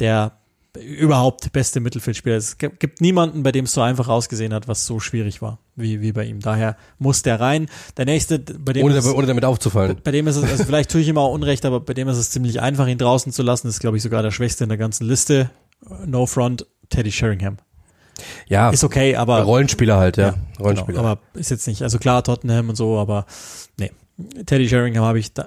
[0.01, 0.33] der
[0.77, 2.37] überhaupt beste Mittelfeldspieler.
[2.37, 6.01] Es gibt niemanden, bei dem es so einfach ausgesehen hat, was so schwierig war, wie,
[6.01, 6.41] wie bei ihm.
[6.41, 7.69] Daher muss der rein.
[7.97, 9.99] Der nächste, bei dem ohne, es, ohne damit aufzufallen.
[10.03, 12.17] Bei dem ist es, also vielleicht tue ich ihm auch Unrecht, aber bei dem ist
[12.17, 13.69] es ziemlich einfach, ihn draußen zu lassen.
[13.69, 15.51] Das ist, glaube ich, sogar der Schwächste in der ganzen Liste.
[16.07, 17.59] No Front, Teddy Sheringham.
[18.49, 18.71] Ja.
[18.71, 19.43] Ist okay, aber.
[19.43, 20.27] Rollenspieler halt, ja.
[20.27, 20.43] ja genau.
[20.61, 20.99] Rollenspieler.
[20.99, 23.27] Genau, aber ist jetzt nicht, also klar, Tottenham und so, aber
[23.79, 23.91] nee.
[24.47, 25.47] Teddy Sheringham habe ich da,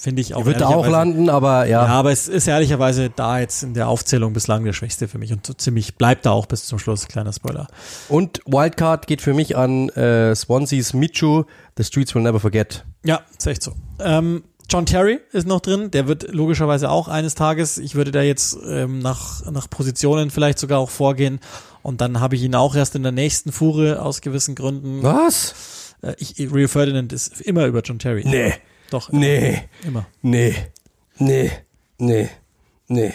[0.00, 0.46] finde ich auch.
[0.46, 1.84] Wird da auch landen, aber ja.
[1.84, 5.32] Ja, aber es ist ehrlicherweise da jetzt in der Aufzählung bislang der Schwächste für mich
[5.32, 7.68] und so ziemlich bleibt da auch bis zum Schluss, kleiner Spoiler.
[8.08, 11.44] Und Wildcard geht für mich an äh, Swansea's Michu,
[11.76, 12.84] The Streets Will Never Forget.
[13.04, 13.72] Ja, ist echt so.
[14.00, 18.22] Ähm, John Terry ist noch drin, der wird logischerweise auch eines Tages, ich würde da
[18.22, 21.40] jetzt ähm, nach, nach Positionen vielleicht sogar auch vorgehen
[21.82, 25.02] und dann habe ich ihn auch erst in der nächsten Fuhre aus gewissen Gründen.
[25.02, 25.96] Was?
[26.02, 28.22] Äh, ich, Rio Ferdinand ist immer über John Terry.
[28.24, 28.54] Nee.
[28.90, 29.08] Doch.
[29.10, 29.20] Immer.
[29.20, 29.62] Nee.
[29.84, 30.06] Immer.
[30.22, 30.54] Nee.
[31.18, 31.50] Nee.
[31.98, 32.28] Nee.
[32.88, 33.12] Nee.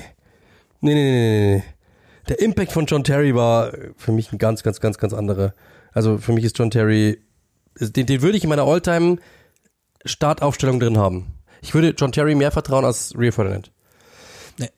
[0.82, 1.64] Nee, nee, nee, nee.
[2.28, 5.54] Der Impact von John Terry war für mich ein ganz, ganz, ganz, ganz anderer.
[5.94, 7.20] Also für mich ist John Terry,
[7.80, 9.18] den, den würde ich in meiner Alltime
[10.06, 11.35] Startaufstellung drin haben.
[11.66, 13.72] Ich würde John Terry mehr vertrauen als Rio Ferdinand.
[14.60, 14.70] Nee.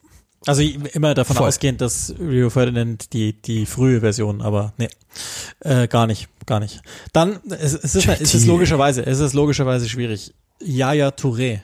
[0.46, 1.50] Also immer davon Voll.
[1.50, 4.88] ausgehend, dass Rio Ferdinand die, die frühe Version, aber nee,
[5.60, 6.82] äh, gar nicht, gar nicht.
[7.12, 10.34] Dann, es, es, ist, es ist logischerweise, es ist logischerweise schwierig.
[10.62, 11.60] Yaya Touré.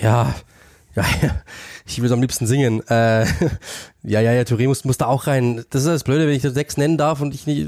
[0.00, 0.32] Ja,
[0.94, 1.42] ja, ja.
[1.86, 2.80] Ich will so am liebsten singen.
[2.88, 3.24] Äh,
[4.02, 5.64] ja, ja, ja, Touré muss, muss da auch rein.
[5.70, 7.66] Das ist das Blöde, wenn ich sechs nennen darf und ich nicht,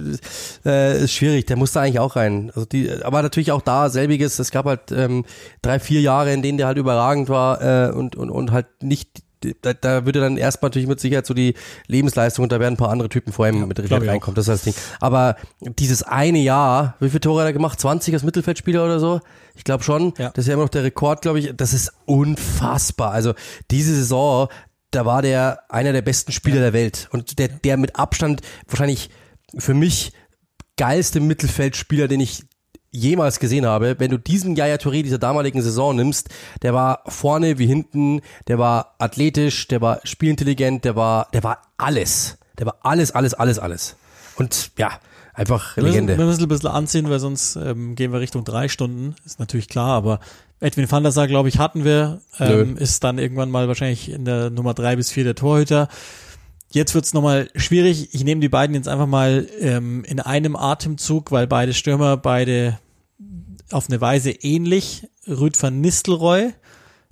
[0.64, 1.46] äh, ist schwierig.
[1.46, 2.50] Der muss da eigentlich auch rein.
[2.54, 4.38] Also die, aber natürlich auch da selbiges.
[4.38, 5.24] Es gab halt ähm,
[5.60, 9.25] drei, vier Jahre, in denen der halt überragend war äh, und, und, und halt nicht
[9.62, 11.54] da, da würde dann erstmal natürlich mit Sicherheit so die
[11.86, 14.34] Lebensleistung und da werden ein paar andere Typen vor ihm ja, mit reinkommen.
[14.34, 14.74] Das ist das Ding.
[15.00, 17.80] Aber dieses eine Jahr, wie viele Tore hat er gemacht?
[17.80, 19.20] 20 als Mittelfeldspieler oder so?
[19.54, 20.12] Ich glaube schon.
[20.18, 20.30] Ja.
[20.30, 21.52] Das ist ja immer noch der Rekord, glaube ich.
[21.56, 23.12] Das ist unfassbar.
[23.12, 23.34] Also
[23.70, 24.48] diese Saison,
[24.90, 26.62] da war der einer der besten Spieler ja.
[26.62, 29.10] der Welt und der, der mit Abstand wahrscheinlich
[29.56, 30.12] für mich
[30.76, 32.44] geilste Mittelfeldspieler, den ich
[32.90, 33.96] jemals gesehen habe.
[33.98, 36.28] Wenn du diesen Yaya Touré dieser damaligen Saison nimmst,
[36.62, 41.62] der war vorne wie hinten, der war athletisch, der war spielintelligent, der war, der war
[41.76, 42.38] alles.
[42.58, 43.96] Der war alles, alles, alles, alles.
[44.36, 44.92] Und ja,
[45.34, 46.14] einfach wir Legende.
[46.14, 49.14] Müssen, wir müssen ein bisschen anziehen, weil sonst ähm, gehen wir Richtung drei Stunden.
[49.24, 50.20] Ist natürlich klar, aber
[50.60, 52.20] Edwin van der Sar, glaube ich, hatten wir.
[52.38, 55.88] Ähm, ist dann irgendwann mal wahrscheinlich in der Nummer drei bis vier der Torhüter.
[56.76, 58.10] Jetzt wird's nochmal schwierig.
[58.12, 62.78] Ich nehme die beiden jetzt einfach mal ähm, in einem Atemzug, weil beide Stürmer, beide
[63.70, 65.08] auf eine Weise ähnlich.
[65.26, 66.52] Rüd van Nistelrooy,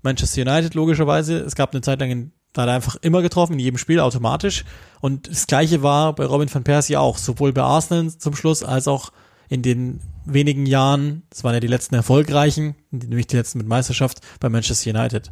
[0.02, 1.38] Manchester United logischerweise.
[1.38, 4.66] Es gab eine Zeit lang, da hat er einfach immer getroffen, in jedem Spiel automatisch.
[5.00, 8.86] Und das gleiche war bei Robin van Persie auch, sowohl bei Arsenal zum Schluss als
[8.86, 9.12] auch
[9.48, 14.20] in den wenigen Jahren, das waren ja die letzten erfolgreichen, nämlich die letzten mit Meisterschaft
[14.40, 15.30] bei Manchester United.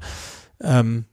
[0.63, 1.05] Ähm,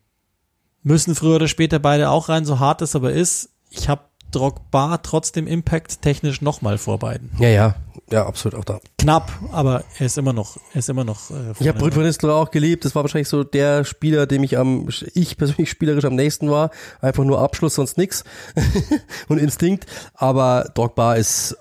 [0.84, 3.50] müssen früher oder später beide auch rein, so hart es aber ist.
[3.70, 4.02] Ich habe
[4.32, 7.32] Drogba trotzdem Impact technisch nochmal vor beiden.
[7.40, 7.76] Ja, ja,
[8.12, 8.80] ja, absolut auch da.
[8.98, 11.32] Knapp, aber er ist immer noch, er ist immer noch.
[11.32, 12.86] Äh, ich habe von Nistelrooy auch geliebt.
[12.86, 16.70] Das war wahrscheinlich so der Spieler, dem ich am, ich persönlich spielerisch am nächsten war.
[17.02, 18.24] Einfach nur Abschluss, sonst nix
[19.28, 19.86] und Instinkt.
[20.14, 21.58] Aber Drogba ist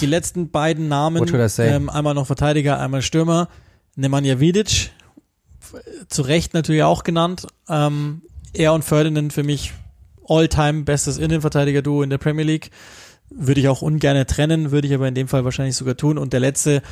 [0.00, 3.48] die letzten beiden Namen, ähm, einmal noch Verteidiger, einmal Stürmer,
[3.96, 4.92] Nemanja Vidic,
[6.08, 7.46] zu Recht natürlich auch genannt.
[7.68, 8.22] Ähm,
[8.52, 9.72] er und Ferdinand für mich
[10.28, 12.70] All-Time bestes Innenverteidiger-Duo in der Premier League.
[13.34, 16.18] würde ich auch ungern trennen, würde ich aber in dem Fall wahrscheinlich sogar tun.
[16.18, 16.82] Und der letzte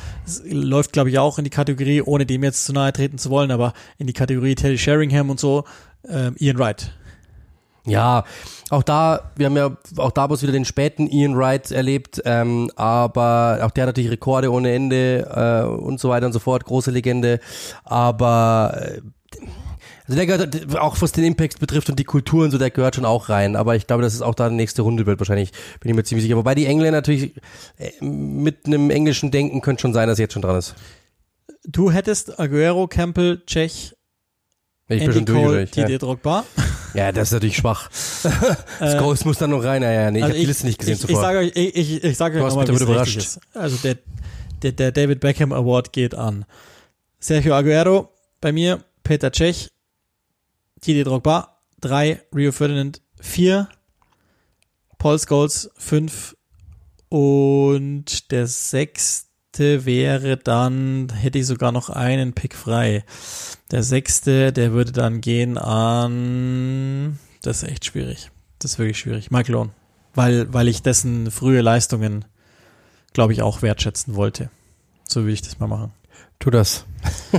[0.45, 3.51] läuft, glaube ich, auch in die Kategorie, ohne dem jetzt zu nahe treten zu wollen,
[3.51, 5.65] aber in die Kategorie Teddy Sheringham und so,
[6.09, 6.93] äh, Ian Wright.
[7.87, 8.25] Ja,
[8.69, 12.71] auch da, wir haben ja auch da bloß wieder den späten Ian Wright erlebt, ähm,
[12.77, 16.65] aber auch der hat natürlich Rekorde ohne Ende äh, und so weiter und so fort,
[16.65, 17.41] große Legende,
[17.85, 19.01] aber äh,
[20.11, 22.97] also der gehört auch was den Impact betrifft und die Kultur und so, der gehört
[22.97, 23.55] schon auch rein.
[23.55, 26.03] Aber ich glaube, dass es auch da die nächste Runde wird wahrscheinlich, bin ich mir
[26.03, 26.37] ziemlich sicher.
[26.37, 27.37] Wobei die Engländer natürlich
[27.79, 30.75] äh, mit einem englischen Denken könnte schon sein, dass er jetzt schon dran ist.
[31.65, 33.95] Du hättest Aguero, Campbell, Czech,
[34.89, 35.67] Ich bin Andy schon durch, Cole?
[35.67, 35.99] Didier Ja.
[35.99, 36.45] Drogba.
[36.95, 37.91] Ja, das ist natürlich schwach.
[38.79, 39.83] Scholes muss dann noch rein.
[39.83, 41.17] Ja, ja, nee, ich Also habe die Liste nicht gesehen ich, zuvor.
[41.17, 43.41] Ich sage euch, ich, ich, ich sage euch nochmal, wie richtig ist.
[43.55, 43.99] Also der,
[44.63, 46.45] der, der David Beckham Award geht an
[47.19, 48.11] Sergio Aguero,
[48.41, 49.71] bei mir Peter Cech,
[50.87, 53.69] Didier Drogba, drei, Rio Ferdinand, vier,
[54.99, 56.37] Paul Scholes, fünf
[57.09, 63.05] und der sechste wäre dann, hätte ich sogar noch einen Pick frei.
[63.71, 68.31] Der sechste, der würde dann gehen an, das ist echt schwierig.
[68.59, 69.31] Das ist wirklich schwierig.
[69.31, 69.71] Michael Owen.
[70.15, 72.25] Weil, weil ich dessen frühe Leistungen,
[73.13, 74.51] glaube ich, auch wertschätzen wollte.
[75.05, 75.93] So will ich das mal machen.
[76.39, 76.85] Tu das.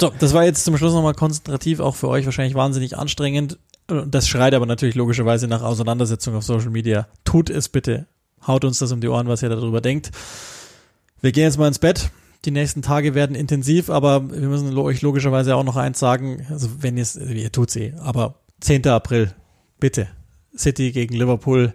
[0.00, 3.60] So, das war jetzt zum Schluss nochmal konzentrativ, auch für euch wahrscheinlich wahnsinnig anstrengend.
[3.86, 7.06] Das schreit aber natürlich logischerweise nach Auseinandersetzung auf Social Media.
[7.22, 8.06] Tut es bitte.
[8.44, 10.10] Haut uns das um die Ohren, was ihr darüber denkt.
[11.22, 12.10] Wir gehen jetzt mal ins Bett.
[12.44, 16.44] Die nächsten Tage werden intensiv, aber wir müssen euch logischerweise auch noch eins sagen.
[16.50, 18.88] Also wenn ihr es, ihr tut's eh, aber 10.
[18.88, 19.32] April,
[19.78, 20.08] bitte.
[20.56, 21.74] City gegen Liverpool.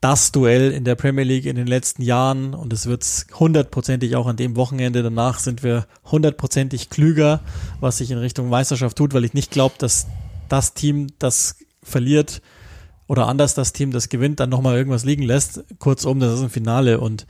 [0.00, 4.26] Das Duell in der Premier League in den letzten Jahren und es wird's hundertprozentig auch
[4.26, 5.02] an dem Wochenende.
[5.02, 7.40] Danach sind wir hundertprozentig klüger,
[7.80, 10.06] was sich in Richtung Meisterschaft tut, weil ich nicht glaube, dass
[10.48, 12.42] das Team, das verliert
[13.06, 15.64] oder anders das Team, das gewinnt, dann nochmal irgendwas liegen lässt.
[15.78, 17.26] Kurzum, das ist ein Finale und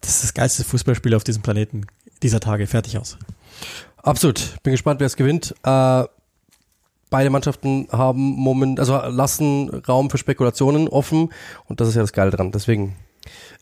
[0.00, 1.86] das ist das geilste Fußballspiel auf diesem Planeten
[2.22, 2.66] dieser Tage.
[2.66, 3.18] Fertig aus.
[3.98, 4.56] Absolut.
[4.62, 5.54] Bin gespannt, wer es gewinnt.
[5.62, 6.04] Äh,
[7.10, 11.32] beide Mannschaften haben Moment, also lassen Raum für Spekulationen offen
[11.66, 12.50] und das ist ja das Geile dran.
[12.50, 12.96] Deswegen,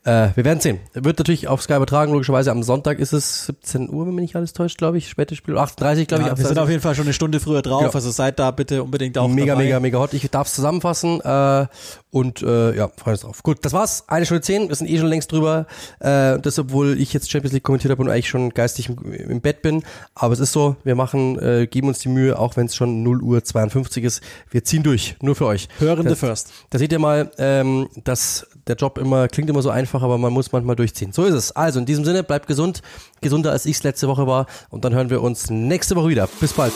[0.03, 0.79] äh, wir werden sehen.
[0.93, 2.51] Wird natürlich auf Sky übertragen, logischerweise.
[2.51, 5.07] Am Sonntag ist es 17 Uhr, wenn mich nicht alles täuscht, glaube ich.
[5.09, 6.37] Spätes Spiel, 38, glaube Ja, ich.
[6.39, 7.93] wir sind auf jeden Fall schon eine Stunde früher drauf, Genau.
[7.93, 9.63] also seid da bitte unbedingt auch mega, dabei.
[9.65, 10.13] mega, mega hot.
[10.13, 11.67] Ich darf es zusammenfassen äh,
[12.09, 13.43] und äh, ja, freuen uns drauf.
[13.43, 14.03] Gut, das war's.
[14.07, 14.67] Eine Stunde zehn.
[14.69, 15.67] Wir sind eh schon längst drüber.
[15.99, 19.41] Äh, das, obwohl ich jetzt Champions League kommentiert habe und eigentlich schon geistig im, im
[19.41, 19.83] Bett bin.
[20.15, 23.03] Aber es ist so, wir machen, äh, geben uns die Mühe, auch wenn es schon
[23.03, 24.21] 0 Uhr 52 ist.
[24.49, 25.67] Wir ziehen durch, nur für euch.
[25.79, 26.51] Hörende Das- first.
[26.69, 30.31] Da seht ihr mal, ähm, dass der Job immer klingt immer so einfach, aber man
[30.31, 31.11] muss manchmal durchziehen.
[31.11, 31.51] So ist es.
[31.51, 32.81] Also in diesem Sinne, bleibt gesund,
[33.19, 36.27] gesunder als ich es letzte Woche war und dann hören wir uns nächste Woche wieder.
[36.39, 36.73] Bis bald.